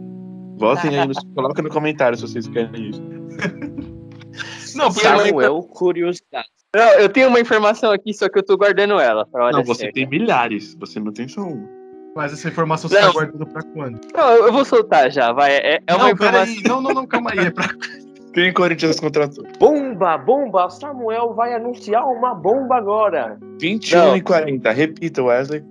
Votem 0.56 0.98
aí. 0.98 1.06
No... 1.06 1.14
Coloca 1.34 1.60
no 1.62 1.68
comentário 1.68 2.16
se 2.16 2.22
vocês 2.22 2.48
querem 2.48 2.90
isso. 2.90 3.02
Não, 4.76 4.92
porque 4.92 5.06
Samuel 5.06 5.62
Curiosidade. 5.62 6.48
Não, 6.74 6.88
eu 6.94 7.08
tenho 7.08 7.28
uma 7.28 7.38
informação 7.38 7.92
aqui, 7.92 8.12
só 8.12 8.28
que 8.28 8.36
eu 8.38 8.42
tô 8.42 8.56
guardando 8.56 8.98
ela 8.98 9.24
pra 9.26 9.44
hora 9.44 9.56
Não, 9.56 9.64
você 9.64 9.82
certa. 9.82 9.94
tem 9.94 10.08
milhares. 10.08 10.74
Você 10.80 10.98
não 10.98 11.12
tem 11.12 11.28
só 11.28 11.42
uma. 11.42 11.68
Mas 12.14 12.32
essa 12.32 12.48
informação 12.48 12.88
você 12.88 13.00
Não. 13.00 13.06
tá 13.08 13.12
guardando 13.12 13.46
pra 13.46 13.62
quando? 13.62 14.00
Não, 14.14 14.30
eu 14.46 14.52
vou 14.52 14.64
soltar 14.64 15.10
já, 15.10 15.32
vai. 15.32 15.52
É, 15.52 15.80
é 15.86 15.94
uma 15.94 16.04
não, 16.04 16.10
informação. 16.10 16.54
Não, 16.66 16.80
não, 16.80 16.94
não, 16.94 17.06
calma 17.06 17.30
aí. 17.32 17.38
É 17.38 17.50
pra... 17.50 17.68
Quem 18.32 18.52
Corinthians 18.52 18.98
contratou? 18.98 19.44
Bomba, 19.60 20.18
bomba! 20.18 20.68
Samuel 20.68 21.34
vai 21.34 21.54
anunciar 21.54 22.04
uma 22.04 22.34
bomba 22.34 22.76
agora! 22.76 23.38
21 23.60 23.98
Não. 23.98 24.16
e 24.16 24.20
40. 24.20 24.70
Repita, 24.72 25.22
Wesley. 25.22 25.62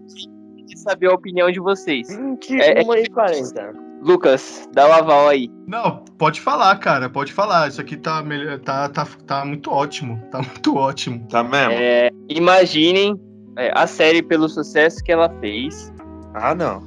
de 0.66 0.80
saber 0.80 1.08
a 1.08 1.14
opinião 1.14 1.52
de 1.52 1.60
vocês. 1.60 2.08
21 2.08 2.62
É, 2.62 2.82
e 3.02 3.10
40. 3.10 3.74
Lucas, 4.02 4.68
dá 4.74 4.88
o 4.88 4.92
aval 4.94 5.28
aí. 5.30 5.50
Não, 5.68 6.04
pode 6.18 6.40
falar, 6.42 6.76
cara, 6.78 7.10
pode 7.10 7.32
falar. 7.34 7.68
Isso 7.70 7.80
aqui 7.82 7.96
tá, 7.98 8.22
melhor- 8.22 8.60
tá, 8.60 8.88
tá, 8.90 9.08
tá 9.26 9.46
muito 9.46 9.70
ótimo. 9.72 10.22
Tá 10.32 10.40
muito 10.40 10.76
ótimo. 10.76 11.26
Tá 11.30 11.44
mesmo? 11.44 11.74
É, 11.74 12.10
imaginem 12.30 13.20
é, 13.58 13.72
a 13.74 13.88
série 13.88 14.22
pelo 14.22 14.48
sucesso 14.50 15.04
que 15.04 15.12
ela 15.12 15.30
fez. 15.40 15.92
Ah, 16.34 16.56
não. 16.56 16.82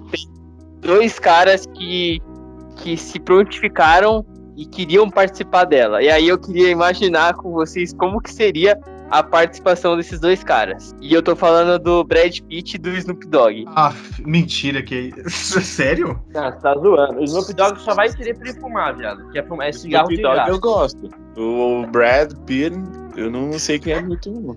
Dois 0.80 1.18
caras 1.18 1.66
que, 1.66 2.20
que 2.76 2.96
se 2.96 3.18
prontificaram 3.18 4.24
e 4.56 4.64
queriam 4.64 5.10
participar 5.10 5.64
dela. 5.64 6.02
E 6.02 6.08
aí 6.08 6.28
eu 6.28 6.38
queria 6.38 6.70
imaginar 6.70 7.34
com 7.34 7.52
vocês 7.52 7.92
como 7.92 8.20
que 8.20 8.32
seria 8.32 8.78
a 9.10 9.22
participação 9.22 9.96
desses 9.96 10.18
dois 10.18 10.42
caras. 10.42 10.94
E 11.00 11.12
eu 11.12 11.22
tô 11.22 11.36
falando 11.36 11.78
do 11.78 12.02
Brad 12.04 12.40
Pitt 12.40 12.74
e 12.74 12.78
do 12.78 12.90
Snoop 12.90 13.26
Dogg. 13.28 13.64
Ah, 13.68 13.94
mentira 14.24 14.82
que 14.82 15.12
é 15.16 15.28
Sério? 15.30 16.20
Ah, 16.34 16.50
você 16.50 16.60
tá 16.60 16.74
zoando. 16.74 17.20
O 17.20 17.24
Snoop 17.24 17.54
Dogg 17.54 17.80
só 17.80 17.94
vai 17.94 18.12
querer 18.12 18.36
pra 18.36 18.48
ele 18.48 18.60
fumar, 18.60 18.96
viado. 18.96 19.28
Que 19.30 19.38
é, 19.38 19.42
fumar, 19.42 19.68
é 19.68 19.72
cigarro 19.72 20.08
de 20.08 20.14
Snoop 20.14 20.36
Dogg 20.36 20.50
eu 20.50 20.60
gosto. 20.60 21.10
O 21.36 21.86
Brad 21.86 22.32
Pitt, 22.46 22.76
eu 23.16 23.30
não 23.30 23.52
sei 23.58 23.78
quem 23.78 23.92
é 23.92 24.02
muito. 24.02 24.56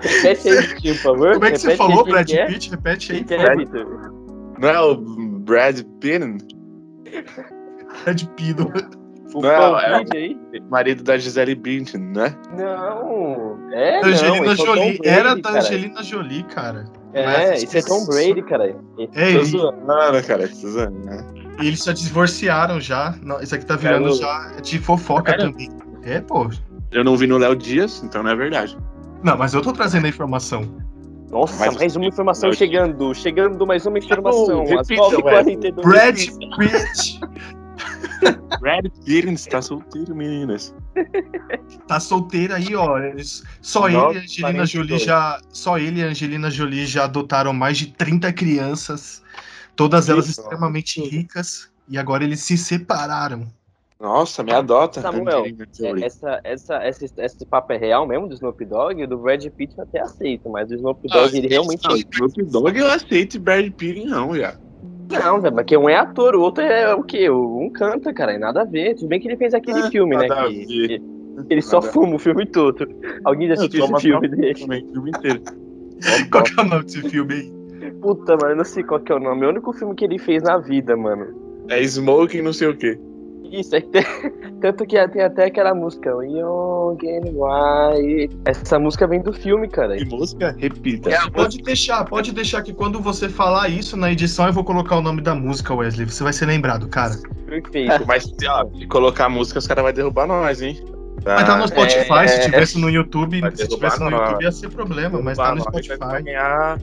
Repete 0.00 0.48
aí, 0.48 0.74
tio, 0.80 0.94
por 0.94 1.02
favor. 1.02 1.32
Como 1.34 1.44
é 1.44 1.50
que 1.52 1.58
você 1.58 1.68
Repete 1.68 1.78
falou, 1.88 2.04
quem 2.04 2.12
Brad 2.12 2.30
é. 2.32 2.46
Pitt? 2.46 2.70
Repete 2.70 3.12
aí. 3.12 3.26
É? 3.30 4.60
Não 4.60 4.68
é 4.68 4.80
o 4.80 4.96
Brad 4.96 5.80
Pitt? 6.00 6.56
Brad 8.04 8.22
Pitt. 8.36 8.62
O 9.34 9.40
Não, 9.40 9.78
é- 9.80 10.04
aí? 10.14 10.38
Marido 10.70 11.02
da 11.02 11.18
Gisele 11.18 11.56
Bündchen, 11.56 12.00
né? 12.00 12.36
Não. 12.56 13.58
É, 13.72 13.98
Angelina 14.04 14.44
não. 14.44 14.50
é 14.50 14.52
o 14.52 14.56
Jolie. 14.56 14.98
Brady, 14.98 15.08
Era 15.08 15.34
da 15.34 15.42
cara. 15.42 15.58
Angelina 15.58 16.02
Jolie, 16.04 16.42
cara. 16.44 16.84
É, 17.12 17.56
isso 17.56 17.76
é 17.76 17.82
Tom 17.82 18.06
Brady, 18.06 18.42
cara. 18.42 18.76
É, 19.14 19.30
e, 19.32 19.44
zoando. 19.44 19.80
Não, 19.84 20.22
cara, 20.22 20.46
Suzana, 20.48 20.96
né? 21.04 21.26
e 21.60 21.66
eles 21.66 21.82
já 21.82 21.92
divorciaram 21.92 22.80
já. 22.80 23.14
Não, 23.22 23.40
isso 23.40 23.54
aqui 23.56 23.66
tá 23.66 23.74
virando 23.74 24.04
Quero- 24.04 24.16
já 24.18 24.52
de 24.62 24.78
fofoca 24.78 25.32
Quero- 25.32 25.50
também. 25.50 25.68
É, 26.04 26.20
pô. 26.20 26.48
Eu 26.92 27.02
não 27.02 27.16
vi 27.16 27.26
no 27.26 27.36
Léo 27.38 27.56
Dias, 27.56 28.02
então 28.04 28.22
não 28.22 28.30
é 28.30 28.36
verdade. 28.36 28.76
Não, 29.24 29.36
mas 29.38 29.54
eu 29.54 29.62
tô 29.62 29.72
trazendo 29.72 30.04
a 30.04 30.08
informação. 30.08 30.62
Nossa, 31.30 31.66
Mas- 31.66 31.76
mais 31.78 31.96
uma 31.96 32.04
informação 32.06 32.52
chegando. 32.52 33.12
Chegando 33.14 33.66
mais 33.66 33.84
uma 33.86 33.98
informação. 33.98 34.64
Repita, 34.64 34.80
Às 34.82 34.86
9h42. 34.88 35.72
Brad 35.82 36.16
Pitt 36.58 37.20
Brad 38.60 38.86
Pitt 39.04 39.32
está 39.32 39.60
solteiro, 39.60 40.14
meninas. 40.14 40.74
tá 41.88 41.98
solteiro 41.98 42.54
aí, 42.54 42.74
ó. 42.76 42.98
Só 43.60 43.88
ele 43.88 43.96
e 43.96 43.98
a 43.98 44.08
Angelina 44.20 44.52
42. 44.52 44.70
Jolie 44.70 44.98
já. 44.98 45.40
Só 45.48 45.78
ele 45.78 46.00
e 46.00 46.02
Angelina 46.04 46.50
Jolie 46.50 46.86
já 46.86 47.04
adotaram 47.04 47.52
mais 47.52 47.78
de 47.78 47.86
30 47.88 48.32
crianças. 48.32 49.22
Todas 49.74 50.08
elas 50.08 50.28
Isso. 50.28 50.40
extremamente 50.40 51.00
ricas. 51.00 51.68
E 51.88 51.98
agora 51.98 52.22
eles 52.24 52.40
se 52.40 52.56
separaram. 52.56 53.46
Nossa, 54.04 54.42
me 54.42 54.52
adota. 54.52 55.00
Samuel. 55.00 55.44
É, 55.46 56.04
Essa, 56.04 56.38
essa, 56.44 56.86
esse, 56.86 57.06
esse 57.16 57.46
papo 57.46 57.72
é 57.72 57.78
real 57.78 58.06
mesmo 58.06 58.28
do 58.28 58.34
Snoop 58.34 58.62
Dogg? 58.66 59.02
O 59.02 59.08
do 59.08 59.16
Brad 59.16 59.42
Pitt 59.46 59.74
eu 59.78 59.84
até 59.84 60.00
aceito, 60.00 60.50
mas 60.50 60.70
o 60.70 60.74
Snoop 60.74 61.08
Dogg 61.08 61.34
ele 61.38 61.48
realmente. 61.48 61.88
Não, 61.88 61.96
Snoop 61.96 62.42
Dogg 62.44 62.78
eu 62.78 62.86
aceito 62.90 63.36
e 63.36 63.38
Brad 63.38 63.72
Pitt 63.72 64.04
não, 64.04 64.36
já. 64.36 64.54
Não, 65.10 65.40
velho, 65.40 65.54
porque 65.54 65.74
um 65.76 65.88
é 65.88 65.96
ator, 65.96 66.34
o 66.36 66.42
outro 66.42 66.62
é 66.62 66.94
o 66.94 67.02
quê? 67.02 67.30
Um 67.30 67.70
canta, 67.70 68.12
cara, 68.12 68.34
e 68.34 68.38
nada 68.38 68.60
a 68.60 68.64
ver. 68.64 68.94
Tudo 68.94 69.08
bem 69.08 69.18
que 69.18 69.26
ele 69.26 69.38
fez 69.38 69.54
aquele 69.54 69.80
É, 69.80 69.90
filme, 69.90 70.14
né? 70.16 70.26
nada 70.26 70.42
a 70.42 70.48
Que, 70.48 70.66
ver. 70.66 70.98
que 70.98 71.02
ele 71.48 71.62
só 71.62 71.80
Nada 71.80 71.92
fuma 71.92 72.16
o 72.16 72.18
filme 72.18 72.44
todo. 72.44 72.86
Alguém 73.24 73.48
já 73.48 73.54
assistiu 73.54 73.84
esse 73.86 74.00
filme 74.02 74.28
dele? 74.28 74.54
também, 74.54 74.84
o 74.84 74.92
filme 74.92 75.10
inteiro. 75.10 75.42
Qual 76.30 76.44
que 76.44 76.60
é 76.60 76.62
o 76.62 76.66
nome 76.66 76.84
desse 76.84 77.00
filme 77.08 77.34
aí? 77.34 77.90
Puta, 78.02 78.36
mano, 78.36 78.50
eu 78.52 78.56
não 78.56 78.64
sei 78.64 78.82
qual 78.82 79.00
que 79.00 79.10
é 79.10 79.14
o 79.14 79.20
nome. 79.20 79.44
É 79.44 79.46
o 79.46 79.50
único 79.50 79.72
filme 79.72 79.94
que 79.94 80.04
ele 80.04 80.18
fez 80.18 80.42
na 80.42 80.58
vida, 80.58 80.94
mano. 80.94 81.26
É 81.68 81.80
Smoking 81.82 82.42
não 82.42 82.52
sei 82.52 82.68
o 82.68 82.76
quê. 82.76 82.98
Isso, 83.60 83.76
é 83.76 83.80
que 83.80 83.88
tem... 83.88 84.02
tanto 84.60 84.86
que 84.86 85.08
tem 85.08 85.22
até 85.22 85.46
aquela 85.46 85.74
música, 85.74 86.10
Young 86.10 86.98
and 87.02 87.30
Wild. 87.32 88.38
Essa 88.44 88.78
música 88.78 89.06
vem 89.06 89.20
do 89.20 89.32
filme, 89.32 89.68
cara. 89.68 89.96
Que 89.96 90.04
música? 90.04 90.54
Repita. 90.58 91.10
É 91.10 91.16
a 91.16 91.30
Pode 91.30 91.58
deixar, 91.58 92.04
pode 92.04 92.32
deixar 92.32 92.62
que 92.62 92.72
quando 92.72 93.00
você 93.00 93.28
falar 93.28 93.68
isso 93.68 93.96
na 93.96 94.10
edição 94.10 94.46
eu 94.46 94.52
vou 94.52 94.64
colocar 94.64 94.96
o 94.96 95.02
nome 95.02 95.20
da 95.20 95.34
música, 95.34 95.74
Wesley. 95.74 96.06
Você 96.06 96.22
vai 96.22 96.32
ser 96.32 96.46
lembrado, 96.46 96.88
cara. 96.88 97.14
Perfeito. 97.46 98.04
Mas 98.06 98.30
ó, 98.48 98.66
se 98.66 98.86
colocar 98.86 99.28
música, 99.28 99.58
os 99.58 99.66
caras 99.66 99.84
vão 99.84 99.92
derrubar 99.92 100.26
nós, 100.26 100.60
hein? 100.62 100.82
Tá. 101.22 101.36
Mas 101.36 101.46
tá 101.46 101.56
no 101.56 101.68
Spotify, 101.68 102.24
é- 102.24 102.28
se 102.28 102.40
tivesse 102.42 102.78
no 102.78 102.90
YouTube, 102.90 103.40
se 103.54 103.68
tivesse 103.68 104.00
no 104.00 104.10
nós. 104.10 104.20
YouTube 104.30 104.42
ia 104.42 104.52
ser 104.52 104.68
problema, 104.68 105.22
mas 105.22 105.38
tá 105.38 105.54
no 105.54 105.64
Vai 105.64 105.82
Spotify. 105.82 106.22
ganhar 106.22 106.78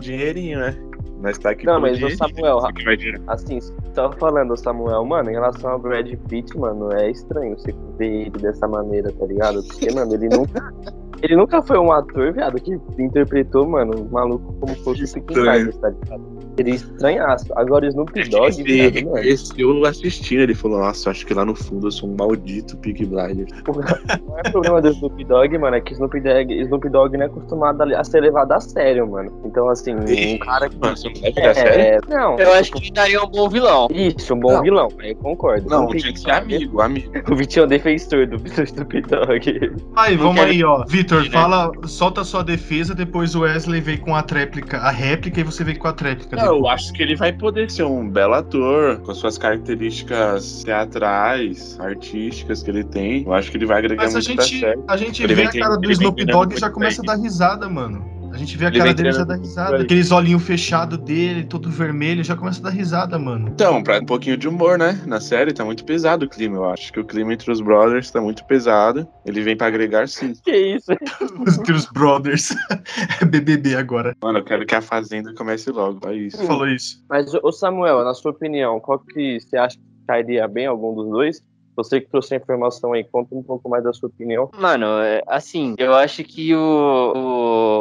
dinheirinho, 0.00 0.60
né? 0.60 0.76
Nós 1.20 1.38
tá 1.38 1.50
aqui 1.50 1.64
Não, 1.64 1.80
mas 1.80 1.92
o 1.92 1.94
dinheirinho, 1.96 2.18
Samuel, 2.18 2.58
dinheiro. 2.96 3.22
Assim, 3.26 3.58
tava 3.94 4.12
falando, 4.16 4.56
Samuel, 4.56 5.04
mano, 5.04 5.30
em 5.30 5.34
relação 5.34 5.70
ao 5.70 5.78
Brad 5.78 6.12
Pitt, 6.28 6.56
mano, 6.58 6.92
é 6.92 7.10
estranho 7.10 7.58
você 7.58 7.74
ver 7.98 8.26
ele 8.26 8.38
dessa 8.38 8.68
maneira, 8.68 9.10
tá 9.12 9.26
ligado? 9.26 9.62
Porque, 9.66 9.92
mano, 9.92 10.14
ele 10.14 10.28
nunca. 10.28 10.72
Ele 11.22 11.34
nunca 11.34 11.62
foi 11.62 11.78
um 11.78 11.90
ator, 11.90 12.30
viado, 12.34 12.60
que 12.60 12.78
interpretou, 12.98 13.66
mano, 13.66 14.02
um 14.02 14.10
maluco 14.10 14.52
como 14.60 14.76
fosse 14.84 15.02
o 15.04 15.22
tá 15.22 15.88
ligado? 15.88 16.35
Ele 16.58 16.70
estranhaço. 16.72 17.46
Agora 17.56 17.84
o 17.84 17.88
Snoop 17.88 18.28
Dogg, 18.28 18.48
Esse, 18.48 18.62
viado, 18.62 19.04
mano, 19.04 19.18
esse 19.18 19.60
eu 19.60 19.84
assistindo, 19.84 20.40
ele 20.40 20.54
falou, 20.54 20.78
nossa, 20.78 21.10
acho 21.10 21.26
que 21.26 21.34
lá 21.34 21.44
no 21.44 21.54
fundo 21.54 21.86
eu 21.86 21.90
sou 21.90 22.08
um 22.08 22.16
maldito 22.16 22.76
Peaky 22.78 23.06
Blinders. 23.06 23.52
não 24.26 24.38
é 24.38 24.50
problema 24.50 24.80
do 24.80 24.88
Snoop 24.88 25.24
Dogg, 25.24 25.58
mano, 25.58 25.76
é 25.76 25.80
que 25.80 25.92
Snoop 25.92 26.18
Dogg, 26.20 26.52
Snoop 26.62 26.88
Dogg 26.88 27.16
não 27.16 27.24
é 27.24 27.26
acostumado 27.26 27.82
a, 27.82 28.04
ser 28.04 28.20
levado 28.20 28.52
a 28.52 28.60
sério, 28.60 29.08
mano. 29.08 29.32
Então, 29.44 29.68
assim, 29.68 29.94
um 29.94 30.38
cara 30.38 30.68
que. 30.68 30.76
Mano, 30.78 30.96
você 30.96 31.08
não 31.08 31.20
leva 31.20 31.40
ele 31.40 31.46
a 31.46 31.54
sério? 31.54 31.80
É, 31.80 31.98
não, 32.08 32.38
Eu 32.38 32.52
acho 32.54 32.72
que 32.72 32.78
ele 32.78 32.90
daria 32.92 33.22
um 33.22 33.28
bom 33.28 33.48
vilão. 33.48 33.88
Isso, 33.90 34.34
um 34.34 34.40
bom 34.40 34.52
Não. 34.52 34.62
vilão, 34.62 34.88
aí 34.98 35.10
eu 35.10 35.16
concordo. 35.16 35.68
Não, 35.68 35.88
tinha 35.88 36.12
que 36.12 36.20
ser 36.20 36.30
amigo, 36.30 36.80
amigo. 36.80 37.12
O 37.30 37.34
Vitinho 37.34 37.64
é 37.64 37.66
o 37.66 37.68
defensor 37.68 38.26
do, 38.26 38.38
do 38.38 38.62
Snoop 38.62 39.00
Dogg. 39.02 39.72
Aí, 39.96 40.16
vamos 40.16 40.36
quero- 40.36 40.50
aí, 40.50 40.64
ó. 40.64 40.84
Vitor, 40.86 41.22
né? 41.22 41.30
fala, 41.30 41.70
solta 41.86 42.20
a 42.20 42.24
sua 42.24 42.42
defesa, 42.42 42.94
depois 42.94 43.34
o 43.34 43.40
Wesley 43.40 43.80
vem 43.80 43.98
com 43.98 44.14
a 44.14 44.22
tréplica, 44.22 44.78
a 44.78 44.90
réplica 44.90 45.40
e 45.40 45.44
você 45.44 45.64
vem 45.64 45.76
com 45.76 45.88
a 45.88 45.92
tréplica. 45.92 46.36
Não, 46.36 46.45
eu 46.46 46.68
acho 46.68 46.92
que 46.92 47.02
ele 47.02 47.16
vai 47.16 47.32
poder 47.32 47.70
ser 47.70 47.84
um 47.84 48.08
belo 48.08 48.34
ator, 48.34 49.00
com 49.00 49.10
as 49.10 49.18
suas 49.18 49.38
características 49.38 50.62
teatrais, 50.64 51.78
artísticas 51.80 52.62
que 52.62 52.70
ele 52.70 52.84
tem. 52.84 53.24
Eu 53.24 53.34
acho 53.34 53.50
que 53.50 53.56
ele 53.56 53.66
vai 53.66 53.78
agregar 53.78 54.04
Mas 54.04 54.14
a 54.14 54.18
muito 54.18 54.34
pra 54.34 54.44
gente, 54.44 54.60
série. 54.60 54.80
a 54.88 54.96
gente 54.96 55.22
Ele 55.22 55.34
vê 55.34 55.42
a 55.44 55.52
cara 55.52 55.76
do 55.76 55.90
Snoop 55.90 56.24
Dogg 56.24 56.54
e 56.54 56.58
já 56.58 56.70
começa 56.70 57.02
a 57.02 57.04
dar 57.04 57.16
risada, 57.16 57.68
mano. 57.68 58.15
A 58.36 58.38
gente 58.38 58.54
vê 58.58 58.66
a 58.66 58.68
Ele 58.68 58.78
cara 58.78 58.92
dele 58.92 59.12
já 59.12 59.24
dá 59.24 59.34
risada. 59.34 59.80
Aqueles 59.80 60.12
olhinhos 60.12 60.42
fechados 60.42 60.98
dele, 60.98 61.42
todo 61.42 61.70
vermelho, 61.70 62.22
já 62.22 62.36
começa 62.36 62.60
a 62.60 62.64
dar 62.64 62.68
risada, 62.68 63.18
mano. 63.18 63.48
Então, 63.48 63.82
pra 63.82 63.98
um 63.98 64.04
pouquinho 64.04 64.36
de 64.36 64.46
humor, 64.46 64.76
né? 64.76 65.00
Na 65.06 65.22
série 65.22 65.54
tá 65.54 65.64
muito 65.64 65.86
pesado 65.86 66.26
o 66.26 66.28
clima, 66.28 66.56
eu 66.56 66.68
acho 66.68 66.92
que 66.92 67.00
o 67.00 67.04
clima 67.04 67.32
entre 67.32 67.50
os 67.50 67.62
brothers 67.62 68.10
tá 68.10 68.20
muito 68.20 68.44
pesado. 68.44 69.08
Ele 69.24 69.40
vem 69.40 69.56
pra 69.56 69.68
agregar 69.68 70.06
sim. 70.06 70.34
Que 70.44 70.54
isso? 70.54 70.92
Os 71.48 71.56
Chris 71.56 71.86
Brothers. 71.86 72.54
É 73.22 73.24
BBB 73.24 73.74
agora. 73.74 74.14
Mano, 74.22 74.40
eu 74.40 74.44
quero 74.44 74.66
que 74.66 74.74
a 74.74 74.82
Fazenda 74.82 75.32
comece 75.34 75.70
logo, 75.70 76.06
é 76.06 76.14
isso. 76.14 76.44
Falou 76.46 76.68
isso. 76.68 77.02
Mas, 77.08 77.32
ô 77.32 77.50
Samuel, 77.50 78.04
na 78.04 78.12
sua 78.12 78.32
opinião, 78.32 78.78
qual 78.80 78.98
que 78.98 79.40
você 79.40 79.56
acha 79.56 79.76
que 79.78 80.06
cairia 80.06 80.46
bem 80.46 80.66
algum 80.66 80.94
dos 80.94 81.08
dois? 81.08 81.42
Você 81.76 82.00
que 82.00 82.10
trouxe 82.10 82.34
a 82.34 82.38
informação 82.38 82.92
aí, 82.92 83.04
conta 83.04 83.34
um 83.34 83.42
pouco 83.42 83.68
mais 83.68 83.84
da 83.84 83.92
sua 83.92 84.08
opinião. 84.08 84.50
Mano, 84.58 84.86
é, 85.00 85.22
assim, 85.26 85.74
eu 85.78 85.94
acho 85.94 86.24
que 86.24 86.54
o, 86.54 87.12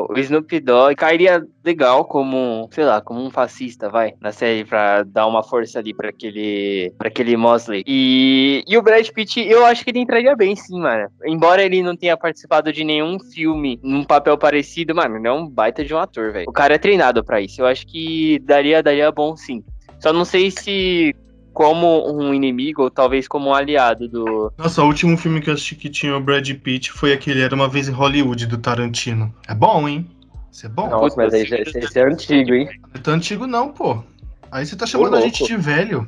o, 0.07 0.13
o 0.13 0.19
Snoop 0.19 0.59
Dogg 0.59 0.95
cairia 0.95 1.45
legal 1.63 2.05
como, 2.05 2.67
sei 2.71 2.83
lá, 2.83 3.01
como 3.01 3.21
um 3.21 3.29
fascista, 3.29 3.89
vai, 3.89 4.13
na 4.19 4.31
série 4.31 4.65
pra 4.65 5.03
dar 5.03 5.27
uma 5.27 5.41
força 5.41 5.79
ali 5.79 5.93
pra 5.93 6.09
aquele, 6.09 6.93
pra 6.97 7.07
aquele 7.07 7.37
Mosley. 7.37 7.83
E, 7.87 8.63
e 8.67 8.77
o 8.77 8.81
Brad 8.81 9.07
Pitt, 9.09 9.39
eu 9.39 9.65
acho 9.65 9.83
que 9.83 9.91
ele 9.91 9.99
entraria 9.99 10.35
bem, 10.35 10.55
sim, 10.55 10.79
mano. 10.79 11.09
Embora 11.25 11.63
ele 11.63 11.81
não 11.81 11.95
tenha 11.95 12.17
participado 12.17 12.71
de 12.71 12.83
nenhum 12.83 13.19
filme 13.19 13.79
num 13.81 14.03
papel 14.03 14.37
parecido, 14.37 14.93
mano, 14.93 15.17
ele 15.17 15.27
é 15.27 15.31
um 15.31 15.47
baita 15.47 15.83
de 15.83 15.93
um 15.93 15.97
ator, 15.97 16.31
velho. 16.31 16.45
O 16.47 16.53
cara 16.53 16.75
é 16.75 16.77
treinado 16.77 17.23
pra 17.23 17.41
isso. 17.41 17.61
Eu 17.61 17.65
acho 17.65 17.87
que 17.87 18.39
daria, 18.39 18.83
daria 18.83 19.11
bom, 19.11 19.35
sim. 19.35 19.63
Só 19.99 20.11
não 20.11 20.25
sei 20.25 20.51
se 20.51 21.15
como 21.55 22.11
um 22.13 22.33
inimigo 22.33 22.83
ou 22.83 22.91
talvez 22.91 23.27
como 23.29 23.49
um 23.49 23.53
aliado 23.53 24.09
do, 24.09 24.51
Nossa, 24.57 24.83
o 24.83 24.87
último 24.87 25.17
filme 25.17 25.39
que 25.41 25.49
eu 25.49 25.53
assisti 25.53 25.73
que 25.75 25.89
tinha 25.89 26.15
o 26.15 26.19
Brad 26.19 26.47
Pitt 26.51 26.91
foi 26.91 27.13
aquele 27.13 27.41
Era 27.41 27.55
Uma 27.55 27.69
Vez 27.69 27.87
em 27.87 27.93
Hollywood, 27.93 28.45
do 28.45 28.57
Tarantino. 28.57 29.33
É 29.47 29.55
bom, 29.55 29.87
hein? 29.87 30.05
Isso 30.51 30.65
é 30.65 30.69
bom? 30.69 30.89
Nossa, 30.89 31.15
mas 31.15 31.33
aí 31.33 31.45
já- 31.45 31.57
esse, 31.57 31.79
esse 31.79 31.97
é 31.97 32.03
antigo, 32.05 32.53
hein? 32.53 32.67
Não 32.83 32.89
é 32.93 32.97
tão 32.99 33.13
antigo 33.13 33.47
não, 33.47 33.69
pô. 33.71 34.03
Aí 34.51 34.65
você 34.65 34.75
tá 34.75 34.85
chamando 34.85 35.15
a 35.15 35.21
gente 35.21 35.45
de 35.45 35.55
velho. 35.57 36.07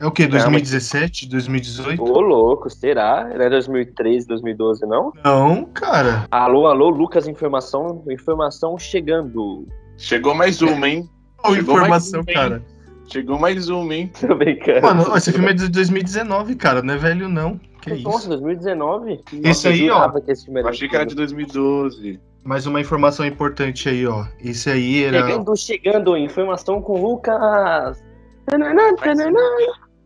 É 0.00 0.06
o 0.06 0.10
quê? 0.12 0.26
2017, 0.26 1.28
2018? 1.28 2.02
Ô, 2.02 2.20
louco, 2.20 2.68
será? 2.68 3.24
Não 3.34 3.44
é 3.44 3.50
2013, 3.50 4.26
2012, 4.26 4.84
não? 4.86 5.12
Não, 5.24 5.64
cara. 5.64 6.26
Alô, 6.30 6.66
alô, 6.66 6.88
Lucas, 6.90 7.26
informação, 7.26 8.04
informação 8.10 8.76
chegando. 8.78 9.66
Chegou 9.96 10.34
mais 10.34 10.60
uma, 10.62 10.88
hein? 10.88 11.08
Chegou 11.46 11.56
informação, 11.56 12.22
mais 12.24 12.28
um, 12.28 12.30
hein? 12.30 12.34
cara? 12.36 12.77
Chegou 13.10 13.38
mais 13.38 13.68
uma, 13.68 13.94
hein? 13.94 14.12
Tô 14.20 14.34
brincando. 14.34 14.82
Mano, 14.82 15.16
esse 15.16 15.32
filme 15.32 15.50
é 15.50 15.54
de 15.54 15.68
2019, 15.68 16.54
cara, 16.56 16.82
não 16.82 16.94
é 16.94 16.98
velho 16.98 17.28
não. 17.28 17.58
Que 17.80 17.94
Nossa, 18.02 18.18
isso? 18.18 18.28
2019? 18.28 19.20
Esse 19.44 19.68
aí, 19.68 19.90
ó. 19.90 20.10
que 20.10 20.30
esse 20.30 20.44
filme 20.44 20.60
Eu 20.60 20.64
era 20.64 20.70
achei 20.70 20.88
que 20.88 20.94
era 20.94 21.06
de 21.06 21.14
antigo. 21.14 21.42
2012. 21.44 22.20
Mais 22.44 22.66
uma 22.66 22.80
informação 22.80 23.24
importante 23.26 23.88
aí, 23.88 24.06
ó. 24.06 24.26
Esse 24.42 24.70
aí 24.70 25.04
era 25.04 25.26
Chegando, 25.26 25.56
chegando, 25.56 26.16
informação 26.16 26.82
com 26.82 27.00
o 27.00 27.10
Lucas. 27.12 28.02
Tananã, 28.46 28.94
tananã. 28.96 29.40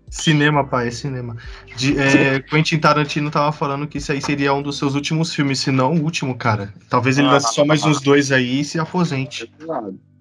cinema, 0.09 0.65
pai, 0.67 0.89
é 0.89 0.91
cinema. 0.91 1.37
De, 1.77 1.99
é, 1.99 2.41
Quentin 2.49 2.79
Tarantino 2.79 3.31
tava 3.31 3.53
falando 3.53 3.87
que 3.87 3.99
isso 3.99 4.13
aí 4.13 4.21
seria 4.21 4.53
um 4.55 4.63
dos 4.63 4.79
seus 4.79 4.95
últimos 4.95 5.35
filmes, 5.35 5.59
se 5.61 5.71
não 5.71 5.95
o 5.95 6.03
último, 6.03 6.37
cara. 6.37 6.73
Talvez 6.89 7.19
ele 7.19 7.29
Ah, 7.29 7.33
lance 7.33 7.55
só 7.55 7.65
mais 7.65 7.85
ah, 7.85 7.89
uns 7.89 8.01
dois 8.01 8.31
aí 8.31 8.61
e 8.61 8.65
se 8.65 8.79
aposente. 8.79 9.53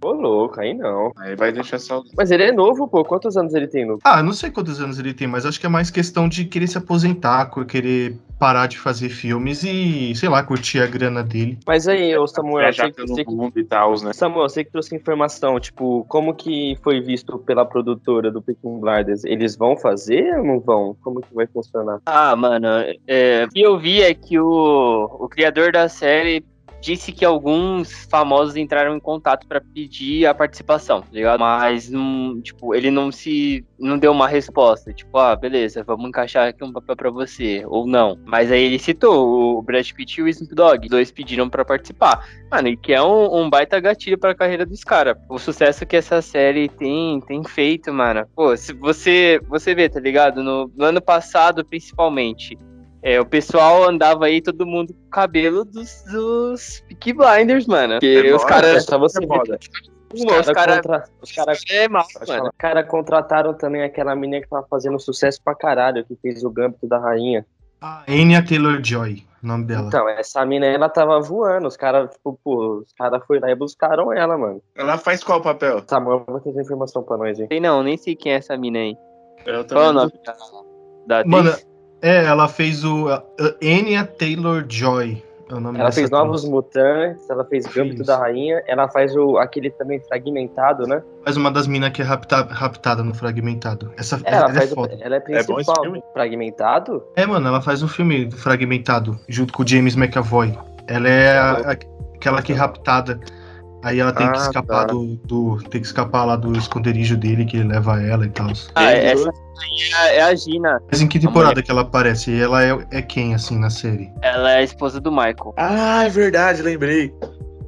Ô, 0.03 0.11
louco, 0.11 0.59
aí 0.59 0.73
não. 0.73 1.11
Aí 1.17 1.35
vai 1.35 1.51
deixar 1.51 1.79
só. 1.79 2.01
Mas 2.17 2.31
ele 2.31 2.43
é 2.43 2.51
novo, 2.51 2.87
pô. 2.87 3.05
Quantos 3.05 3.37
anos 3.37 3.53
ele 3.53 3.67
tem, 3.67 3.85
Lucas? 3.85 4.01
Ah, 4.03 4.23
não 4.23 4.33
sei 4.33 4.49
quantos 4.49 4.81
anos 4.81 4.97
ele 4.97 5.13
tem, 5.13 5.27
mas 5.27 5.45
acho 5.45 5.59
que 5.59 5.65
é 5.65 5.69
mais 5.69 5.91
questão 5.91 6.27
de 6.27 6.45
querer 6.45 6.67
se 6.67 6.77
aposentar, 6.77 7.49
querer 7.67 8.17
parar 8.39 8.65
de 8.65 8.79
fazer 8.79 9.09
filmes 9.09 9.63
e, 9.63 10.15
sei 10.15 10.27
lá, 10.27 10.41
curtir 10.41 10.79
a 10.79 10.87
grana 10.87 11.21
dele. 11.21 11.59
Mas 11.67 11.87
aí, 11.87 12.17
ô 12.17 12.25
Samuel, 12.25 12.71
pelo 12.95 13.07
você, 13.07 13.23
mundo 13.23 13.59
e 13.59 13.63
tal, 13.63 13.91
né? 14.01 14.13
Samuel, 14.13 14.49
você 14.49 14.63
que 14.63 14.71
trouxe 14.71 14.95
informação, 14.95 15.59
tipo, 15.59 16.03
como 16.09 16.33
que 16.33 16.75
foi 16.81 16.99
visto 16.99 17.37
pela 17.37 17.63
produtora 17.63 18.31
do 18.31 18.41
Peaky 18.41 18.61
Blinders? 18.63 19.23
Eles 19.23 19.55
vão 19.55 19.77
fazer 19.77 20.35
ou 20.39 20.43
não 20.43 20.59
vão? 20.59 20.97
Como 21.03 21.21
que 21.21 21.31
vai 21.35 21.45
funcionar? 21.45 21.99
Ah, 22.07 22.35
mano, 22.35 22.67
é, 23.07 23.45
o 23.45 23.49
que 23.49 23.61
eu 23.61 23.77
vi 23.77 24.01
é 24.01 24.11
que 24.15 24.39
o, 24.39 25.03
o 25.19 25.29
criador 25.29 25.71
da 25.71 25.87
série 25.87 26.43
disse 26.82 27.11
que 27.11 27.23
alguns 27.23 28.05
famosos 28.09 28.55
entraram 28.55 28.95
em 28.95 28.99
contato 28.99 29.47
pra 29.47 29.61
pedir 29.61 30.25
a 30.25 30.34
participação, 30.34 31.01
tá 31.01 31.07
ligado? 31.11 31.39
Mas 31.39 31.89
não, 31.89 32.41
tipo, 32.41 32.73
ele 32.73 32.89
não 32.89 33.11
se 33.11 33.63
não 33.79 33.97
deu 33.97 34.11
uma 34.11 34.27
resposta, 34.27 34.93
tipo, 34.93 35.17
ah, 35.17 35.36
beleza, 35.36 35.84
vamos 35.84 36.07
encaixar 36.07 36.47
aqui 36.47 36.63
um 36.63 36.71
papel 36.71 36.95
pra 36.95 37.09
você 37.09 37.63
ou 37.67 37.88
não. 37.88 38.17
Mas 38.25 38.51
aí 38.51 38.63
ele 38.63 38.79
citou 38.79 39.57
o 39.57 39.61
Brad 39.61 39.89
Pitt 39.91 40.19
e 40.19 40.23
o 40.23 40.27
Snoop 40.27 40.53
Dogg, 40.53 40.88
dois 40.88 41.11
pediram 41.11 41.49
pra 41.49 41.65
participar. 41.65 42.27
Mano, 42.49 42.67
e 42.67 42.77
que 42.77 42.93
é 42.93 43.01
um, 43.01 43.41
um 43.41 43.49
baita 43.49 43.79
gatilho 43.79 44.17
pra 44.17 44.36
carreira 44.36 44.65
dos 44.65 44.84
caras. 44.84 45.17
O 45.29 45.39
sucesso 45.39 45.86
que 45.86 45.95
essa 45.95 46.21
série 46.21 46.69
tem, 46.69 47.19
tem 47.21 47.43
feito, 47.43 47.93
mano. 47.93 48.25
Pô, 48.36 48.55
se 48.55 48.73
você, 48.73 49.39
você 49.47 49.73
vê, 49.73 49.89
tá 49.89 49.99
ligado? 49.99 50.43
No, 50.43 50.71
no 50.75 50.86
ano 50.86 51.01
passado, 51.01 51.65
principalmente, 51.65 52.57
é, 53.03 53.19
o 53.19 53.25
pessoal 53.25 53.83
andava 53.83 54.25
aí, 54.25 54.41
todo 54.41 54.65
mundo 54.65 54.93
com 54.93 54.99
o 55.07 55.09
cabelo 55.09 55.65
dos, 55.65 56.03
dos 56.11 56.83
Peaky 56.87 57.13
Blinders, 57.13 57.65
mano. 57.65 57.95
Porque 57.95 58.23
É 58.27 58.35
os 58.35 58.43
caras... 58.45 58.75
É 58.77 58.79
só 58.81 58.97
você 58.99 59.23
É 59.23 59.27
moda. 59.27 59.57
Os 60.13 60.21
Os 60.21 60.25
caras 60.25 60.51
caras... 60.51 60.75
contra... 60.77 61.03
os 61.21 61.31
cara, 61.31 61.53
É 61.69 61.87
mal, 61.87 62.05
mano. 62.27 62.43
os 62.43 62.49
cara 62.57 62.83
contrataram 62.83 63.53
também 63.53 63.81
aquela 63.81 64.13
menina 64.15 64.41
que 64.43 64.49
tava 64.49 64.65
fazendo 64.69 64.99
sucesso 64.99 65.41
pra 65.43 65.55
caralho, 65.55 66.05
que 66.05 66.15
fez 66.21 66.43
o 66.43 66.49
Gambito 66.49 66.85
da 66.87 66.99
Rainha. 66.99 67.45
A 67.79 68.03
Anya 68.07 68.45
Taylor-Joy, 68.45 69.23
o 69.41 69.47
nome 69.47 69.65
dela. 69.65 69.87
Então, 69.87 70.07
essa 70.09 70.45
mina, 70.45 70.65
ela 70.67 70.89
tava 70.89 71.19
voando. 71.21 71.67
Os 71.67 71.77
caras, 71.77 72.11
tipo, 72.11 72.37
pô, 72.43 72.79
os 72.85 72.93
caras 72.93 73.25
foram 73.25 73.41
lá 73.41 73.49
e 73.51 73.55
buscaram 73.55 74.13
ela, 74.13 74.37
mano. 74.37 74.61
Ela 74.75 74.97
faz 74.97 75.23
qual 75.23 75.41
papel? 75.41 75.81
Samuel, 75.87 76.23
vai 76.27 76.41
trazer 76.41 76.61
informação 76.61 77.01
pra 77.01 77.17
nós, 77.17 77.39
hein? 77.39 77.47
Sei 77.49 77.59
não, 77.59 77.81
nem 77.81 77.97
sei 77.97 78.15
quem 78.15 78.33
é 78.33 78.35
essa 78.35 78.55
mina 78.57 78.79
aí. 78.79 78.95
Eu 79.45 79.65
Qual 79.65 79.85
é 79.85 79.89
o 79.89 79.93
nome 79.93 80.11
da, 80.23 80.35
da 81.07 81.19
atriz? 81.21 81.70
É, 82.01 82.25
ela 82.25 82.47
fez 82.47 82.83
o 82.83 83.07
a- 83.09 83.23
a 83.39 83.43
Anya 83.63 84.05
Taylor-Joy. 84.05 85.23
É 85.49 85.53
o 85.53 85.59
nome 85.59 85.77
Ela 85.79 85.91
fez 85.91 86.05
atriz. 86.07 86.11
Novos 86.11 86.45
Mutantes, 86.45 87.29
ela 87.29 87.43
fez 87.43 87.65
Gambito 87.65 87.97
Fez. 87.97 88.07
da 88.07 88.17
Rainha, 88.17 88.63
ela 88.65 88.87
faz 88.87 89.13
o, 89.17 89.37
aquele 89.37 89.69
também 89.69 89.99
fragmentado, 89.99 90.87
né? 90.87 91.03
Faz 91.25 91.35
uma 91.35 91.51
das 91.51 91.67
minas 91.67 91.89
que 91.91 92.01
é 92.01 92.05
rapta- 92.05 92.47
raptada 92.49 93.03
no 93.03 93.13
Fragmentado. 93.13 93.91
Essa 93.97 94.15
É, 94.23 94.33
ela, 94.33 94.37
ela 94.45 94.51
é 94.51 94.53
faz 94.53 94.71
o- 94.71 94.75
foda. 94.75 94.97
ela 95.01 95.15
é 95.17 95.19
bom 95.19 95.33
esse 95.35 95.53
principal. 95.53 95.83
filme? 95.83 96.01
fragmentado? 96.13 97.03
É, 97.17 97.25
mano, 97.25 97.49
ela 97.49 97.61
faz 97.61 97.83
um 97.83 97.87
filme 97.89 98.31
fragmentado, 98.31 99.19
junto 99.27 99.51
com 99.51 99.61
o 99.63 99.67
James 99.67 99.95
McAvoy. 99.97 100.57
Ela 100.87 101.09
é 101.09 101.37
a- 101.37 101.51
a- 101.51 101.71
aquela 102.15 102.41
que 102.41 102.53
é 102.53 102.55
raptada. 102.55 103.19
Aí 103.84 103.99
ela 103.99 104.11
tem 104.13 104.32
que 104.32 104.38
Ah, 104.38 104.41
escapar 104.43 104.86
tá. 104.88 104.93
do, 104.93 105.15
do- 105.25 105.57
Tem 105.69 105.82
que 105.82 105.88
escapar 105.88 106.25
lá 106.25 106.36
do 106.36 106.55
esconderijo 106.57 107.17
dele, 107.17 107.45
que 107.45 107.61
leva 107.63 108.01
ela 108.01 108.25
e 108.25 108.29
tal. 108.29 108.47
Ah, 108.75 108.91
essa 108.91 109.29
aí 109.29 110.11
é, 110.11 110.17
é 110.17 110.21
a 110.23 110.36
Gina. 110.36 110.79
Mas 110.91 111.01
em 111.01 111.07
que 111.07 111.19
temporada 111.19 111.61
que 111.63 111.71
ela 111.71 111.82
aparece? 111.82 112.32
E 112.32 112.39
ela 112.41 112.63
é, 112.63 112.77
é 112.91 113.01
quem, 113.01 113.34
assim, 113.34 113.57
na 113.57 113.69
série? 113.69 114.09
Ela 114.21 114.51
é 114.51 114.57
a 114.57 114.63
esposa 114.63 114.99
do 115.01 115.11
Michael. 115.11 115.53
Ah, 115.57 116.03
é 116.05 116.09
verdade, 116.09 116.61
lembrei. 116.61 117.11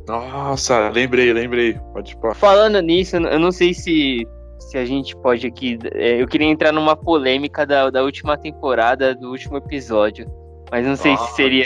Nossa, 0.07 0.89
lembrei, 0.89 1.32
lembrei. 1.34 1.80
Pode 1.93 2.16
pôr. 2.18 2.36
Falando 2.36 2.80
nisso, 2.82 3.16
eu 3.16 3.39
não 3.39 3.51
sei 3.51 3.74
se, 3.74 4.28
se 4.59 4.78
a 4.78 4.86
gente 4.86 5.16
pode 5.18 5.47
aqui. 5.47 5.80
é, 5.93 6.22
Eu 6.22 6.28
queria 6.28 6.47
entrar 6.47 6.72
numa 6.72 6.95
polêmica 6.95 7.66
da, 7.66 7.89
da 7.89 8.03
última 8.03 8.38
temporada, 8.38 9.16
do 9.16 9.30
último 9.32 9.57
episódio. 9.57 10.28
Mas 10.72 10.86
não 10.86 10.95
sei 10.95 11.16
se 11.16 11.22
Nossa. 11.22 11.36
seria. 11.36 11.66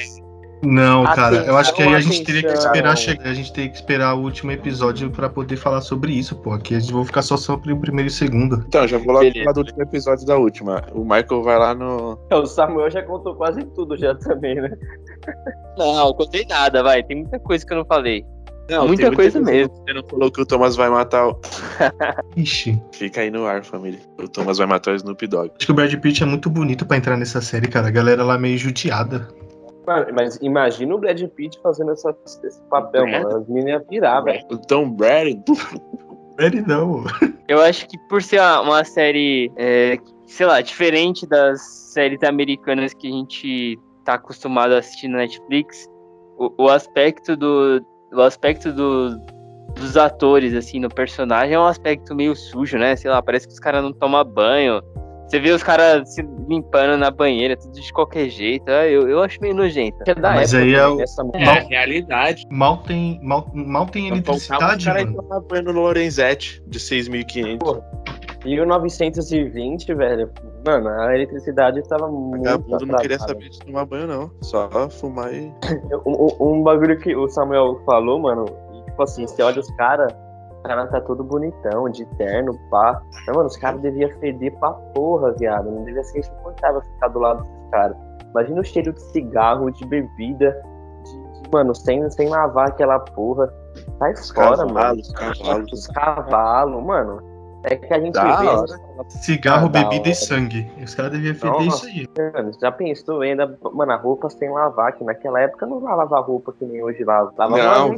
Não, 0.63 1.03
cara, 1.03 1.37
eu 1.37 1.55
acho 1.55 1.73
que 1.73 1.83
aí 1.83 1.93
a 1.93 1.99
gente 1.99 2.23
teria 2.23 2.41
que 2.41 2.53
esperar 2.53 2.95
chegar. 2.95 3.29
A 3.29 3.33
gente 3.33 3.53
teria 3.53 3.69
que 3.69 3.75
esperar 3.75 4.15
o 4.15 4.21
último 4.21 4.51
episódio 4.51 5.09
pra 5.11 5.29
poder 5.29 5.55
falar 5.55 5.81
sobre 5.81 6.13
isso, 6.13 6.35
pô. 6.35 6.53
Aqui 6.53 6.75
a 6.75 6.79
gente 6.79 6.93
vai 6.93 7.05
ficar 7.05 7.21
só 7.21 7.37
sobre 7.37 7.71
o 7.71 7.79
primeiro 7.79 8.09
e 8.09 8.11
o 8.11 8.13
segundo. 8.13 8.63
Então, 8.67 8.87
já 8.87 8.97
vou 8.97 9.13
logo 9.13 9.19
Beleza. 9.19 9.39
falar 9.39 9.53
do 9.53 9.59
último 9.59 9.81
episódio 9.83 10.25
da 10.25 10.37
última. 10.37 10.83
O 10.93 11.01
Michael 11.01 11.43
vai 11.43 11.59
lá 11.59 11.75
no. 11.75 12.17
O 12.31 12.45
Samuel 12.45 12.89
já 12.89 13.03
contou 13.03 13.35
quase 13.35 13.63
tudo 13.75 13.95
já 13.97 14.15
também, 14.15 14.55
né? 14.55 14.71
Não, 15.77 16.13
contei 16.13 16.45
nada, 16.45 16.81
vai. 16.81 17.03
Tem 17.03 17.17
muita 17.17 17.39
coisa 17.39 17.65
que 17.65 17.73
eu 17.73 17.77
não 17.77 17.85
falei. 17.85 18.25
Não, 18.69 18.85
Muita 18.85 19.03
tem 19.03 19.13
coisa 19.13 19.39
mesmo. 19.39 19.73
Você 19.75 19.93
não 19.93 20.03
falou 20.03 20.29
que 20.29 20.41
o 20.41 20.45
Thomas 20.45 20.75
vai 20.75 20.89
matar 20.89 21.29
o. 21.29 21.39
Ixi. 22.35 22.81
Fica 22.91 23.21
aí 23.21 23.31
no 23.31 23.45
ar, 23.45 23.63
família. 23.63 23.99
O 24.21 24.27
Thomas 24.27 24.57
vai 24.57 24.67
matar 24.67 24.91
o 24.91 24.95
Snoop 24.95 25.25
Dogg. 25.25 25.51
Acho 25.57 25.67
que 25.67 25.71
o 25.71 25.75
Brad 25.75 25.93
Pitt 25.95 26.21
é 26.21 26.25
muito 26.25 26.49
bonito 26.49 26.85
pra 26.85 26.97
entrar 26.97 27.15
nessa 27.15 27.39
série, 27.39 27.67
cara. 27.67 27.87
A 27.87 27.91
galera 27.91 28.23
lá 28.25 28.35
é 28.35 28.37
meio 28.37 28.57
judiada. 28.57 29.27
Mano, 29.87 30.07
mas 30.13 30.37
imagina 30.41 30.93
o 30.93 30.97
Brad 30.99 31.21
Pitt 31.29 31.57
fazendo 31.63 31.91
essa, 31.91 32.13
esse 32.25 32.61
papel, 32.63 33.05
Brad? 33.05 33.23
mano. 33.23 33.37
As 33.37 33.47
meninas 33.47 33.71
iam 33.71 33.83
pirar, 33.85 34.21
velho. 34.21 34.45
O 34.51 34.57
Tom 34.57 34.91
Brady. 34.91 35.41
Ele 36.37 36.61
não. 36.61 37.05
Eu 37.47 37.61
acho 37.61 37.87
que 37.87 37.97
por 38.09 38.21
ser 38.21 38.39
uma, 38.39 38.61
uma 38.61 38.83
série, 38.83 39.49
é, 39.55 39.97
sei 40.27 40.45
lá, 40.45 40.59
diferente 40.59 41.25
das 41.25 41.61
séries 41.93 42.21
americanas 42.21 42.93
que 42.93 43.07
a 43.07 43.11
gente 43.11 43.79
tá 44.03 44.15
acostumado 44.15 44.73
a 44.73 44.79
assistir 44.79 45.07
na 45.07 45.19
Netflix, 45.19 45.87
o, 46.37 46.65
o 46.65 46.69
aspecto 46.69 47.37
do. 47.37 47.81
O 48.13 48.21
aspecto 48.21 48.71
do, 48.71 49.17
dos 49.75 49.97
atores, 49.97 50.53
assim, 50.53 50.79
no 50.79 50.89
personagem 50.89 51.55
é 51.55 51.59
um 51.59 51.65
aspecto 51.65 52.13
meio 52.13 52.35
sujo, 52.35 52.77
né? 52.77 52.95
Sei 52.95 53.09
lá, 53.09 53.21
parece 53.21 53.47
que 53.47 53.53
os 53.53 53.59
caras 53.59 53.83
não 53.83 53.93
tomam 53.93 54.23
banho. 54.23 54.81
Você 55.27 55.39
vê 55.39 55.51
os 55.51 55.61
caras 55.61 56.13
se 56.13 56.21
limpando 56.47 56.97
na 56.97 57.11
banheira, 57.11 57.57
tudo 57.57 57.73
de 57.73 57.91
qualquer 57.91 58.29
jeito. 58.29 58.63
Ah, 58.69 58.87
Eu, 58.87 59.09
eu 59.09 59.21
acho 59.21 59.41
meio 59.41 59.53
nojento. 59.53 59.97
É 60.07 60.15
da 60.15 60.31
Mas 60.35 60.53
época 60.53 60.65
aí 60.69 60.73
é 60.75 60.87
o- 60.87 60.95
né, 60.95 61.05
Samuel? 61.07 61.41
É. 61.41 61.59
realidade. 61.67 62.43
Mal 62.49 62.77
tem, 62.77 63.19
mal, 63.21 63.51
mal 63.53 63.85
tem 63.87 64.07
eletricidade, 64.07 64.77
os 64.77 64.85
caras 64.85 65.13
tomar 65.13 65.39
banho 65.41 65.63
no 65.63 65.71
Lorenzetti 65.73 66.63
de 66.65 66.79
6.500. 66.79 67.81
E 68.45 68.57
o 68.61 68.65
920, 68.65 69.93
velho, 69.93 70.29
mano, 70.65 70.87
a 70.89 71.13
eletricidade 71.13 71.81
tava 71.89 72.07
muito 72.07 72.43
Vagabundo 72.43 72.85
não 72.85 72.95
queria 72.97 73.15
atrasada. 73.17 73.33
saber 73.33 73.49
de 73.49 73.59
tomar 73.59 73.85
banho, 73.85 74.07
não. 74.07 74.31
Só 74.41 74.69
fumar 74.89 75.33
e. 75.33 75.51
Um, 76.05 76.27
um- 76.39 76.63
bagulho 76.63 76.97
que 76.99 77.13
o 77.15 77.27
Samuel 77.27 77.81
falou, 77.85 78.19
mano, 78.19 78.45
tipo 78.85 79.03
assim, 79.03 79.27
você 79.27 79.41
olha 79.43 79.59
os 79.59 79.69
caras, 79.75 80.13
o 80.59 80.63
cara 80.63 80.87
tá 80.87 81.01
todo 81.01 81.23
bonitão, 81.23 81.89
de 81.89 82.05
terno, 82.17 82.57
pá. 82.69 83.01
Mas, 83.27 83.35
mano, 83.35 83.47
os 83.47 83.57
caras 83.57 83.81
deviam 83.81 84.09
feder 84.19 84.57
pra 84.59 84.71
porra, 84.93 85.31
viado. 85.33 85.69
Não 85.69 85.83
devia 85.83 86.03
ser 86.03 86.19
insuportável 86.19 86.81
ficar 86.81 87.07
do 87.09 87.19
lado 87.19 87.43
desses 87.43 87.69
caras. 87.71 87.97
Imagina 88.31 88.61
o 88.61 88.63
cheiro 88.63 88.93
de 88.93 89.01
cigarro, 89.01 89.71
de 89.71 89.85
bebida, 89.87 90.51
de, 91.03 91.41
de- 91.41 91.49
mano, 91.51 91.73
sem, 91.73 92.09
sem 92.09 92.27
lavar 92.29 92.67
aquela 92.69 92.99
porra. 92.99 93.51
Sai 93.99 94.15
fora, 94.33 94.57
mano. 94.57 94.73
cavalos, 94.73 95.07
os 95.07 95.13
cavalos. 95.13 95.71
Os 95.73 95.87
cavalos, 95.87 96.83
mano. 96.83 97.21
É 97.63 97.75
que 97.75 97.93
a 97.93 97.99
gente 97.99 98.13
Da 98.13 98.37
vê. 98.37 98.47
hora. 98.47 98.79
Cigarro, 99.09 99.65
Ah, 99.65 99.69
da 99.69 99.83
bebida 99.83 100.09
e 100.09 100.15
sangue. 100.15 100.71
Os 100.81 100.93
caras 100.95 101.11
deviam 101.11 101.51
Nossa. 101.51 101.89
isso 101.89 102.07
aí. 102.19 102.31
Mano, 102.33 102.51
já 102.59 102.71
pensou 102.71 103.21
ainda, 103.21 103.57
mano, 103.73 103.91
a 103.91 103.95
roupa 103.95 104.29
sem 104.29 104.49
lavar, 104.49 104.93
que 104.95 105.03
naquela 105.03 105.41
época 105.41 105.65
não 105.65 105.79
lavava 105.79 106.19
roupa 106.19 106.53
que 106.53 106.65
nem 106.65 106.83
hoje 106.83 107.03
lava. 107.03 107.33
Lavava 107.37 107.89
Não. 107.89 107.95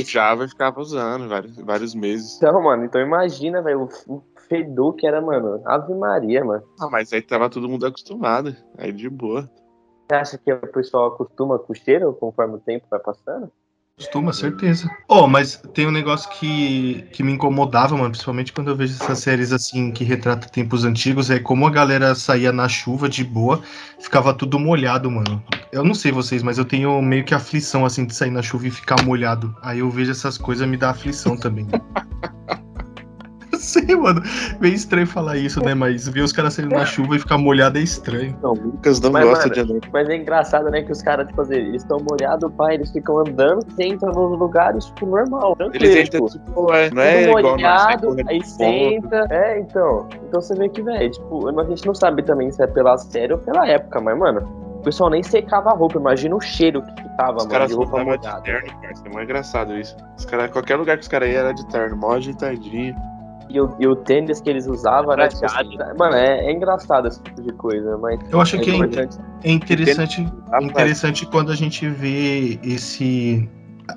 Sujava 0.00 0.44
e 0.44 0.48
ficava 0.48 0.80
usando 0.80 1.28
vários, 1.28 1.56
vários 1.58 1.94
meses. 1.94 2.36
Então, 2.38 2.60
mano, 2.62 2.84
então 2.84 3.00
imagina, 3.00 3.62
velho, 3.62 3.88
o, 4.08 4.14
o 4.14 4.22
fedor 4.48 4.94
que 4.94 5.06
era, 5.06 5.20
mano, 5.20 5.60
Ave 5.64 5.94
Maria, 5.94 6.44
mano. 6.44 6.62
Ah, 6.80 6.88
mas 6.90 7.12
aí 7.12 7.22
tava 7.22 7.48
todo 7.50 7.68
mundo 7.68 7.86
acostumado. 7.86 8.54
Aí 8.76 8.90
de 8.92 9.08
boa. 9.08 9.48
Você 10.08 10.14
acha 10.16 10.38
que 10.38 10.52
o 10.52 10.60
pessoal 10.72 11.08
acostuma 11.08 11.58
com 11.58 11.72
o 11.72 11.76
cheiro 11.76 12.12
conforme 12.14 12.56
o 12.56 12.60
tempo 12.60 12.86
vai 12.90 13.00
passando? 13.00 13.50
Costuma, 13.96 14.32
certeza. 14.32 14.90
Oh, 15.08 15.28
mas 15.28 15.62
tem 15.72 15.86
um 15.86 15.92
negócio 15.92 16.28
que, 16.30 17.06
que 17.12 17.22
me 17.22 17.32
incomodava, 17.32 17.96
mano, 17.96 18.10
principalmente 18.10 18.52
quando 18.52 18.68
eu 18.68 18.76
vejo 18.76 18.92
essas 18.94 19.20
séries 19.20 19.52
assim 19.52 19.92
que 19.92 20.02
retratam 20.02 20.48
tempos 20.48 20.84
antigos, 20.84 21.30
é 21.30 21.38
como 21.38 21.64
a 21.64 21.70
galera 21.70 22.12
saía 22.16 22.52
na 22.52 22.68
chuva 22.68 23.08
de 23.08 23.22
boa, 23.22 23.62
ficava 24.00 24.34
tudo 24.34 24.58
molhado, 24.58 25.08
mano. 25.08 25.40
Eu 25.70 25.84
não 25.84 25.94
sei 25.94 26.10
vocês, 26.10 26.42
mas 26.42 26.58
eu 26.58 26.64
tenho 26.64 27.00
meio 27.00 27.24
que 27.24 27.34
aflição 27.34 27.86
assim 27.86 28.04
de 28.04 28.14
sair 28.14 28.30
na 28.30 28.42
chuva 28.42 28.66
e 28.66 28.70
ficar 28.70 29.00
molhado. 29.04 29.54
Aí 29.62 29.78
eu 29.78 29.88
vejo 29.88 30.10
essas 30.10 30.36
coisas 30.36 30.68
me 30.68 30.76
dá 30.76 30.90
aflição 30.90 31.36
também. 31.36 31.68
sei, 33.64 33.96
mano. 33.96 34.22
Meio 34.60 34.74
estranho 34.74 35.06
falar 35.06 35.36
isso, 35.36 35.62
né? 35.64 35.74
Mas 35.74 36.08
ver 36.08 36.20
os 36.20 36.32
caras 36.32 36.54
saindo 36.54 36.74
na 36.74 36.84
chuva 36.84 37.16
e 37.16 37.18
ficar 37.18 37.38
molhado 37.38 37.78
é 37.78 37.82
estranho. 37.82 38.36
Não, 38.42 38.52
o 38.52 38.54
Lucas 38.54 39.00
não 39.00 39.10
Mas, 39.10 39.24
gosta 39.24 39.48
mano, 39.48 39.54
de 39.54 39.60
andar. 39.74 39.88
Mas 39.92 40.08
é 40.08 40.16
engraçado, 40.16 40.70
né, 40.70 40.82
que 40.82 40.92
os 40.92 41.02
caras, 41.02 41.26
tipo 41.26 41.40
assim, 41.40 41.54
eles 41.54 41.82
estão 41.82 41.98
molhados, 41.98 42.50
pai, 42.54 42.74
eles 42.74 42.90
ficam 42.90 43.18
andando, 43.20 43.66
sentam 43.74 44.10
nos 44.10 44.38
lugares, 44.38 44.84
tipo, 44.86 45.06
normal, 45.06 45.56
tranquilo. 45.56 45.84
Eles 45.84 46.06
entram, 46.06 46.26
tipo, 46.26 46.44
tipo, 46.44 46.72
é, 46.72 46.90
não 46.90 47.02
é 47.02 47.22
igual 47.22 47.42
nós, 47.42 47.52
molhado, 47.52 48.14
né, 48.14 48.22
correndo 48.24 48.28
aí 48.30 48.44
senta. 48.44 49.26
É, 49.30 49.60
então. 49.60 50.08
Então 50.28 50.40
você 50.40 50.54
vê 50.54 50.68
que, 50.68 50.82
velho, 50.82 51.10
tipo, 51.10 51.60
a 51.60 51.64
gente 51.64 51.86
não 51.86 51.94
sabe 51.94 52.22
também 52.22 52.50
se 52.50 52.62
é 52.62 52.66
pela 52.66 52.96
série 52.98 53.32
ou 53.32 53.38
pela 53.38 53.66
época, 53.68 54.00
mas, 54.00 54.18
mano, 54.18 54.40
o 54.78 54.82
pessoal 54.84 55.08
nem 55.08 55.22
secava 55.22 55.70
a 55.70 55.72
roupa. 55.72 55.98
Imagina 55.98 56.36
o 56.36 56.40
cheiro 56.40 56.82
que 56.82 57.02
ficava, 57.02 57.36
Os 57.38 57.44
mano, 57.44 57.50
caras 57.50 57.68
de 57.70 57.74
roupa 57.74 57.96
andavam 58.00 58.18
de 58.18 58.26
molhada. 58.26 58.42
terno, 58.42 58.80
parça. 58.82 59.02
É 59.06 59.14
mais 59.14 59.24
engraçado 59.24 59.78
isso. 59.78 59.96
Os 60.18 60.24
caras, 60.26 60.50
qualquer 60.50 60.76
lugar 60.76 60.96
que 60.98 61.02
os 61.02 61.08
caras 61.08 61.28
iam 61.30 61.38
era 61.38 61.54
de 61.54 61.66
terno, 61.68 61.96
mó 61.96 62.12
ajeitadinho. 62.12 62.94
E 63.48 63.60
o, 63.60 63.74
e 63.78 63.86
o 63.86 63.94
tênis 63.94 64.40
que 64.40 64.50
eles 64.50 64.66
usavam 64.66 65.12
era, 65.12 65.28
tipo, 65.28 65.44
assim, 65.44 65.76
mano, 65.98 66.16
é, 66.16 66.46
é 66.46 66.52
engraçado 66.52 67.08
esse 67.08 67.22
tipo 67.22 67.42
de 67.42 67.52
coisa, 67.52 67.96
mas. 67.98 68.18
Eu 68.30 68.40
acho 68.40 68.58
que 68.58 68.70
é, 68.70 69.08
é 69.44 69.52
interessante, 69.52 70.26
Ah, 70.50 70.62
interessante 70.62 71.26
quando 71.26 71.52
a 71.52 71.56
gente 71.56 71.88
vê 71.88 72.58
esse. 72.62 73.48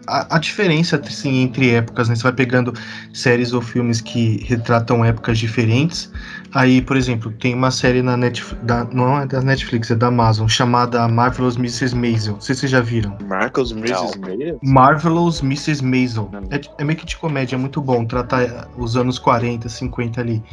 A, 0.06 0.36
a 0.36 0.40
diferença 0.40 0.98
assim, 0.98 1.42
entre 1.42 1.72
épocas, 1.72 2.10
né? 2.10 2.16
Você 2.16 2.24
vai 2.24 2.34
pegando 2.34 2.74
séries 3.14 3.54
ou 3.54 3.62
filmes 3.62 4.02
que 4.02 4.44
retratam 4.46 5.04
épocas 5.04 5.38
diferentes. 5.38 6.12
Aí, 6.54 6.82
por 6.82 6.98
exemplo, 6.98 7.32
tem 7.32 7.54
uma 7.54 7.72
série 7.72 8.02
na 8.02 8.18
Netflix, 8.18 8.66
da, 8.66 8.84
não 8.86 9.20
é 9.20 9.26
da 9.26 9.42
Netflix, 9.42 9.92
é 9.92 9.96
da 9.96 10.08
Amazon, 10.08 10.48
chamada 10.48 11.08
Marvelous 11.08 11.56
Mrs. 11.56 11.96
Maisel. 11.96 12.34
Não 12.34 12.42
sei 12.42 12.56
se 12.56 12.62
vocês 12.62 12.72
já 12.72 12.82
viram. 12.82 13.18
Marcos 13.28 13.72
Mrs. 13.72 14.20
Meia? 14.20 14.58
Marvelous 14.64 15.42
Mrs. 15.42 15.84
Maisel. 15.84 16.30
É, 16.50 16.60
é 16.80 16.84
meio 16.84 16.98
que 16.98 17.06
de 17.06 17.16
comédia, 17.18 17.56
é 17.56 17.60
muito 17.60 17.82
bom. 17.82 18.06
Trata 18.06 18.42
eh, 18.42 18.68
os 18.78 18.98
anos 18.98 19.20
40, 19.20 19.70
50 19.70 20.20
ali. 20.20 20.44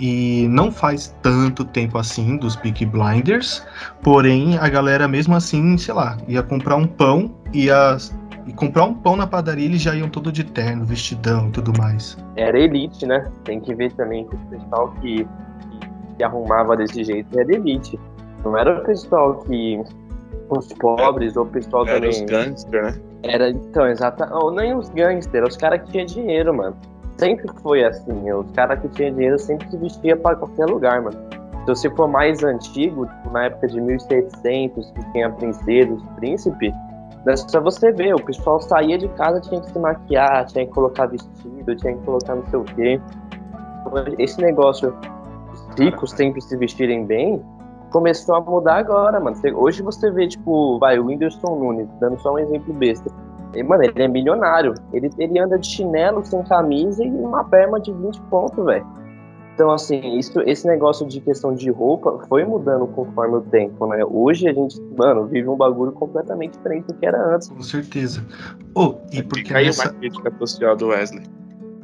E 0.00 0.46
não 0.48 0.72
faz 0.72 1.14
tanto 1.20 1.64
tempo 1.64 1.98
assim 1.98 2.36
dos 2.38 2.56
Peaky 2.56 2.86
Blinders. 2.86 3.62
Porém, 4.02 4.56
a 4.56 4.68
galera 4.68 5.06
mesmo 5.06 5.34
assim, 5.34 5.76
sei 5.76 5.92
lá, 5.92 6.16
ia 6.26 6.42
comprar 6.42 6.76
um 6.76 6.86
pão 6.86 7.34
ia, 7.52 7.96
e 8.46 8.52
comprar 8.52 8.84
um 8.84 8.94
pão 8.94 9.16
na 9.16 9.26
padaria 9.26 9.64
eles 9.64 9.80
já 9.80 9.94
iam 9.94 10.08
todo 10.08 10.32
de 10.32 10.44
terno, 10.44 10.84
vestidão 10.84 11.48
e 11.48 11.50
tudo 11.50 11.72
mais. 11.78 12.16
Era 12.36 12.58
elite, 12.58 13.06
né? 13.06 13.30
Tem 13.44 13.60
que 13.60 13.74
ver 13.74 13.92
também 13.92 14.26
que 14.26 14.34
o 14.34 14.38
pessoal 14.38 14.92
que, 15.00 15.24
que 15.24 16.16
se 16.16 16.22
arrumava 16.24 16.76
desse 16.76 17.04
jeito 17.04 17.38
era 17.38 17.54
elite. 17.54 17.98
Não 18.44 18.56
era 18.56 18.80
o 18.80 18.84
pessoal 18.84 19.36
que. 19.46 19.82
Os 20.48 20.72
pobres 20.72 21.36
ou 21.36 21.44
o 21.44 21.46
pessoal 21.46 21.86
Era 21.86 21.94
também. 21.94 22.10
os 22.10 22.20
gangsters, 22.22 22.82
né? 22.82 23.00
Era, 23.22 23.50
então, 23.50 23.86
exata. 23.86 24.28
Ou 24.34 24.50
nem 24.50 24.74
os 24.74 24.88
gangsters, 24.88 25.50
os 25.50 25.56
caras 25.56 25.80
que 25.82 25.92
tinham 25.92 26.06
dinheiro, 26.06 26.52
mano. 26.52 26.74
Sempre 27.18 27.46
foi 27.62 27.84
assim. 27.84 28.32
Os 28.32 28.50
caras 28.52 28.80
que 28.80 28.88
tinham 28.88 29.14
dinheiro 29.14 29.38
sempre 29.38 29.70
se 29.70 29.76
vestia 29.76 30.16
pra 30.16 30.34
qualquer 30.34 30.66
lugar, 30.66 31.02
mano. 31.02 31.16
Se 31.60 31.66
você 31.66 31.90
for 31.90 32.08
mais 32.08 32.42
antigo, 32.42 33.06
tipo, 33.06 33.30
na 33.30 33.44
época 33.44 33.68
de 33.68 33.80
1700, 33.80 34.90
que 34.90 35.12
tinha 35.12 35.30
princesas, 35.30 36.02
príncipe, 36.16 36.74
só 37.36 37.60
você 37.60 37.92
ver, 37.92 38.14
o 38.14 38.24
pessoal 38.24 38.60
saía 38.60 38.96
de 38.96 39.08
casa, 39.10 39.40
tinha 39.40 39.60
que 39.60 39.70
se 39.70 39.78
maquiar, 39.78 40.46
tinha 40.46 40.66
que 40.66 40.72
colocar 40.72 41.06
vestido, 41.06 41.76
tinha 41.76 41.94
que 41.94 42.04
colocar 42.04 42.34
não 42.34 42.46
sei 42.46 42.58
o 42.58 42.64
quê. 42.64 43.00
Esse 44.18 44.40
negócio, 44.40 44.94
os 45.52 45.78
ricos 45.78 46.10
sempre 46.12 46.40
se 46.40 46.56
vestirem 46.56 47.04
bem, 47.04 47.42
começou 47.90 48.36
a 48.36 48.40
mudar 48.40 48.78
agora, 48.78 49.20
mano. 49.20 49.36
Hoje 49.54 49.82
você 49.82 50.10
vê, 50.10 50.28
tipo, 50.28 50.78
vai, 50.78 50.98
o 50.98 51.06
Whindersson 51.06 51.56
Nunes, 51.56 51.88
dando 52.00 52.18
só 52.20 52.34
um 52.34 52.38
exemplo 52.38 52.72
besta. 52.74 53.10
E, 53.54 53.62
mano, 53.62 53.82
ele 53.82 54.02
é 54.02 54.08
milionário. 54.08 54.74
Ele, 54.92 55.10
ele 55.18 55.38
anda 55.38 55.58
de 55.58 55.66
chinelo, 55.66 56.24
sem 56.24 56.42
camisa 56.44 57.04
e 57.04 57.10
uma 57.10 57.44
perna 57.44 57.80
de 57.80 57.92
20 57.92 58.20
pontos, 58.22 58.64
velho. 58.64 58.86
Então, 59.54 59.70
assim, 59.70 60.16
isso, 60.16 60.40
esse 60.42 60.66
negócio 60.66 61.06
de 61.06 61.20
questão 61.20 61.54
de 61.54 61.70
roupa 61.70 62.18
foi 62.28 62.44
mudando 62.44 62.86
conforme 62.86 63.36
o 63.36 63.40
tempo, 63.42 63.86
né? 63.86 64.02
Hoje 64.04 64.48
a 64.48 64.52
gente, 64.54 64.80
mano, 64.96 65.26
vive 65.26 65.48
um 65.48 65.56
bagulho 65.56 65.92
completamente 65.92 66.52
diferente 66.52 66.86
do 66.86 66.94
que 66.94 67.04
era 67.04 67.34
antes. 67.34 67.48
Com 67.48 67.62
certeza. 67.62 68.24
Oh, 68.74 68.94
e 69.12 69.22
porque 69.22 69.44
Fica 69.44 69.58
aí 69.58 69.66
nessa... 69.66 69.90
uma 69.90 69.98
crítica 69.98 70.32
social 70.38 70.76
do 70.76 70.88
Wesley. 70.88 71.24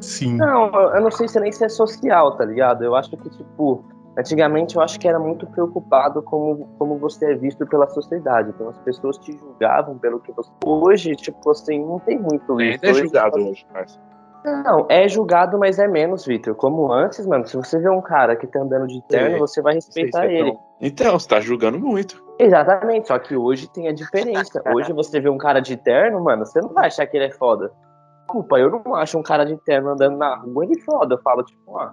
Sim. 0.00 0.36
Não, 0.36 0.70
eu 0.94 1.00
não 1.02 1.10
sei 1.10 1.28
se 1.28 1.38
nem 1.40 1.52
se 1.52 1.64
é 1.64 1.68
social, 1.68 2.36
tá 2.36 2.44
ligado? 2.44 2.82
Eu 2.84 2.94
acho 2.94 3.10
que, 3.10 3.28
tipo, 3.30 3.84
antigamente 4.18 4.76
eu 4.76 4.82
acho 4.82 4.98
que 4.98 5.06
era 5.08 5.18
muito 5.18 5.46
preocupado 5.46 6.22
como, 6.22 6.68
como 6.78 6.96
você 6.98 7.32
é 7.32 7.34
visto 7.34 7.66
pela 7.66 7.86
sociedade. 7.88 8.50
Então 8.54 8.68
as 8.70 8.78
pessoas 8.78 9.18
te 9.18 9.32
julgavam 9.36 9.98
pelo 9.98 10.20
que 10.20 10.32
você. 10.32 10.50
Hoje, 10.64 11.14
tipo 11.16 11.50
assim, 11.50 11.78
não 11.84 11.98
tem 11.98 12.18
muito 12.18 12.58
isso. 12.60 12.74
Ainda 12.84 12.86
é 12.86 12.90
Hoje- 12.90 13.02
julgado 13.02 13.36
hoje, 13.38 13.66
parça. 13.72 13.98
Não, 14.46 14.86
é 14.88 15.08
julgado, 15.08 15.58
mas 15.58 15.78
é 15.78 15.88
menos, 15.88 16.24
Vitor. 16.24 16.54
Como 16.54 16.92
antes, 16.92 17.26
mano, 17.26 17.44
se 17.46 17.56
você 17.56 17.80
vê 17.80 17.88
um 17.90 18.00
cara 18.00 18.36
que 18.36 18.46
tá 18.46 18.60
andando 18.60 18.86
de 18.86 19.02
terno, 19.08 19.32
Sim. 19.34 19.38
você 19.40 19.60
vai 19.60 19.80
se 19.80 19.88
respeitar 19.88 20.26
é 20.26 20.32
ele. 20.32 20.52
tão- 20.52 20.60
Então, 20.80 21.18
você 21.18 21.28
tá 21.28 21.40
julgando 21.40 21.78
muito. 21.80 22.24
Exatamente, 22.38 23.08
só 23.08 23.18
que 23.18 23.34
hoje 23.34 23.68
tem 23.72 23.88
a 23.88 23.92
diferença. 23.92 24.62
Hoje 24.72 24.92
você 24.92 25.18
vê 25.18 25.28
um 25.28 25.38
cara 25.38 25.58
de 25.60 25.76
terno, 25.76 26.22
mano, 26.22 26.46
você 26.46 26.60
não 26.60 26.68
vai 26.72 26.86
achar 26.86 27.06
que 27.06 27.16
ele 27.16 27.26
é 27.26 27.30
foda. 27.32 27.72
Desculpa, 28.20 28.58
eu 28.58 28.70
não 28.70 28.94
acho 28.94 29.18
um 29.18 29.22
cara 29.22 29.44
de 29.44 29.56
terno 29.64 29.90
andando 29.90 30.16
na 30.16 30.36
rua 30.36 30.64
ele 30.64 30.80
foda. 30.80 31.14
Eu 31.14 31.22
falo, 31.22 31.42
tipo, 31.42 31.60
ó, 31.68 31.90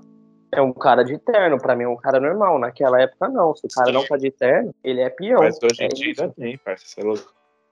é 0.51 0.61
um 0.61 0.73
cara 0.73 1.03
de 1.03 1.17
terno, 1.17 1.57
pra 1.57 1.75
mim 1.75 1.83
é 1.85 1.87
um 1.87 1.95
cara 1.97 2.19
normal. 2.19 2.59
Naquela 2.59 3.01
época, 3.01 3.29
não. 3.29 3.55
Se 3.55 3.65
o 3.65 3.69
cara 3.69 3.91
não 3.91 4.05
tá 4.05 4.17
de 4.17 4.29
terno, 4.31 4.73
ele 4.83 5.01
é 5.01 5.09
peão. 5.09 5.39
Mas 5.39 5.57
hoje 5.63 5.81
em 5.81 5.85
É 5.85 5.87
dia 5.87 6.13
ainda 6.19 6.33
tem, 6.33 6.57
parça. 6.57 6.85
Você 6.87 7.01
é 7.01 7.03
louco. 7.03 7.23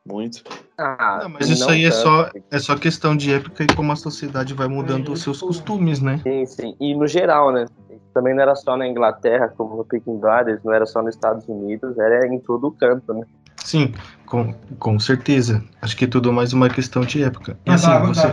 Muito. 0.05 0.43
Ah, 0.77 1.19
Não, 1.23 1.29
mas 1.29 1.47
isso 1.47 1.69
aí 1.69 1.85
é 1.85 1.91
só, 1.91 2.29
é 2.49 2.59
só 2.59 2.75
questão 2.75 3.15
de 3.15 3.31
época 3.33 3.63
e 3.63 3.67
como 3.67 3.91
a 3.91 3.95
sociedade 3.95 4.53
vai 4.53 4.67
mudando 4.67 5.11
os 5.13 5.21
seus 5.21 5.39
costumes, 5.39 6.01
né? 6.01 6.19
Sim, 6.23 6.45
sim. 6.45 6.75
E 6.79 6.95
no 6.95 7.07
geral, 7.07 7.51
né? 7.51 7.65
Também 8.13 8.33
não 8.33 8.41
era 8.41 8.55
só 8.55 8.75
na 8.75 8.87
Inglaterra, 8.87 9.53
como 9.55 9.77
no 9.77 9.85
Peking 9.85 10.19
Blinders, 10.19 10.59
não 10.63 10.73
era 10.73 10.85
só 10.85 11.01
nos 11.01 11.13
Estados 11.15 11.47
Unidos, 11.47 11.97
era 11.99 12.25
em 12.27 12.39
todo 12.39 12.67
o 12.67 12.71
canto, 12.71 13.13
né? 13.13 13.25
Sim, 13.63 13.93
com, 14.25 14.53
com 14.79 14.99
certeza. 14.99 15.63
Acho 15.81 15.95
que 15.95 16.05
é 16.05 16.07
tudo 16.07 16.33
mais 16.33 16.51
uma 16.51 16.67
questão 16.67 17.03
de 17.03 17.23
época. 17.23 17.57
E 17.65 17.69
assim, 17.69 17.91
você, 17.99 18.27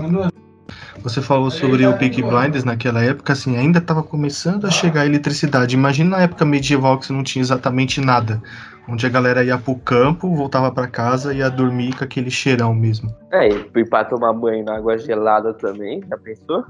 você 1.03 1.21
falou 1.23 1.51
sobre 1.51 1.87
o 1.87 1.97
Peaky 1.99 2.23
Blinders 2.23 2.65
naquela 2.65 3.03
época, 3.03 3.35
assim, 3.35 3.57
ainda 3.57 3.79
estava 3.79 4.03
começando 4.03 4.67
a 4.67 4.71
chegar 4.71 5.03
a 5.03 5.07
eletricidade. 5.07 5.75
Imagina 5.75 6.17
na 6.17 6.23
época 6.23 6.45
medieval 6.45 6.99
que 6.99 7.07
você 7.07 7.13
não 7.13 7.23
tinha 7.23 7.43
exatamente 7.43 8.01
nada. 8.01 8.43
Onde 8.89 9.07
a 9.07 9.09
galera 9.09 9.45
ia 9.45 9.59
pro 9.59 9.75
campo, 9.77 10.35
voltava 10.35 10.73
para 10.73 10.87
casa 10.87 11.35
e 11.35 11.39
ia 11.39 11.51
dormir 11.51 11.97
com 11.97 12.05
aquele 12.05 12.31
cheirão 12.31 12.75
mesmo. 12.75 13.15
É, 13.31 13.49
e 13.49 13.85
pra 13.85 14.05
tomar 14.05 14.33
banho 14.33 14.65
na 14.65 14.77
água 14.77 14.97
gelada 14.97 15.53
também, 15.55 16.03
já 16.09 16.17
pensou? 16.17 16.65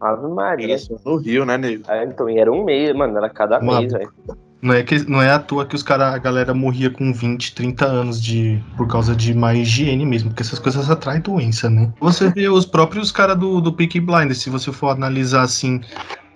Ave 0.00 0.28
Maria. 0.28 0.70
Era 0.70 0.78
só 0.78 0.96
no 1.04 1.16
Rio, 1.16 1.44
né, 1.44 1.56
nego? 1.56 1.84
É, 1.88 2.04
então, 2.04 2.28
e 2.28 2.38
era 2.38 2.50
um 2.50 2.64
mês, 2.64 2.94
mano, 2.94 3.16
era 3.16 3.30
cada 3.30 3.60
Uma 3.60 3.80
mês, 3.80 3.92
velho. 3.92 4.12
Não 4.60 4.72
é, 4.72 4.82
que, 4.82 5.08
não 5.08 5.20
é 5.20 5.30
à 5.30 5.38
toa 5.38 5.66
que 5.66 5.74
os 5.74 5.82
cara, 5.82 6.14
a 6.14 6.18
galera 6.18 6.54
morria 6.54 6.88
com 6.88 7.12
20, 7.12 7.54
30 7.54 7.84
anos 7.84 8.22
de, 8.22 8.64
por 8.78 8.88
causa 8.88 9.14
de 9.14 9.34
má 9.34 9.54
higiene 9.54 10.06
mesmo, 10.06 10.30
porque 10.30 10.42
essas 10.42 10.58
coisas 10.58 10.90
atraem 10.90 11.20
doença, 11.20 11.68
né? 11.68 11.92
Você 12.00 12.30
vê 12.30 12.48
os 12.48 12.64
próprios 12.64 13.12
caras 13.12 13.36
do, 13.38 13.60
do 13.60 13.74
Peaky 13.74 14.00
Blinders, 14.00 14.38
se 14.38 14.48
você 14.48 14.72
for 14.72 14.88
analisar 14.88 15.42
assim 15.42 15.82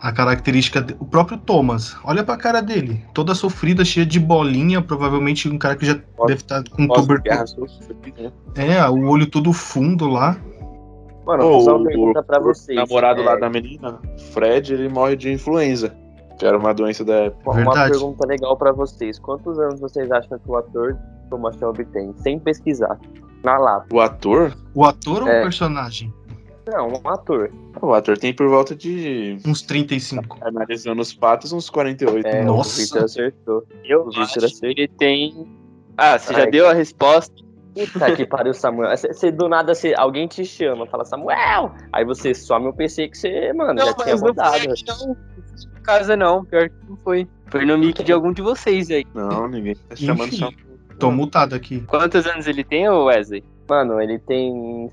a 0.01 0.13
característica. 0.13 0.85
o 0.99 1.05
próprio 1.05 1.39
Thomas, 1.39 1.97
olha 2.05 2.23
pra 2.23 2.37
cara 2.37 2.61
dele, 2.61 3.05
toda 3.13 3.35
sofrida, 3.35 3.85
cheia 3.85 4.07
de 4.07 4.19
bolinha, 4.21 4.81
provavelmente 4.83 5.49
um 5.49 5.59
cara 5.59 5.77
que 5.77 5.87
já 5.87 5.95
deve 6.27 6.35
estar 6.41 6.63
com 6.71 6.87
Pós-guerra, 6.87 7.45
tuberculose. 7.45 7.79
né? 8.17 8.33
É, 8.77 8.89
o 8.89 9.09
olho 9.09 9.27
todo 9.27 9.53
fundo 9.53 10.07
lá. 10.09 10.37
Mano, 11.27 11.43
Pô, 11.43 11.59
fazer 11.59 11.71
uma 11.71 11.81
o- 11.81 11.85
pergunta 11.85 12.23
pra 12.23 12.41
o 12.41 12.45
vocês. 12.45 12.77
namorado 12.77 13.21
É, 13.21 13.25
lá 13.25 13.37
da 13.37 13.51
menina, 13.51 13.99
Fred, 14.33 14.73
ele 14.73 14.89
morre 14.89 15.15
de 15.17 15.31
influenza. 15.33 15.95
Que 16.39 16.47
era 16.47 16.57
uma 16.57 16.73
doença 16.73 17.05
da 17.05 17.15
época. 17.15 17.51
Uma 17.51 17.55
Verdade. 17.57 17.91
pergunta 17.91 18.27
legal 18.27 18.57
pra 18.57 18.71
vocês. 18.73 19.19
Quantos 19.19 19.59
anos 19.59 19.81
vocês 19.81 20.09
acham 20.13 20.39
que 20.39 20.49
o 20.49 20.57
ator 20.57 20.97
Thomas 21.29 21.57
Shelby 21.57 21.85
tem? 21.87 22.15
Sem 22.19 22.39
pesquisar. 22.39 22.97
Na 23.43 23.59
lata. 23.59 23.87
O 23.93 24.01
ator, 24.01 24.57
O 24.75 24.85
ator 24.85 25.23
ou 25.23 25.29
É. 25.29 25.41
o 25.41 25.43
personagem? 25.43 26.15
Não, 26.71 26.89
um 26.89 27.09
ator. 27.09 27.51
o 27.81 27.93
ator 27.95 28.19
tem 28.19 28.33
por 28.35 28.49
volta 28.49 28.75
de. 28.75 29.39
Uns 29.47 29.63
35. 29.63 30.39
Analisando 30.43 31.01
os 31.01 31.13
patos, 31.15 31.53
uns 31.53 31.71
48. 31.71 32.27
É, 32.27 32.45
Nossa. 32.45 32.77
o 32.79 32.83
Victor 32.83 33.05
acertou. 33.05 33.65
Eu 33.85 34.03
O 34.03 34.11
Victor 34.11 34.45
acertou. 34.45 34.71
ele 34.71 34.89
tem. 34.89 35.49
Ah, 35.97 36.19
você 36.19 36.33
já 36.33 36.41
Ai. 36.41 36.51
deu 36.51 36.69
a 36.69 36.73
resposta? 36.73 37.35
Puta 37.75 38.17
que 38.17 38.27
pariu, 38.27 38.53
Samuel. 38.55 38.97
Você 38.97 39.31
do 39.31 39.49
nada, 39.49 39.75
cê, 39.75 39.95
alguém 39.97 40.27
te 40.27 40.45
chama, 40.45 40.87
fala 40.87 41.05
Samuel. 41.05 41.73
Aí 41.93 42.05
você 42.05 42.35
some 42.35 42.67
o 42.67 42.73
PC 42.73 43.09
que 43.09 43.17
você, 43.19 43.53
mano, 43.53 43.79
já 43.81 43.95
tinha 43.95 44.17
rodado. 44.17 44.59
foi 44.59 44.73
aqui, 44.73 44.85
não. 44.87 45.17
Casa 45.83 46.17
não, 46.17 46.45
pior 46.45 46.69
que 46.69 46.75
não 46.89 46.97
foi. 46.99 47.29
Foi 47.47 47.65
no 47.65 47.79
mic 47.79 48.03
de 48.03 48.13
algum 48.13 48.33
de 48.33 48.43
vocês 48.43 48.91
aí. 48.91 49.07
Não, 49.15 49.49
ninguém 49.49 49.75
tá 49.75 49.97
chamando 49.97 50.29
Enfim. 50.29 50.37
só. 50.39 50.51
Tô 50.99 51.11
multado 51.11 51.55
aqui. 51.55 51.81
Quantos 51.83 52.27
anos 52.27 52.47
ele 52.49 52.65
tem, 52.65 52.89
Wesley? 52.89 53.45
Mano, 53.69 54.01
ele 54.01 54.19
tem. 54.19 54.91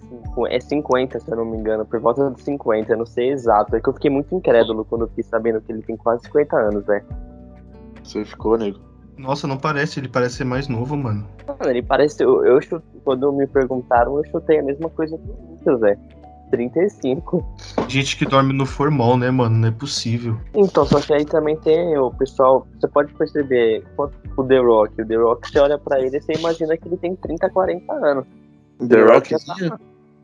É 0.49 0.59
50, 0.59 1.19
se 1.19 1.31
eu 1.31 1.37
não 1.37 1.45
me 1.45 1.57
engano, 1.57 1.85
por 1.85 1.99
volta 1.99 2.29
dos 2.29 2.41
50, 2.43 2.91
eu 2.91 2.97
não 2.97 3.05
sei 3.05 3.31
exato. 3.31 3.75
É 3.75 3.79
que 3.79 3.87
eu 3.87 3.93
fiquei 3.93 4.11
muito 4.11 4.35
incrédulo 4.35 4.83
quando 4.85 5.03
eu 5.03 5.07
fiquei 5.09 5.23
sabendo 5.23 5.61
que 5.61 5.71
ele 5.71 5.81
tem 5.81 5.95
quase 5.95 6.23
50 6.23 6.55
anos, 6.57 6.85
velho. 6.85 7.05
Você 8.03 8.25
ficou, 8.25 8.57
nego. 8.57 8.79
Nossa, 9.17 9.47
não 9.47 9.57
parece, 9.57 9.99
ele 9.99 10.09
parece 10.09 10.35
ser 10.35 10.43
mais 10.43 10.67
novo, 10.67 10.97
mano. 10.97 11.25
Mano, 11.47 11.69
ele 11.71 11.81
parece. 11.81 12.21
Eu, 12.21 12.45
eu 12.45 12.61
chute- 12.61 12.83
quando 13.05 13.31
me 13.31 13.47
perguntaram, 13.47 14.17
eu 14.17 14.25
chutei 14.25 14.59
a 14.59 14.63
mesma 14.63 14.89
coisa 14.89 15.17
que 15.17 15.23
o 15.29 15.51
Lucas, 15.51 15.79
velho. 15.79 15.99
35. 16.51 17.43
Gente 17.87 18.17
que 18.17 18.25
dorme 18.25 18.53
no 18.53 18.65
formol, 18.65 19.17
né, 19.17 19.31
mano? 19.31 19.55
Não 19.57 19.67
é 19.67 19.71
possível. 19.71 20.37
Então, 20.53 20.85
só 20.85 20.99
que 20.99 21.13
aí 21.13 21.25
também 21.25 21.55
tem 21.57 21.97
o 21.97 22.11
pessoal. 22.11 22.67
Você 22.79 22.87
pode 22.87 23.13
perceber 23.13 23.83
quanto 23.95 24.15
o 24.37 24.43
The 24.43 24.59
Rock. 24.59 25.01
O 25.01 25.05
The 25.07 25.15
Rock, 25.15 25.49
você 25.49 25.59
olha 25.59 25.77
pra 25.77 25.99
ele 25.99 26.17
e 26.17 26.21
você 26.21 26.33
imagina 26.33 26.77
que 26.77 26.87
ele 26.87 26.97
tem 26.97 27.15
30, 27.15 27.49
40 27.49 27.93
anos. 27.93 28.25
The 28.79 29.01
Rock 29.03 29.29
tá, 29.45 29.79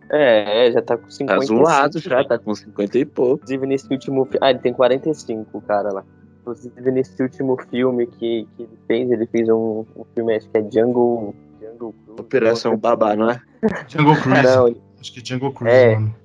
é, 0.10 0.68
é, 0.68 0.72
já 0.72 0.82
tá 0.82 0.98
com 0.98 1.10
50 1.10 1.40
tá 1.40 1.46
zoado 1.46 2.00
já, 2.00 2.24
tá 2.24 2.38
com 2.38 2.54
50 2.54 2.98
e 2.98 3.06
pouco. 3.06 3.36
Inclusive 3.36 3.66
nesse 3.68 3.88
último 3.92 4.26
fi- 4.26 4.38
Ah, 4.42 4.50
ele 4.50 4.60
tem 4.60 4.74
45, 4.74 5.58
o 5.58 5.62
cara 5.62 5.92
lá. 5.94 6.04
Inclusive 6.42 6.92
nesse 6.92 7.22
último 7.22 7.58
filme 7.70 8.08
que, 8.08 8.48
que 8.58 8.64
ele 8.64 8.78
fez, 8.88 9.12
ele 9.12 9.26
fez 9.28 9.48
um, 9.50 9.86
um 9.96 10.04
filme, 10.14 10.36
acho 10.36 10.50
que 10.50 10.58
é 10.58 10.62
Jungle. 10.72 11.34
Jungle 11.62 11.94
Cruise. 12.06 12.22
Operação 12.22 12.78
Babá, 12.78 13.16
não 13.16 13.30
é? 13.30 13.40
Jungle 13.88 14.16
Cruise. 14.22 14.44
Não, 14.44 14.68
ele- 14.68 14.82
Acho 15.00 15.14
que 15.14 15.20
é 15.20 15.24
Jungle 15.26 15.54
Cruise, 15.54 15.76
É. 15.76 15.96
mano. 15.96 16.16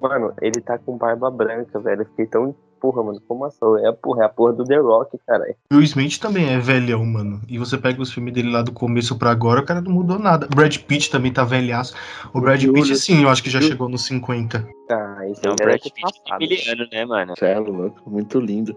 mano, 0.00 0.32
ele 0.40 0.60
tá 0.60 0.78
com 0.78 0.96
barba 0.96 1.30
branca, 1.30 1.78
velho. 1.80 2.02
Eu 2.02 2.06
fiquei 2.06 2.26
tão. 2.26 2.54
Porra, 2.80 3.02
mano, 3.02 3.20
como 3.26 3.44
assim? 3.44 3.58
É 3.82 3.88
a 3.88 3.92
porra, 3.92 4.22
é 4.22 4.26
a 4.26 4.28
porra 4.28 4.52
do 4.52 4.64
The 4.64 4.76
Rock, 4.76 5.18
cara. 5.26 5.44
Will 5.72 5.82
Smith 5.82 6.18
também 6.18 6.48
é 6.52 6.58
velhão, 6.58 7.04
mano. 7.04 7.40
E 7.48 7.58
você 7.58 7.78
pega 7.78 8.00
os 8.00 8.12
filmes 8.12 8.34
dele 8.34 8.50
lá 8.50 8.62
do 8.62 8.72
começo 8.72 9.18
pra 9.18 9.30
agora, 9.30 9.60
o 9.60 9.64
cara 9.64 9.80
não 9.80 9.92
mudou 9.92 10.18
nada. 10.18 10.46
Brad 10.54 10.76
Pitt 10.78 11.10
também 11.10 11.32
tá 11.32 11.44
velhaço. 11.44 11.94
O 12.34 12.40
Brad 12.40 12.62
Pitt, 12.62 12.96
sim, 12.96 13.22
eu 13.22 13.28
acho 13.28 13.42
que 13.42 13.50
já 13.50 13.60
chegou 13.60 13.88
nos 13.88 14.04
50. 14.04 14.66
Ah, 14.90 15.28
isso 15.28 15.40
Não, 15.44 15.52
aí 15.52 15.54
o 15.54 15.64
Brad 15.64 15.82
Pitt 15.82 16.38
miliano, 16.38 16.88
né, 16.92 17.04
mano? 17.04 17.34
É 17.40 17.58
louco, 17.58 18.10
muito 18.10 18.38
lindo. 18.38 18.76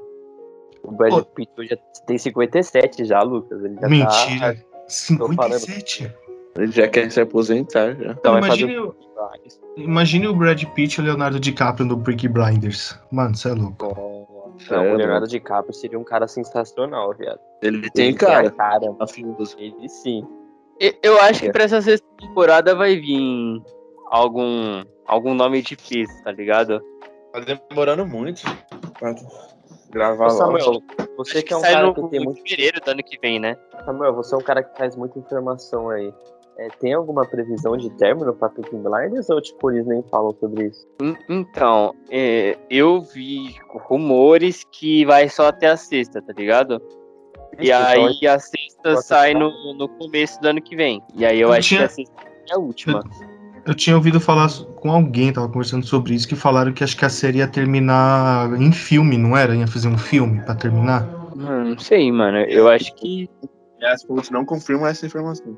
O 0.84 0.91
Brad 0.91 1.12
Pô. 1.12 1.24
Pitt 1.24 1.52
hoje 1.58 1.78
tem 2.08 2.18
57 2.18 3.06
já, 3.06 3.22
Lucas. 3.22 3.64
Ele 3.64 3.76
já 3.76 3.88
Mentira. 3.89 4.56
Tá... 4.56 4.70
57? 4.88 6.12
Ele 6.58 6.72
já 6.72 6.88
quer 6.88 7.12
se 7.12 7.22
aposentar 7.22 7.95
já. 7.95 8.12
Então 8.12 8.34
vai 8.34 8.50
fazer 8.50 8.64
imagine, 8.64 8.93
o- 9.77 9.80
imagine 9.80 10.27
o 10.27 10.36
Brad 10.36 10.63
Pitt 10.73 10.99
e 10.99 11.01
o 11.01 11.05
Leonardo 11.05 11.39
DiCaprio 11.39 11.86
no 11.86 11.95
Brick 11.95 12.27
Blinders. 12.27 12.97
Mano, 13.11 13.36
você 13.36 13.49
é 13.49 13.53
louco. 13.53 14.19
Não, 14.69 14.84
É, 14.84 14.93
o 14.93 14.95
Leonardo 14.97 15.27
DiCaprio 15.27 15.73
seria 15.73 15.97
um 15.97 16.03
cara 16.03 16.27
sensacional, 16.27 17.13
viado. 17.15 17.39
Ele 17.61 17.89
tem 17.91 18.09
Ele 18.09 18.17
cara. 18.17 18.47
a 18.47 18.51
cara. 18.51 18.95
A 18.99 19.07
filme 19.07 19.34
dos- 19.36 19.55
Ele 19.57 19.88
sim. 19.88 20.27
Eu 21.03 21.19
acho 21.21 21.41
que 21.41 21.51
pra 21.51 21.63
essa 21.65 21.82
sexta 21.82 22.05
temporada 22.17 22.73
vai 22.75 22.95
vir 22.95 23.61
algum, 24.09 24.84
algum 25.05 25.34
nome 25.34 25.61
de 25.61 25.75
peso, 25.77 26.11
tá 26.23 26.32
ligado? 26.32 26.82
Tá 27.34 27.39
demorando 27.69 28.05
muito 28.07 28.41
pra 28.97 29.13
gravar 29.91 30.27
Ô, 30.27 30.34
logo. 30.34 30.59
Samuel, 30.59 30.84
você 31.17 31.38
Acho 31.38 31.45
que 31.45 31.53
é 31.53 31.57
um 31.57 31.61
cara 31.61 31.86
no, 31.88 31.93
que 31.93 32.07
tem 32.09 32.19
muito. 32.23 32.41
fevereiro 32.41 32.80
do 32.82 32.91
ano 32.91 33.03
que 33.03 33.19
vem, 33.19 33.39
né? 33.39 33.57
Samuel, 33.86 34.13
você 34.15 34.34
é 34.34 34.38
um 34.38 34.41
cara 34.41 34.63
que 34.63 34.75
traz 34.75 34.95
muita 34.95 35.19
informação 35.19 35.89
aí. 35.89 36.13
É, 36.60 36.68
tem 36.80 36.93
alguma 36.93 37.26
previsão 37.26 37.78
de 37.78 37.89
término 37.91 38.34
pra 38.34 38.49
Peaky 38.49 38.76
Blinders 38.76 39.30
ou 39.30 39.41
tipo 39.41 39.72
eles 39.72 39.86
nem 39.88 40.03
falam 40.12 40.36
sobre 40.41 40.68
isso? 40.68 40.86
En- 41.01 41.16
Então, 41.30 41.93
é, 42.12 42.57
eu 42.70 43.01
vi 43.01 43.55
rumores 43.88 44.66
que 44.70 45.05
vai 45.05 45.30
só 45.30 45.47
até 45.47 45.68
a 45.68 45.78
sexta, 45.78 46.22
tá 46.22 46.34
ligado? 46.34 46.82
E 47.57 47.72
Então, 47.72 47.86
aí 47.88 48.28
a 48.28 48.38
sexta 48.39 48.82
pode 48.84 49.05
sai 49.05 49.34
no, 49.34 49.51
no 49.74 49.88
começo 49.88 50.39
do 50.41 50.49
ano 50.49 50.62
que 50.62 50.76
vem. 50.76 51.01
E 51.16 51.26
aí 51.26 51.39
eu, 51.39 51.47
Eu 51.49 51.53
acho 51.53 51.70
tinha- 51.70 51.80
que 51.80 51.86
a 51.86 51.89
sexta 51.89 52.16
é 52.49 52.53
a 52.55 52.57
última. 52.60 52.99
Eu 53.66 53.74
tinha 53.76 53.95
ouvido 53.95 54.20
falar 54.20 54.49
com 54.76 54.91
alguém, 54.91 55.32
tava 55.32 55.47
conversando 55.47 55.86
sobre 55.86 56.14
isso, 56.14 56.28
que 56.28 56.36
falaram 56.36 56.74
que 56.74 56.84
acho 56.84 56.97
que 56.97 57.05
a 57.05 57.10
série 57.10 57.38
ia 57.39 57.47
terminar 57.47 58.49
em 58.60 58.72
filme, 58.72 59.18
não 59.18 59.36
era? 59.38 59.55
Ia 59.55 59.68
fazer 59.68 59.88
um 59.88 59.97
filme 59.97 60.41
pra 60.41 60.55
terminar? 60.55 61.07
Hum, 61.36 61.70
não 61.70 61.78
sei, 61.78 62.12
mano. 62.12 62.38
Eu 62.39 62.68
acho 62.68 62.93
que. 62.95 63.30
E 63.82 63.86
as 63.86 64.03
fontes 64.03 64.30
não 64.30 64.43
confirmam 64.45 64.88
essa 64.88 65.05
informação. 65.05 65.57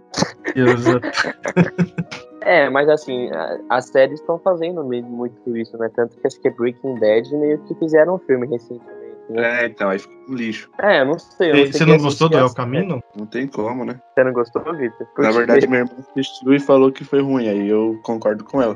É, 2.43 2.67
mas 2.71 2.89
assim, 2.89 3.29
a- 3.31 3.59
as 3.69 3.85
séries 3.85 4.19
estão 4.19 4.39
fazendo 4.39 4.83
meio 4.83 5.05
muito 5.05 5.55
isso, 5.55 5.77
né? 5.77 5.89
Tanto 5.95 6.17
que 6.17 6.25
acho 6.25 6.41
que 6.41 6.49
Breaking 6.49 6.99
Bad 6.99 7.35
meio 7.37 7.59
que 7.65 7.75
fizeram 7.75 8.15
um 8.15 8.17
filme 8.17 8.47
recentemente, 8.47 9.21
né? 9.29 9.61
É, 9.61 9.65
então, 9.67 9.89
aí 9.89 9.99
fica 9.99 10.13
um 10.27 10.33
lixo. 10.33 10.67
É, 10.81 11.01
eu 11.01 11.05
não 11.05 11.19
sei. 11.19 11.51
eu 11.51 11.71
Você 11.71 11.85
não 11.85 11.99
gostou 11.99 12.29
do 12.29 12.37
El 12.39 12.51
Camino? 12.51 13.01
Não 13.15 13.27
tem 13.27 13.47
como, 13.47 13.85
né? 13.85 14.01
Você 14.15 14.23
não 14.23 14.33
gostou, 14.33 14.63
Victor? 14.75 15.05
Por 15.15 15.23
Na 15.23 15.31
verdade, 15.31 15.67
minha 15.67 15.81
irmã 15.81 15.91
assistiu 15.99 16.53
e 16.53 16.59
falou 16.59 16.91
que 16.91 17.03
foi 17.03 17.21
ruim, 17.21 17.47
aí 17.47 17.69
eu 17.69 17.99
concordo 18.03 18.43
com 18.43 18.59
ela. 18.59 18.75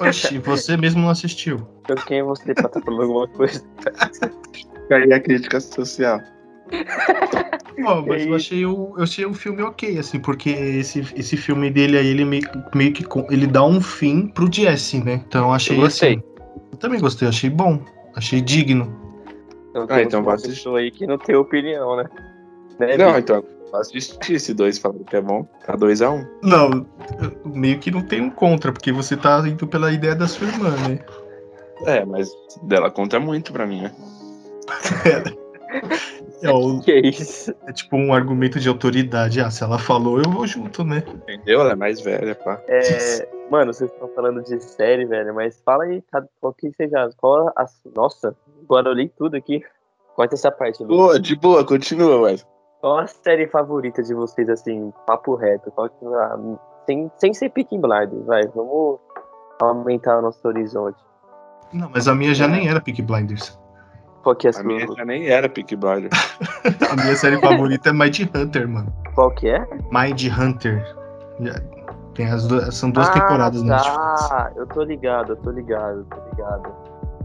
Oxi, 0.00 0.38
você 0.38 0.76
mesmo 0.76 1.02
não 1.02 1.10
assistiu. 1.10 1.64
Eu 1.88 1.94
quem 1.94 2.18
é 2.18 2.22
você 2.24 2.52
pra 2.52 2.66
estar 2.66 2.80
falando 2.80 3.02
alguma 3.02 3.28
coisa? 3.28 3.64
Aí 4.90 5.12
a 5.12 5.20
crítica 5.20 5.60
social. 5.60 6.20
Ó, 7.84 8.02
mas 8.02 8.22
eu 8.22 8.28
isso? 8.28 8.34
achei, 8.34 8.66
o, 8.66 8.94
eu 8.96 9.02
achei 9.02 9.24
o 9.24 9.34
filme 9.34 9.62
ok, 9.62 9.98
assim, 9.98 10.20
porque 10.20 10.50
esse, 10.50 11.00
esse 11.16 11.36
filme 11.36 11.70
dele 11.70 11.96
aí, 11.98 12.06
ele 12.06 12.24
meio, 12.24 12.42
meio 12.74 12.92
que 12.92 13.04
ele 13.30 13.46
dá 13.46 13.64
um 13.64 13.80
fim 13.80 14.26
pro 14.28 14.52
Jesse, 14.52 15.02
né? 15.02 15.22
Então 15.26 15.48
eu 15.48 15.52
achei 15.54 15.76
Eu 15.76 15.80
gostei. 15.80 16.12
assim. 16.14 16.22
Eu 16.72 16.78
também 16.78 17.00
gostei, 17.00 17.28
achei 17.28 17.48
bom. 17.50 17.82
Achei 18.14 18.40
digno. 18.40 18.94
Então, 19.70 19.86
Ah, 19.88 20.02
então 20.02 20.22
vai 20.22 20.34
assistir. 20.34 20.68
aí 20.76 20.90
que 20.90 21.06
não 21.06 21.16
tem 21.18 21.34
opinião, 21.34 21.96
né? 21.96 22.04
Né, 22.78 22.96
Não, 22.98 23.14
Victor? 23.14 23.38
então, 23.38 23.44
eu 23.72 23.78
assisti 23.78 24.34
esse 24.34 24.52
dois 24.52 24.78
falando 24.78 25.04
que 25.04 25.16
é 25.16 25.20
bom. 25.20 25.44
Tá 25.66 25.74
2x1. 25.74 26.26
Não, 26.42 26.86
eu- 27.20 27.50
meio 27.52 27.78
que 27.78 27.90
não 27.90 28.02
tem 28.02 28.20
um 28.20 28.30
contra, 28.30 28.70
porque 28.72 28.92
você 28.92 29.16
tá 29.16 29.42
indo 29.48 29.66
pela 29.66 29.90
ideia 29.92 30.14
da 30.14 30.28
sua 30.28 30.46
irmã, 30.46 30.76
né? 30.76 30.98
É, 31.86 32.04
mas 32.04 32.30
dela 32.62 32.90
conta 32.90 33.18
muito 33.18 33.50
pra 33.52 33.66
mim, 33.66 33.82
né? 33.82 33.92
É, 36.42 36.50
o- 36.50 36.80
Que 36.84 36.98
isso? 37.00 37.54
é 37.66 37.72
tipo 37.72 37.96
um 37.96 38.12
argumento 38.12 38.58
de 38.60 38.68
autoridade. 38.68 39.40
Ah, 39.40 39.50
se 39.50 39.62
ela 39.62 39.78
falou, 39.78 40.18
eu 40.18 40.30
vou 40.30 40.46
junto, 40.46 40.84
né? 40.84 41.02
Entendeu? 41.06 41.60
Ela 41.60 41.72
é 41.72 41.76
mais 41.76 42.00
velha, 42.00 42.34
pá. 42.34 42.60
É, 42.68 43.28
mano, 43.50 43.72
vocês 43.72 43.90
estão 43.90 44.08
falando 44.14 44.42
de 44.42 44.60
série, 44.60 45.04
velho, 45.06 45.34
mas 45.34 45.60
fala 45.64 45.84
aí, 45.84 46.02
qual 46.40 46.52
que 46.52 46.70
seja. 46.76 47.10
Qual 47.16 47.48
a. 47.56 47.66
Nossa, 47.94 48.34
agora 48.62 48.88
eu 48.88 48.94
li 48.94 49.08
tudo 49.08 49.36
aqui. 49.36 49.62
Corta 50.16 50.34
essa 50.34 50.50
parte, 50.50 50.82
Lu. 50.82 50.88
Boa, 50.88 51.18
de 51.20 51.34
boa, 51.36 51.64
continua, 51.64 52.20
mas. 52.20 52.46
Qual 52.80 52.98
a 52.98 53.06
série 53.06 53.46
favorita 53.46 54.02
de 54.02 54.12
vocês, 54.12 54.48
assim, 54.48 54.92
papo 55.06 55.36
reto? 55.36 55.70
Qual 55.70 55.88
que, 55.88 56.04
ah, 56.06 56.36
sem, 56.84 57.10
sem 57.16 57.32
ser 57.32 57.48
Peaky 57.50 57.78
Blinders, 57.78 58.26
vai. 58.26 58.42
Vamos 58.48 58.98
aumentar 59.60 60.18
o 60.18 60.22
nosso 60.22 60.46
horizonte. 60.46 60.98
Não, 61.72 61.88
mas 61.88 62.08
a 62.08 62.14
minha 62.14 62.34
já 62.34 62.46
nem 62.48 62.68
era 62.68 62.80
Peak 62.80 63.00
Blinders. 63.00 63.58
Qual 64.22 64.36
que 64.36 64.46
é 64.46 64.50
a 64.50 64.52
A 64.52 64.54
sua? 64.54 64.64
minha 64.64 64.86
já 64.86 65.04
nem 65.04 65.26
era 65.28 65.48
Peak 65.48 65.74
Blinder. 65.76 66.10
A 66.90 66.96
minha 66.96 67.16
série 67.16 67.40
favorita 67.40 67.88
é 67.88 67.92
Mind 67.92 68.20
Hunter, 68.34 68.68
mano. 68.68 68.92
Qual 69.14 69.30
que 69.32 69.48
é? 69.48 69.66
Mind 69.90 70.22
Hunter. 70.38 70.84
Tem 72.14 72.26
as 72.30 72.46
duas, 72.46 72.74
são 72.76 72.90
duas 72.90 73.08
ah, 73.08 73.12
temporadas 73.12 73.62
na 73.62 73.76
Netflix. 73.76 74.28
tá. 74.28 74.52
Eu 74.54 74.66
tô 74.66 74.82
ligado, 74.82 75.32
eu 75.32 75.36
tô 75.36 75.50
ligado, 75.50 75.98
eu 75.98 76.04
tô 76.04 76.16
ligado. 76.30 76.68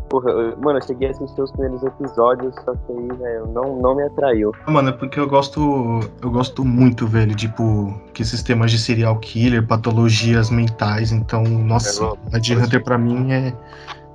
Porra, 0.09 0.31
eu- 0.31 0.57
mano, 0.57 0.79
eu 0.79 0.81
cheguei 0.83 1.09
a 1.09 1.11
assistir 1.11 1.41
os 1.41 1.51
primeiros 1.51 1.83
episódios, 1.83 2.55
só 2.63 2.73
que 2.73 2.93
aí, 2.93 3.07
velho, 3.17 3.47
não, 3.53 3.75
não 3.81 3.93
me 3.95 4.03
atraiu. 4.03 4.53
Mano, 4.65 4.89
é 4.89 4.91
porque 4.93 5.19
eu 5.19 5.27
gosto. 5.27 5.99
Eu 6.21 6.31
gosto 6.31 6.63
muito, 6.63 7.05
velho, 7.05 7.35
tipo, 7.35 7.93
que 8.13 8.23
sistemas 8.23 8.71
de 8.71 8.79
serial 8.79 9.17
killer, 9.19 9.67
patologias 9.67 10.49
mentais. 10.49 11.11
Então, 11.11 11.43
nossa, 11.43 12.05
É, 12.31 12.35
Mind 12.37 12.49
Hunter 12.65 12.81
pra 12.83 12.97
mim 12.97 13.33
é, 13.33 13.53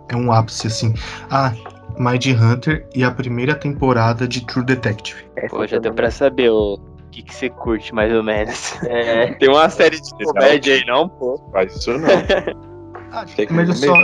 é 0.08 0.16
um 0.16 0.32
ápice, 0.32 0.66
assim. 0.68 0.94
Ah, 1.30 1.52
Mind 1.98 2.24
Hunter 2.26 2.86
e 2.94 3.04
a 3.04 3.10
primeira 3.10 3.54
temporada 3.54 4.26
de 4.26 4.44
True 4.46 4.64
Detective. 4.64 5.24
Pô, 5.50 5.66
já 5.66 5.78
deu 5.78 5.92
pra 5.92 6.10
saber 6.10 6.50
o 6.50 6.78
que, 7.10 7.22
que 7.22 7.34
você 7.34 7.50
curte, 7.50 7.94
mais 7.94 8.12
ou 8.12 8.22
menos. 8.22 8.74
É, 8.84 9.32
Tem 9.38 9.48
uma 9.48 9.68
série 9.68 10.00
de 10.00 10.10
comédia 10.24 10.74
aí, 10.74 10.84
não, 10.86 11.08
pô? 11.08 11.38
Faz 11.52 11.74
isso 11.76 11.92
não. 11.98 12.08
Ah, 13.14 13.24
de 13.24 13.46
comédia, 13.46 13.74
só, 13.74 13.94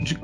de, 0.00 0.18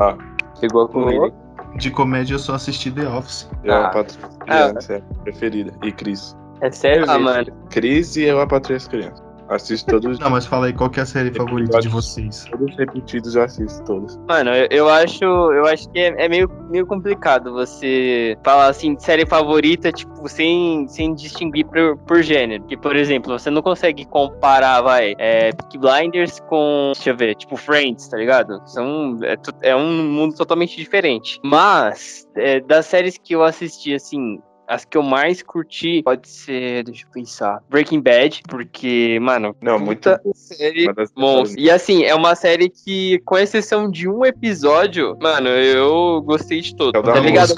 Ó, 0.00 0.16
chegou 0.58 0.88
com 0.88 1.10
ele. 1.10 1.32
de 1.76 1.90
comédia 1.90 2.36
eu 2.36 2.38
só 2.38 2.54
assisti 2.54 2.90
The 2.90 3.06
Office. 3.06 3.46
eu 3.62 3.74
Ah. 3.74 3.86
a 3.86 3.90
Patrulha 3.90 4.26
as 4.26 4.36
Crianças, 4.38 4.90
é 4.90 4.96
a 4.96 5.22
preferida. 5.22 5.72
E 5.82 5.92
Cris. 5.92 6.34
É 6.62 6.70
sério, 6.70 7.04
Ah, 7.10 7.18
mano. 7.18 7.52
Cris 7.68 8.16
e 8.16 8.22
eu 8.22 8.40
a 8.40 8.46
Patrulha 8.46 8.78
as 8.78 8.88
Crianças. 8.88 9.22
Assisto 9.48 9.90
todos, 9.90 10.18
Não, 10.18 10.30
mas 10.30 10.46
fala 10.46 10.66
aí, 10.66 10.72
qual 10.72 10.88
que 10.88 11.00
é 11.00 11.02
a 11.02 11.06
série 11.06 11.32
favorita 11.32 11.80
de 11.80 11.88
vocês? 11.88 12.46
todos 12.50 12.76
repetidos, 12.76 13.34
eu 13.34 13.42
assisto 13.42 13.82
todos. 13.84 14.16
Mano, 14.28 14.50
eu, 14.50 14.68
eu 14.70 14.88
acho, 14.88 15.24
eu 15.24 15.66
acho 15.66 15.88
que 15.90 15.98
é, 15.98 16.24
é 16.24 16.28
meio, 16.28 16.50
meio 16.70 16.86
complicado 16.86 17.52
você 17.52 18.36
falar 18.44 18.68
assim 18.68 18.94
de 18.94 19.02
série 19.02 19.26
favorita, 19.26 19.92
tipo, 19.92 20.28
sem, 20.28 20.86
sem 20.88 21.14
distinguir 21.14 21.66
por, 21.66 21.98
por 21.98 22.22
gênero. 22.22 22.64
Que, 22.64 22.76
por 22.76 22.96
exemplo, 22.96 23.38
você 23.38 23.50
não 23.50 23.62
consegue 23.62 24.04
comparar, 24.04 24.82
vai, 24.82 25.14
é, 25.18 25.52
Peaky 25.52 25.78
Blinders 25.78 26.40
com, 26.48 26.92
deixa 26.94 27.10
eu 27.10 27.16
ver, 27.16 27.34
tipo, 27.34 27.56
Friends, 27.56 28.08
tá 28.08 28.16
ligado? 28.16 28.60
São, 28.66 29.18
é, 29.22 29.36
é 29.70 29.76
um 29.76 30.04
mundo 30.04 30.34
totalmente 30.34 30.76
diferente. 30.76 31.38
Mas, 31.44 32.26
é, 32.36 32.60
das 32.60 32.86
séries 32.86 33.18
que 33.18 33.34
eu 33.34 33.42
assisti, 33.42 33.94
assim, 33.94 34.38
as 34.72 34.84
que 34.86 34.96
eu 34.96 35.02
mais 35.02 35.42
curti 35.42 36.02
pode 36.02 36.28
ser, 36.28 36.84
deixa 36.84 37.04
eu 37.04 37.10
pensar, 37.12 37.62
Breaking 37.68 38.00
Bad, 38.00 38.42
porque, 38.48 39.18
mano, 39.20 39.54
Não, 39.60 39.78
muito 39.78 40.10
puta 40.10 40.30
série 40.34 40.88
Monstro. 41.16 41.60
E 41.60 41.70
assim, 41.70 42.04
é 42.04 42.14
uma 42.14 42.34
série 42.34 42.70
que, 42.70 43.18
com 43.24 43.36
exceção 43.36 43.90
de 43.90 44.08
um 44.08 44.24
episódio, 44.24 45.16
mano, 45.20 45.48
eu 45.48 46.22
gostei 46.22 46.60
de 46.60 46.74
todo. 46.74 46.96
É 46.96 46.98
o 46.98 47.02
da 47.02 47.12
tá 47.12 47.20
ligado? 47.20 47.54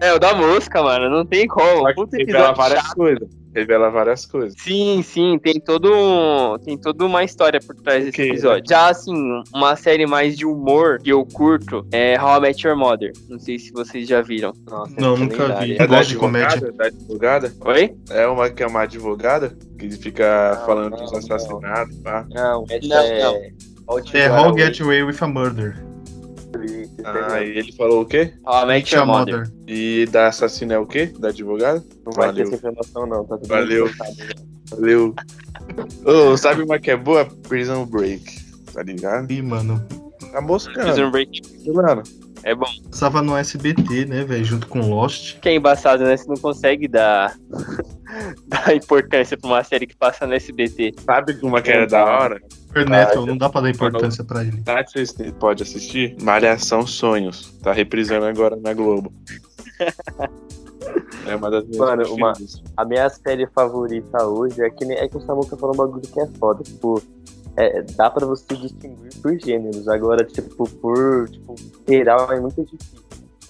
É, 0.00 0.14
o 0.14 0.18
da 0.18 0.34
mosca, 0.34 0.82
mano. 0.82 1.10
Não 1.10 1.26
tem 1.26 1.46
como. 1.46 1.92
Puta 1.94 2.20
episódio 2.20 2.56
várias 2.56 2.82
chato. 2.82 2.96
coisas. 2.96 3.41
Revela 3.54 3.90
várias 3.90 4.24
coisas. 4.26 4.54
Sim, 4.58 5.02
sim, 5.02 5.38
tem 5.38 5.60
todo 5.60 6.58
tem 6.64 6.76
toda 6.78 7.04
uma 7.04 7.22
história 7.24 7.60
por 7.60 7.74
trás 7.76 8.04
desse 8.04 8.22
episódio. 8.22 8.64
Já 8.68 8.88
assim, 8.90 9.42
uma 9.54 9.76
série 9.76 10.06
mais 10.06 10.36
de 10.36 10.46
humor 10.46 10.98
que 10.98 11.10
eu 11.10 11.24
curto 11.26 11.86
é 11.92 12.18
How 12.20 12.38
I 12.38 12.40
Met 12.40 12.66
Your 12.66 12.76
Mother. 12.76 13.12
Não 13.28 13.38
sei 13.38 13.58
se 13.58 13.72
vocês 13.72 14.08
já 14.08 14.22
viram. 14.22 14.52
Nossa, 14.68 14.94
Não, 14.98 15.14
essa 15.14 15.22
nunca 15.24 15.42
lendária. 15.44 15.66
vi. 15.76 15.82
É 15.82 15.86
da 15.86 16.02
de 16.02 16.16
comédia. 16.16 16.48
advogada? 16.56 16.72
Da 16.76 16.86
advogada? 16.86 17.52
Oi? 17.60 17.94
É 18.10 18.26
uma 18.26 18.50
que 18.50 18.62
é 18.62 18.66
uma 18.66 18.82
advogada 18.82 19.56
que 19.78 19.90
fica 19.92 20.56
Não, 20.58 20.66
falando 20.66 20.96
dos 20.96 21.12
assassinatos, 21.12 21.96
pá. 21.98 22.26
Não, 22.30 22.64
essa 22.70 22.86
Não, 22.88 22.96
é. 23.02 23.22
não. 23.22 23.36
É 24.14 24.30
How 24.30 24.56
Get 24.56 24.80
Away 24.80 25.02
with 25.02 25.16
a 25.20 25.26
Murder. 25.26 25.84
Ah, 27.04 27.42
e 27.42 27.58
ele 27.58 27.72
falou 27.72 28.02
o 28.02 28.06
quê? 28.06 28.32
How 28.44 28.64
I 28.64 28.66
Met 28.66 28.94
Your 28.94 29.06
Mother. 29.06 29.50
E 29.66 30.06
da 30.10 30.28
assassina 30.28 30.74
é 30.74 30.78
o 30.78 30.86
quê? 30.86 31.12
Da 31.18 31.28
advogada? 31.28 31.84
Não 32.04 32.12
vai 32.12 32.28
Valeu. 32.28 32.34
ter 32.34 32.42
essa 32.42 32.56
informação, 32.56 33.06
não. 33.06 33.24
Tá 33.24 33.36
tudo 33.36 33.48
Valeu. 33.48 33.90
Valeu. 34.70 35.14
Ô, 36.04 36.36
sabe 36.36 36.62
uma 36.62 36.78
que 36.78 36.90
é 36.90 36.96
boa? 36.96 37.24
Prison 37.24 37.84
Break. 37.86 38.24
Tá 38.72 38.82
ligado? 38.82 39.30
Ih, 39.30 39.42
mano. 39.42 39.84
Tá 40.32 40.40
moscando. 40.40 40.86
Prison 40.86 41.10
Break 41.10 41.42
mano. 41.66 42.02
É 42.44 42.54
bom. 42.54 42.66
Passava 42.90 43.22
no 43.22 43.36
SBT, 43.36 44.06
né, 44.06 44.24
velho? 44.24 44.44
Junto 44.44 44.66
com 44.66 44.80
Lost. 44.80 45.38
Que 45.40 45.48
é 45.50 45.54
embaçado, 45.54 46.04
né? 46.04 46.16
Você 46.16 46.26
não 46.28 46.36
consegue 46.36 46.88
dar, 46.88 47.34
dar 48.46 48.74
importância 48.74 49.36
pra 49.36 49.48
uma 49.50 49.64
série 49.64 49.86
que 49.86 49.96
passa 49.96 50.26
no 50.26 50.34
SBT. 50.34 50.94
Sabe 51.04 51.38
uma 51.42 51.60
que 51.62 51.70
era 51.70 51.86
da 51.86 52.04
hora? 52.04 52.40
Supernatural, 52.50 53.26
não 53.26 53.36
dá 53.36 53.48
pra 53.48 53.60
dar 53.60 53.70
importância 53.70 54.24
pra 54.24 54.42
ele. 54.42 54.62
Que 54.62 54.90
vocês 54.90 55.12
podem 55.38 55.62
assistir? 55.62 56.16
Malhação 56.22 56.86
Sonhos. 56.86 57.52
Tá 57.62 57.72
reprisando 57.72 58.26
agora 58.26 58.56
na 58.56 58.72
Globo. 58.74 59.12
É 61.26 61.36
uma 61.36 61.48
das 61.50 61.64
minhas 61.64 61.78
Mano, 61.78 62.12
uma-. 62.12 62.32
A 62.76 62.84
minha 62.84 63.08
série 63.08 63.46
favorita 63.54 64.24
hoje 64.26 64.60
é 64.60 64.68
que, 64.68 64.84
nem- 64.84 64.98
é 64.98 65.08
que 65.08 65.16
o 65.16 65.20
Samuca 65.20 65.56
falou 65.56 65.74
um 65.74 65.78
bagulho 65.78 66.02
que 66.02 66.20
é 66.20 66.26
foda. 66.38 66.62
Tipo, 66.64 67.00
é, 67.56 67.82
dá 67.96 68.10
pra 68.10 68.26
você 68.26 68.54
distinguir 68.56 69.10
por 69.22 69.38
gêneros. 69.38 69.88
Agora, 69.88 70.24
tipo, 70.24 70.68
por 70.68 71.28
tipo, 71.28 71.54
geral 71.88 72.32
é 72.32 72.40
muito 72.40 72.62
difícil. 72.64 73.00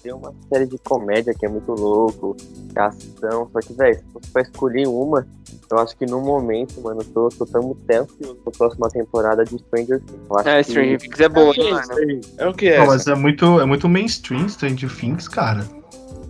Tem 0.01 0.11
uma 0.11 0.33
série 0.49 0.65
de 0.65 0.77
comédia 0.79 1.33
que 1.33 1.45
é 1.45 1.49
muito 1.49 1.71
louco, 1.71 2.35
de 2.37 2.77
ação. 2.77 3.49
Só 3.53 3.59
que, 3.61 3.71
velho, 3.73 3.95
se 3.95 4.03
fosse 4.11 4.31
pra 4.31 4.41
escolher 4.41 4.85
uma, 4.85 5.25
eu 5.71 5.79
acho 5.79 5.95
que 5.97 6.05
no 6.05 6.19
momento, 6.19 6.81
mano, 6.81 6.99
eu 7.01 7.05
tô, 7.05 7.29
tô 7.29 7.45
tão 7.45 7.73
até 7.83 7.99
ansioso 7.99 8.35
pra 8.43 8.51
próxima 8.51 8.89
temporada 8.89 9.45
de 9.45 9.57
Stranger 9.59 10.01
Things. 10.01 10.19
Eu 10.29 10.37
acho 10.37 10.49
Ah, 10.49 10.57
que- 10.57 10.63
Stranger 10.71 10.99
Things 10.99 11.19
é 11.21 11.29
boa, 11.29 11.53
É 11.55 11.61
é 11.61 11.71
mano? 11.71 12.21
É 12.37 12.47
o 12.49 12.53
que 12.53 12.67
é? 12.67 12.79
Não, 12.79 12.87
mas 12.87 13.07
é 13.07 13.15
muito, 13.15 13.61
é 13.61 13.65
muito 13.65 13.87
mainstream 13.87 14.49
Stranger 14.49 14.93
Things, 14.93 15.29
cara. 15.29 15.65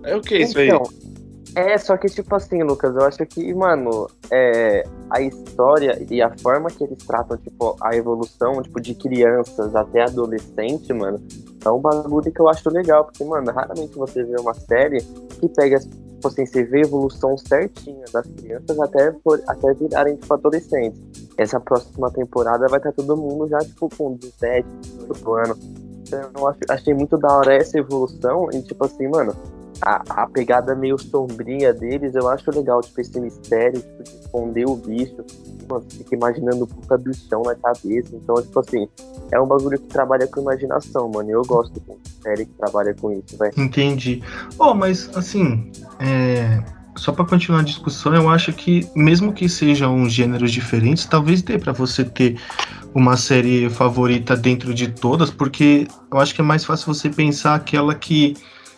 É 0.04 0.16
o 0.16 0.22
que 0.22 0.36
é 0.36 0.42
isso 0.44 0.60
aí? 0.60 0.70
É, 1.56 1.78
só 1.78 1.96
que 1.98 2.08
tipo 2.08 2.34
assim, 2.36 2.64
Lucas, 2.64 2.96
eu 2.96 3.04
acho 3.04 3.24
que, 3.28 3.54
mano, 3.54 4.10
é, 4.32 4.84
a 5.10 5.22
história 5.22 6.04
e 6.10 6.20
a 6.20 6.36
forma 6.40 6.70
que 6.70 6.84
eles 6.84 6.98
tratam, 7.06 7.38
tipo, 7.38 7.76
a 7.80 7.96
evolução, 7.96 8.62
tipo, 8.64 8.82
de 8.82 8.96
crianças 8.96 9.76
até 9.76 10.02
adolescente, 10.02 10.92
mano, 10.94 11.22
é 11.64 11.70
um 11.70 11.80
bagulho 11.80 12.32
que 12.32 12.40
eu 12.40 12.50
acho 12.50 12.70
legal, 12.72 13.06
porque, 13.06 13.24
mano, 13.24 13.52
raramente 13.52 13.96
você 13.96 14.24
vê 14.24 14.36
uma 14.40 14.56
série 14.56 15.00
que 15.40 15.48
pega, 15.50 15.80
tipo 15.80 16.28
assim, 16.28 16.44
você 16.44 16.64
vê 16.64 16.80
a 16.80 16.82
evolução 16.82 17.38
certinha 17.38 18.06
das 18.12 18.26
crianças 18.26 18.80
até, 18.80 19.12
por, 19.24 19.40
até 19.48 19.74
virarem, 19.76 20.16
tipo, 20.16 20.34
adolescentes. 20.34 21.00
Essa 21.38 21.60
próxima 21.60 22.10
temporada 22.10 22.68
vai 22.68 22.80
estar 22.80 22.92
todo 22.94 23.16
mundo 23.16 23.48
já, 23.48 23.60
tipo, 23.60 23.90
com 23.96 24.14
17, 24.16 24.68
18 24.82 25.34
anos. 25.36 25.60
Então, 26.08 26.32
eu 26.36 26.56
achei 26.70 26.94
muito 26.96 27.16
da 27.18 27.38
hora 27.38 27.56
essa 27.56 27.78
evolução 27.78 28.50
e, 28.52 28.62
tipo 28.64 28.84
assim, 28.86 29.08
mano, 29.08 29.36
a, 29.82 30.24
a 30.24 30.28
pegada 30.28 30.76
meio 30.76 30.98
sombria 30.98 31.74
deles, 31.74 32.16
eu 32.16 32.28
acho 32.28 32.52
legal, 32.52 32.82
tipo, 32.82 33.00
esse 33.02 33.20
mistério, 33.20 33.82
tipo, 33.82 34.04
de 34.04 34.10
esconder 34.10 34.68
o 34.68 34.76
bicho. 34.76 35.18
Você 35.68 35.98
fica 35.98 36.16
imaginando 36.16 36.68
puta 36.68 36.98
bichão 36.98 37.42
na 37.44 37.56
cabeça. 37.56 38.16
Então, 38.16 38.36
tipo 38.42 38.60
assim, 38.60 38.88
é 39.32 39.40
um 39.40 39.48
bagulho 39.48 39.80
que 39.80 39.88
trabalha 39.88 40.28
com 40.28 40.42
imaginação, 40.42 41.10
mano. 41.10 41.30
Eu 41.30 41.42
gosto 41.44 41.74
de 41.74 42.22
série 42.22 42.46
que 42.46 42.54
trabalha 42.54 42.94
com 42.94 43.12
isso, 43.12 43.38
velho. 43.38 43.54
Entendi. 43.58 44.22
Oh, 44.60 44.74
mas 44.74 45.10
assim, 45.16 45.72
é, 46.00 46.62
só 46.96 47.12
pra 47.12 47.26
continuar 47.26 47.62
a 47.62 47.64
discussão, 47.64 48.14
eu 48.14 48.30
acho 48.30 48.54
que 48.54 48.88
mesmo 48.96 49.34
que 49.34 49.50
sejam 49.50 50.08
gêneros 50.10 50.52
diferentes, 50.52 51.06
talvez 51.06 51.42
dê 51.42 51.58
pra 51.58 51.74
você 51.74 52.04
ter 52.04 52.40
uma 52.94 53.18
série 53.18 53.70
favorita 53.70 54.36
dentro 54.36 54.74
de 54.74 54.88
todas, 54.88 55.32
porque 55.32 55.88
eu 56.12 56.20
acho 56.20 56.36
que 56.36 56.42
é 56.42 56.44
mais 56.44 56.64
fácil 56.64 56.94
você 56.94 57.10
pensar 57.10 57.56
aquela 57.56 57.96
que 57.96 58.36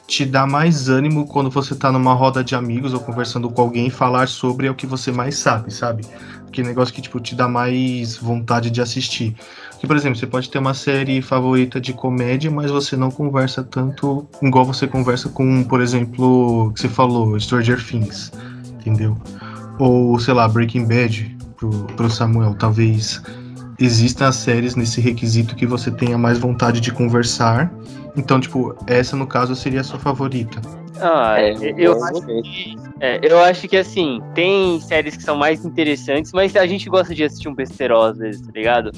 te 0.08 0.26
dá 0.26 0.45
mais 0.45 0.88
ânimo 0.89 1.28
quando 1.28 1.49
você 1.49 1.76
tá 1.76 1.91
numa 1.91 2.14
roda 2.14 2.43
de 2.43 2.56
amigos 2.56 2.93
ou 2.93 2.99
conversando 2.99 3.49
com 3.49 3.62
alguém 3.62 3.89
falar 3.89 4.28
sobre 4.28 4.70
o 4.70 4.76
que 4.76 4.86
você 4.86 5.12
mais 5.12 5.38
sabe, 5.38 5.74
sabe? 5.74 6.06
Aquele 6.47 6.68
negócio 6.68 6.93
que 6.93 7.01
tipo 7.01 7.20
te 7.20 7.36
dá 7.36 7.47
mais 7.47 8.18
vontade 8.18 8.70
de 8.70 8.82
assistir. 8.82 9.36
Por 9.86 9.95
exemplo, 9.95 10.18
você 10.18 10.26
pode 10.26 10.49
ter 10.49 10.58
uma 10.58 10.74
série 10.74 11.22
favorita 11.22 11.80
de 11.80 11.93
comédia, 11.93 12.49
mas 12.49 12.72
você 12.72 12.95
não 12.95 13.12
conversa 13.12 13.64
tanto 13.64 14.28
igual 14.41 14.66
você 14.66 14.88
conversa 14.88 15.30
com, 15.30 15.64
por 15.64 15.80
exemplo, 15.80 16.72
que 16.74 16.82
você 16.82 16.89
falou, 16.89 17.39
Stranger 17.39 17.86
Things, 17.86 18.32
entendeu? 18.80 19.16
Ou, 19.78 20.18
sei 20.20 20.34
lá, 20.34 20.47
Breaking 20.47 20.88
Bad, 20.88 21.38
pro, 21.56 21.70
pro 21.95 22.10
Samuel. 22.10 22.56
Talvez 22.56 23.22
existam 23.80 24.28
as 24.28 24.38
séries 24.38 24.76
nesse 24.76 25.01
requisito 25.01 25.56
que 25.56 25.66
você 25.66 25.91
tenha 25.91 26.18
mais 26.18 26.39
vontade 26.39 26.80
de 26.80 26.91
conversar. 26.91 27.72
Então, 28.18 28.39
tipo, 28.39 28.76
essa 28.88 29.16
no 29.16 29.28
caso 29.28 29.55
seria 29.55 29.82
a 29.82 29.84
sua 29.84 29.99
favorita. 29.99 30.61
Ah, 30.99 31.36
É, 31.39 31.53
eu, 31.78 32.01
acho 32.03 32.22
que, 32.22 32.76
é, 33.01 33.20
eu 33.22 33.39
acho 33.39 33.68
que 33.68 33.78
assim, 33.78 34.22
tem 34.34 34.80
séries 34.80 35.18
que 35.18 35.24
são 35.24 35.36
mais 35.36 35.66
interessantes, 35.66 36.32
mas 36.32 36.55
a 36.55 36.66
gente 36.66 36.89
gosta 36.89 37.13
de 37.13 37.24
assistir 37.24 37.49
um 37.49 37.55
besterol 37.55 38.03
às 38.03 38.18
vezes, 38.18 38.41
tá 38.41 38.51
ligado? 38.53 38.91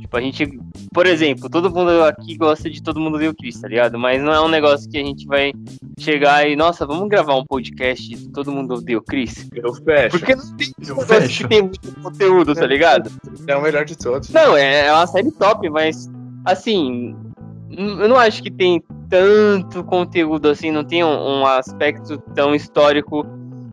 Tipo, 0.00 0.16
a 0.16 0.20
gente, 0.20 0.58
por 0.92 1.06
exemplo, 1.06 1.48
todo 1.48 1.70
mundo 1.70 2.02
aqui 2.02 2.36
gosta 2.36 2.68
de 2.68 2.82
todo 2.82 3.00
mundo 3.00 3.18
ver 3.18 3.28
o 3.28 3.34
Chris, 3.34 3.60
tá 3.60 3.68
ligado? 3.68 3.98
Mas 3.98 4.22
não 4.22 4.32
é 4.32 4.40
um 4.40 4.48
negócio 4.48 4.90
que 4.90 4.98
a 4.98 5.04
gente 5.04 5.26
vai 5.26 5.52
chegar 5.98 6.48
e, 6.48 6.56
nossa, 6.56 6.84
vamos 6.84 7.08
gravar 7.08 7.36
um 7.36 7.44
podcast 7.44 8.08
de 8.08 8.28
todo 8.30 8.50
mundo 8.50 8.74
odeia 8.74 8.98
o 8.98 9.02
Chris. 9.02 9.48
Eu 9.54 9.72
fecho. 9.74 10.18
Porque 10.18 10.34
não 10.34 10.56
tem 10.56 10.72
Eu 10.86 11.00
fecho. 11.00 11.42
que 11.44 11.48
tem 11.48 11.62
muito 11.62 11.94
conteúdo, 12.02 12.54
tá 12.54 12.66
ligado? 12.66 13.10
É 13.46 13.56
o 13.56 13.62
melhor 13.62 13.84
de 13.84 13.96
todos. 13.96 14.28
Não, 14.30 14.56
é, 14.56 14.86
é 14.86 14.92
uma 14.92 15.06
série 15.06 15.30
top, 15.30 15.70
mas 15.70 16.10
assim, 16.44 17.16
eu 17.76 18.08
não 18.08 18.16
acho 18.16 18.42
que 18.42 18.50
tem 18.50 18.82
tanto 19.08 19.82
conteúdo 19.84 20.48
assim, 20.48 20.70
não 20.70 20.84
tem 20.84 21.04
um, 21.04 21.40
um 21.40 21.46
aspecto 21.46 22.18
tão 22.34 22.54
histórico, 22.54 23.24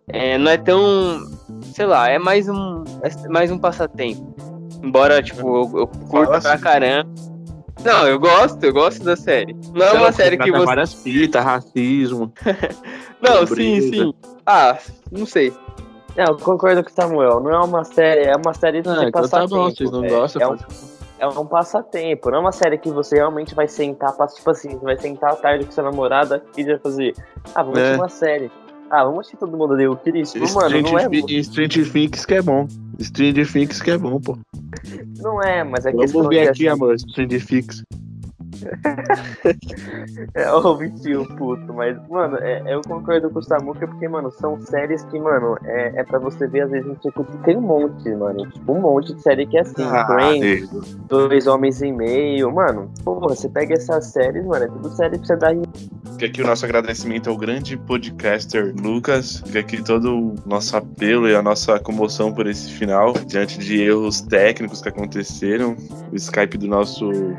é, 0.07 0.37
não 0.37 0.51
é 0.51 0.57
tão, 0.57 1.25
sei 1.73 1.85
lá, 1.85 2.09
é 2.09 2.19
mais 2.19 2.47
um, 2.49 2.83
é 3.03 3.27
mais 3.29 3.51
um 3.51 3.57
passatempo. 3.57 4.35
Embora, 4.83 5.21
tipo, 5.21 5.39
eu, 5.47 5.79
eu 5.79 5.87
curto 5.87 6.09
Fala 6.25 6.41
pra 6.41 6.53
assim. 6.53 6.63
caramba. 6.63 7.09
Não, 7.83 8.07
eu 8.07 8.19
gosto, 8.19 8.63
eu 8.63 8.73
gosto 8.73 9.03
da 9.03 9.15
série. 9.15 9.55
Não 9.73 9.85
é 9.85 9.91
uma 9.93 10.11
série 10.11 10.37
que 10.37 10.51
você. 10.51 10.65
várias 10.65 10.93
fitas, 10.93 11.43
racismo. 11.43 12.31
Não, 13.21 13.45
sim, 13.47 13.81
sim. 13.81 14.13
Ah, 14.45 14.77
não 15.11 15.25
sei. 15.27 15.53
Não, 16.15 16.25
eu 16.25 16.37
concordo 16.37 16.83
com 16.83 16.89
o 16.89 16.93
Samuel. 16.93 17.39
Não 17.39 17.51
é 17.51 17.59
uma 17.59 17.83
série, 17.83 18.21
é 18.25 18.35
uma 18.35 18.53
série 18.53 18.81
de 18.81 18.89
Ah, 18.89 19.03
então 19.07 19.11
tá 19.11 19.19
passatempo. 19.21 19.55
bom, 19.55 19.69
vocês 19.69 19.91
não 19.91 20.01
velho. 20.01 20.15
gostam, 20.15 20.41
É 20.41 20.47
um, 20.47 20.57
é 21.21 21.39
um 21.39 21.45
passatempo. 21.45 22.29
Não 22.31 22.37
é 22.37 22.41
uma 22.41 22.51
série 22.51 22.77
que 22.77 22.89
você 22.89 23.15
realmente 23.15 23.53
vai 23.55 23.67
sentar, 23.67 24.11
tipo 24.33 24.49
assim, 24.49 24.69
você 24.71 24.83
vai 24.83 24.97
sentar 24.99 25.31
à 25.33 25.35
tarde 25.35 25.65
com 25.65 25.71
sua 25.71 25.83
namorada 25.85 26.43
e 26.57 26.63
vai 26.63 26.77
fazer. 26.79 27.13
Ah, 27.55 27.63
vamos 27.63 27.79
É. 27.79 27.81
assistir 27.83 27.99
uma 28.01 28.09
série. 28.09 28.51
Ah, 28.89 29.03
vamos 29.05 29.19
assistir 29.21 29.37
todo 29.37 29.55
mundo 29.55 29.77
deu 29.77 29.91
o 29.93 29.97
Chris. 29.97 30.33
Tipo, 30.33 30.53
Mano, 30.53 30.81
não 30.81 30.99
é, 30.99 31.03
Stranger, 31.03 31.43
Stranger 31.45 31.91
Things 31.91 32.25
que 32.25 32.33
é 32.33 32.41
bom. 32.41 32.67
Stranger 32.99 33.51
Things 33.51 33.81
que 33.81 33.91
é 33.91 33.97
bom, 33.97 34.19
pô. 34.19 34.37
não 35.19 35.41
é, 35.41 35.63
mas 35.63 35.85
é 35.85 35.91
Vamos 35.91 36.11
questão 36.11 36.27
ver 36.27 36.39
aqui, 36.49 36.67
assim, 36.67 36.67
amor. 36.67 36.99
Stranger 36.99 37.45
Things. 37.45 37.83
É 40.33 40.51
o 40.51 40.77
tio 41.01 41.25
puto, 41.35 41.73
mas, 41.73 41.97
mano, 42.09 42.37
é- 42.37 42.61
eu 42.67 42.81
concordo 42.81 43.29
com 43.29 43.39
o 43.39 43.43
Samuka 43.43 43.87
porque, 43.87 44.07
mano, 44.07 44.31
são 44.31 44.59
séries 44.61 45.03
que, 45.05 45.19
mano, 45.19 45.57
é, 45.63 45.99
é 45.99 46.03
pra 46.03 46.19
você 46.19 46.47
ver, 46.47 46.61
às 46.61 46.71
vezes, 46.71 46.87
no 46.87 46.95
tipo, 46.95 47.23
tem 47.43 47.57
um 47.57 47.61
monte, 47.61 48.09
mano. 48.15 48.49
Tipo, 48.49 48.73
um 48.73 48.81
monte 48.81 49.13
de 49.13 49.21
série 49.21 49.45
que 49.45 49.57
é 49.57 49.61
assim, 49.61 49.83
Ah, 49.83 50.05
Friends. 50.05 50.69
Dois 51.07 51.47
Homens 51.47 51.81
e 51.81 51.91
Meio, 51.91 52.51
mano. 52.51 52.91
Porra, 53.03 53.29
você 53.29 53.49
pega 53.49 53.73
essas 53.73 54.05
séries, 54.07 54.45
mano, 54.45 54.65
é 54.65 54.67
tudo 54.67 54.89
série 54.89 55.17
pra 55.17 55.27
você 55.27 55.35
dar 55.35 55.51
Fica 56.13 56.25
aqui 56.25 56.41
o 56.43 56.45
nosso 56.47 56.65
agradecimento 56.65 57.29
ao 57.29 57.37
grande 57.37 57.77
podcaster 57.77 58.73
Lucas. 58.79 59.41
Fica 59.45 59.59
aqui 59.59 59.83
todo 59.83 60.15
o 60.15 60.35
nosso 60.45 60.77
apelo 60.77 61.27
e 61.27 61.35
a 61.35 61.41
nossa 61.41 61.79
comoção 61.79 62.31
por 62.31 62.45
esse 62.47 62.69
final, 62.71 63.13
diante 63.25 63.57
de 63.57 63.81
erros 63.81 64.21
técnicos 64.21 64.81
que 64.81 64.89
aconteceram. 64.89 65.75
O 66.11 66.15
Skype 66.15 66.57
do 66.57 66.67
nosso 66.67 67.35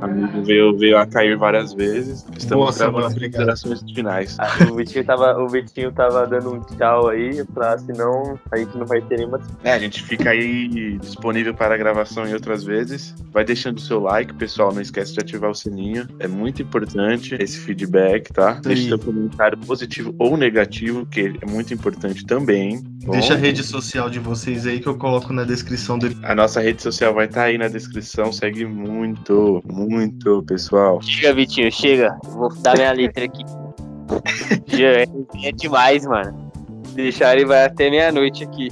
amigo 0.00 0.39
veio, 0.40 0.76
veio 0.76 0.98
a 0.98 1.06
cair 1.06 1.36
várias 1.36 1.72
vezes. 1.72 2.24
Estamos 2.36 2.76
Boa, 2.76 2.90
gravando 2.90 3.06
as 3.06 3.14
considerações 3.14 3.82
finais. 3.92 4.36
Ah, 4.38 4.50
O 4.70 4.74
Vitinho, 4.76 5.04
tava, 5.04 5.38
o 5.38 5.48
Vitinho 5.48 5.92
tava 5.92 6.26
dando 6.26 6.54
um 6.54 6.60
tchau 6.60 7.08
aí, 7.08 7.44
pra 7.52 7.78
senão 7.78 8.38
a 8.50 8.56
gente 8.56 8.76
não 8.76 8.86
vai 8.86 9.00
ter 9.02 9.18
nenhuma. 9.18 9.40
É, 9.64 9.72
a 9.72 9.78
gente 9.78 10.02
fica 10.02 10.30
aí 10.30 10.98
disponível 10.98 11.54
para 11.54 11.76
gravação 11.76 12.26
em 12.26 12.34
outras 12.34 12.64
vezes. 12.64 13.14
Vai 13.32 13.44
deixando 13.44 13.78
o 13.78 13.80
seu 13.80 14.00
like, 14.00 14.34
pessoal. 14.34 14.72
Não 14.72 14.80
esquece 14.80 15.12
de 15.12 15.20
ativar 15.20 15.50
o 15.50 15.54
sininho. 15.54 16.06
É 16.18 16.28
muito 16.28 16.62
importante 16.62 17.36
esse 17.38 17.58
feedback 17.58 17.80
feedback, 17.90 18.32
tá? 18.32 18.56
Sim. 18.56 18.60
Deixe 18.62 18.88
seu 18.88 18.98
comentário 18.98 19.58
positivo 19.58 20.14
ou 20.18 20.36
negativo, 20.36 21.06
que 21.06 21.32
é 21.40 21.46
muito 21.46 21.72
importante 21.72 22.24
também. 22.24 22.82
Bom, 23.04 23.12
Deixa 23.12 23.32
a 23.32 23.36
rede 23.36 23.62
social 23.62 24.10
de 24.10 24.18
vocês 24.18 24.66
aí 24.66 24.78
que 24.78 24.86
eu 24.86 24.96
coloco 24.98 25.32
na 25.32 25.44
descrição 25.44 25.98
do 25.98 26.06
a 26.22 26.34
nossa 26.34 26.60
rede 26.60 26.82
social 26.82 27.14
vai 27.14 27.24
estar 27.26 27.44
aí 27.44 27.56
na 27.56 27.66
descrição. 27.68 28.30
Segue 28.32 28.66
muito, 28.66 29.62
muito, 29.64 30.42
pessoal. 30.42 31.00
Chega, 31.00 31.32
Vitinho, 31.34 31.72
chega. 31.72 32.18
Vou 32.24 32.54
dar 32.56 32.76
minha 32.76 32.92
letra 32.92 33.24
aqui. 33.24 33.42
É, 34.72 35.04
é 35.48 35.52
demais, 35.52 36.04
mano. 36.04 36.50
Deixar 36.94 37.36
ele 37.36 37.44
vai 37.46 37.64
até 37.64 37.88
meia-noite 37.90 38.42
aqui. 38.44 38.68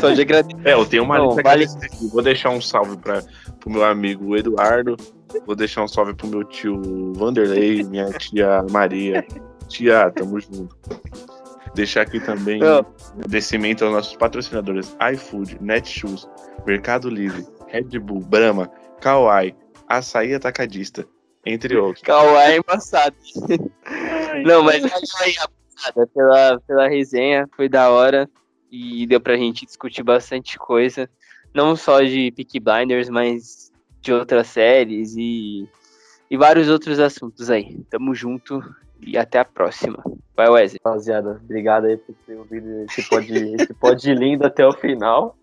Só 0.00 0.10
de 0.10 0.20
agradecer. 0.20 0.56
É, 0.64 0.74
eu 0.74 0.86
tenho 0.86 1.02
uma 1.02 1.18
Não, 1.18 1.28
lista 1.28 1.42
vale- 1.42 1.64
aqui. 1.64 2.06
Vou 2.12 2.22
deixar 2.22 2.50
um 2.50 2.60
salve 2.60 2.96
para 2.96 3.22
pro 3.58 3.70
meu 3.70 3.84
amigo 3.84 4.36
Eduardo. 4.36 4.96
Vou 5.44 5.56
deixar 5.56 5.82
um 5.82 5.88
salve 5.88 6.14
pro 6.14 6.28
meu 6.28 6.44
tio 6.44 6.80
Vanderlei, 7.14 7.82
minha 7.82 8.06
tia 8.12 8.64
Maria. 8.70 9.26
Tia, 9.68 10.10
tamo 10.14 10.38
junto. 10.38 10.76
Deixar 11.76 12.00
aqui 12.02 12.18
também 12.18 12.58
Não. 12.58 12.80
um 12.80 13.18
agradecimento 13.18 13.84
aos 13.84 13.92
nossos 13.92 14.16
patrocinadores 14.16 14.96
iFood, 15.12 15.58
Netshoes, 15.60 16.26
Mercado 16.66 17.10
Livre, 17.10 17.46
Red 17.68 17.98
Bull, 17.98 18.20
Brahma, 18.20 18.68
Kawai, 18.98 19.54
Açaí 19.86 20.32
Atacadista, 20.32 21.06
entre 21.44 21.76
outros. 21.76 22.02
Kawaii 22.02 22.54
é 22.54 22.56
embaçado. 22.56 23.14
Não, 24.44 24.62
mas 24.62 24.80
valeu 24.80 25.02
aí, 25.20 26.06
pela, 26.14 26.60
pela 26.66 26.88
resenha. 26.88 27.46
Foi 27.54 27.68
da 27.68 27.90
hora. 27.90 28.28
E 28.72 29.06
deu 29.06 29.20
pra 29.20 29.36
gente 29.36 29.66
discutir 29.66 30.02
bastante 30.02 30.58
coisa. 30.58 31.08
Não 31.54 31.76
só 31.76 32.00
de 32.00 32.32
Peaky 32.32 32.58
Blinders, 32.58 33.10
mas 33.10 33.70
de 34.00 34.14
outras 34.14 34.46
séries 34.46 35.14
e, 35.14 35.68
e 36.30 36.36
vários 36.38 36.70
outros 36.70 36.98
assuntos 36.98 37.50
aí. 37.50 37.78
Tamo 37.90 38.14
junto 38.14 38.62
e 39.00 39.16
até 39.16 39.38
a 39.38 39.44
próxima. 39.44 40.02
Vai, 40.36 40.48
Wesley. 40.48 40.80
Rapaziada, 40.84 41.40
obrigado 41.42 41.86
aí 41.86 41.96
por 41.96 42.14
ter 42.26 42.36
ouvido 42.36 42.84
esse 42.84 43.08
pod, 43.08 43.32
esse 43.32 43.74
pod 43.74 44.14
lindo 44.14 44.46
até 44.46 44.66
o 44.66 44.72
final. 44.72 45.36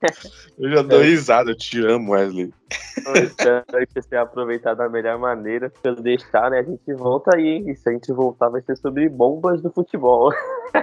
Eu 0.56 0.70
já 0.70 0.82
dou 0.82 1.00
risada, 1.00 1.50
eu 1.50 1.56
te 1.56 1.84
amo, 1.84 2.12
Wesley. 2.12 2.52
Então, 2.96 3.14
espero 3.14 3.64
que 3.86 3.92
vocês 3.92 4.06
tenham 4.06 4.22
aproveitado 4.24 4.78
da 4.78 4.88
melhor 4.88 5.18
maneira. 5.18 5.70
Se 5.70 5.88
eu 5.88 5.96
deixar, 5.96 6.50
né, 6.50 6.60
a 6.60 6.62
gente 6.62 6.94
volta 6.94 7.36
aí. 7.36 7.46
hein? 7.48 7.70
E 7.70 7.74
se 7.74 7.88
a 7.88 7.92
gente 7.92 8.12
voltar, 8.12 8.48
vai 8.48 8.60
ser 8.62 8.76
sobre 8.76 9.08
bombas 9.08 9.60
do 9.60 9.72
futebol. 9.72 10.32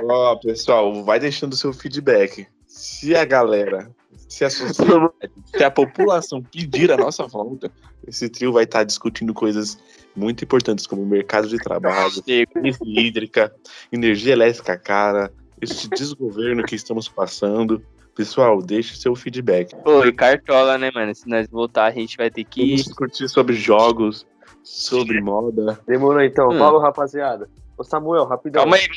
Ó, 0.04 0.36
pessoal, 0.38 1.04
vai 1.04 1.20
deixando 1.20 1.56
seu 1.56 1.72
feedback. 1.72 2.46
Se 2.76 3.16
a 3.16 3.24
galera, 3.24 3.90
se 4.28 4.44
a 4.44 4.50
sociedade, 4.50 5.10
se 5.46 5.64
a 5.64 5.72
população 5.72 6.44
pedir 6.44 6.92
a 6.92 6.98
nossa 6.98 7.26
volta, 7.26 7.72
esse 8.06 8.28
trio 8.28 8.52
vai 8.52 8.66
estar 8.66 8.84
discutindo 8.84 9.34
coisas 9.34 9.78
muito 10.14 10.44
importantes 10.44 10.86
como 10.86 11.06
mercado 11.06 11.48
de 11.48 11.58
trabalho, 11.58 12.22
crise 12.22 12.80
hídrica, 12.84 13.56
energia 13.94 14.34
elétrica 14.34 14.78
cara, 14.78 15.32
esse 15.62 15.90
desgoverno 15.90 16.64
que 16.64 16.76
estamos 16.76 17.08
passando. 17.08 17.82
Pessoal, 18.14 18.62
deixe 18.62 18.98
seu 18.98 19.16
feedback. 19.16 19.74
Pô, 19.78 20.04
e 20.04 20.12
cartola, 20.12 20.78
né, 20.78 20.92
mano? 20.94 21.16
Se 21.16 21.30
nós 21.30 21.48
voltar, 21.50 21.86
a 21.86 21.92
gente 21.92 22.18
vai 22.18 22.30
ter 22.30 22.44
que. 22.44 22.62
Vamos 22.62 22.84
discutir 22.84 23.30
sobre 23.30 23.56
jogos, 23.56 24.28
sobre 24.64 25.22
moda. 25.22 25.80
Demorou 25.88 26.22
então. 26.22 26.50
Hum. 26.50 26.60
Falou, 26.60 26.82
rapaziada. 26.82 27.50
Ô 27.78 27.84
Samuel, 27.84 28.24
rapidão. 28.26 28.64
Calma 28.64 28.78
aí, 28.78 28.88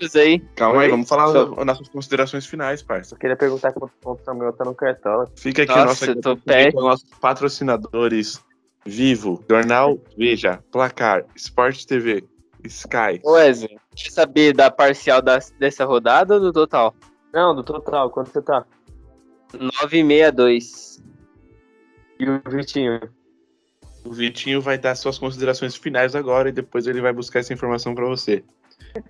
vamos 0.00 0.16
aí. 0.16 0.40
Calma 0.56 0.82
aí, 0.82 0.90
vamos 0.90 1.08
falar 1.08 1.28
Só- 1.32 1.44
das 1.54 1.64
nossas 1.66 1.88
considerações 1.88 2.46
finais, 2.46 2.82
parça. 2.82 3.14
Eu 3.14 3.18
queria 3.18 3.36
perguntar 3.36 3.72
quanto 3.72 3.92
o 4.04 4.18
Samuel 4.24 4.52
tá 4.52 4.64
no 4.64 4.74
cartola. 4.74 5.26
Fica 5.36 5.62
aqui 5.62 5.72
Nossa, 5.72 5.82
o 5.82 6.14
nosso 6.14 6.30
eu 6.36 6.72
tô 6.72 6.80
nossos 6.80 7.08
patrocinadores 7.20 8.42
Vivo, 8.84 9.44
Jornal 9.48 9.98
Veja, 10.18 10.58
Placar, 10.72 11.24
Sport 11.36 11.84
TV, 11.84 12.24
Sky. 12.64 13.20
Ô, 13.22 13.32
Wesley, 13.32 13.78
quer 13.94 14.10
saber 14.10 14.52
da 14.52 14.70
parcial 14.70 15.22
das- 15.22 15.52
dessa 15.58 15.84
rodada 15.84 16.34
ou 16.34 16.40
do 16.40 16.52
total? 16.52 16.94
Não, 17.32 17.54
do 17.54 17.62
total, 17.62 18.10
quanto 18.10 18.30
você 18.32 18.42
tá? 18.42 18.66
962. 19.52 21.00
E 22.18 22.28
o 22.28 22.42
Vitinho? 22.50 23.00
O 24.04 24.12
Vitinho 24.12 24.60
vai 24.60 24.76
dar 24.76 24.94
suas 24.94 25.18
considerações 25.18 25.76
finais 25.76 26.14
agora 26.14 26.48
e 26.48 26.52
depois 26.52 26.86
ele 26.86 27.00
vai 27.00 27.12
buscar 27.12 27.38
essa 27.38 27.52
informação 27.52 27.94
para 27.94 28.06
você. 28.06 28.44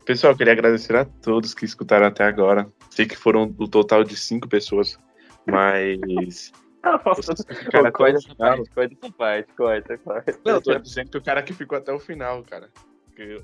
Pessoal, 0.04 0.36
queria 0.36 0.52
agradecer 0.52 0.94
a 0.94 1.04
todos 1.04 1.54
que 1.54 1.64
escutaram 1.64 2.06
até 2.06 2.24
agora. 2.24 2.70
Sei 2.90 3.06
que 3.06 3.16
foram 3.16 3.54
o 3.58 3.68
total 3.68 4.04
de 4.04 4.16
cinco 4.16 4.48
pessoas, 4.48 4.98
mas. 5.46 6.52
vocês 7.16 7.44
que 7.44 7.54
ficaram 7.54 7.86
até 7.86 7.96
corta 7.96 8.18
essa 8.18 8.34
parte, 8.34 8.70
corta 8.70 8.94
essa 8.94 9.12
parte, 9.12 9.52
corta, 9.54 9.98
corta. 9.98 10.38
Não, 10.44 10.54
eu 10.54 10.62
tô 10.62 10.78
dizendo 10.78 11.10
que 11.10 11.18
o 11.18 11.22
cara 11.22 11.42
que 11.42 11.52
ficou 11.52 11.78
até 11.78 11.92
o 11.92 11.98
final, 11.98 12.42
cara. 12.42 12.68
Porque 13.06 13.42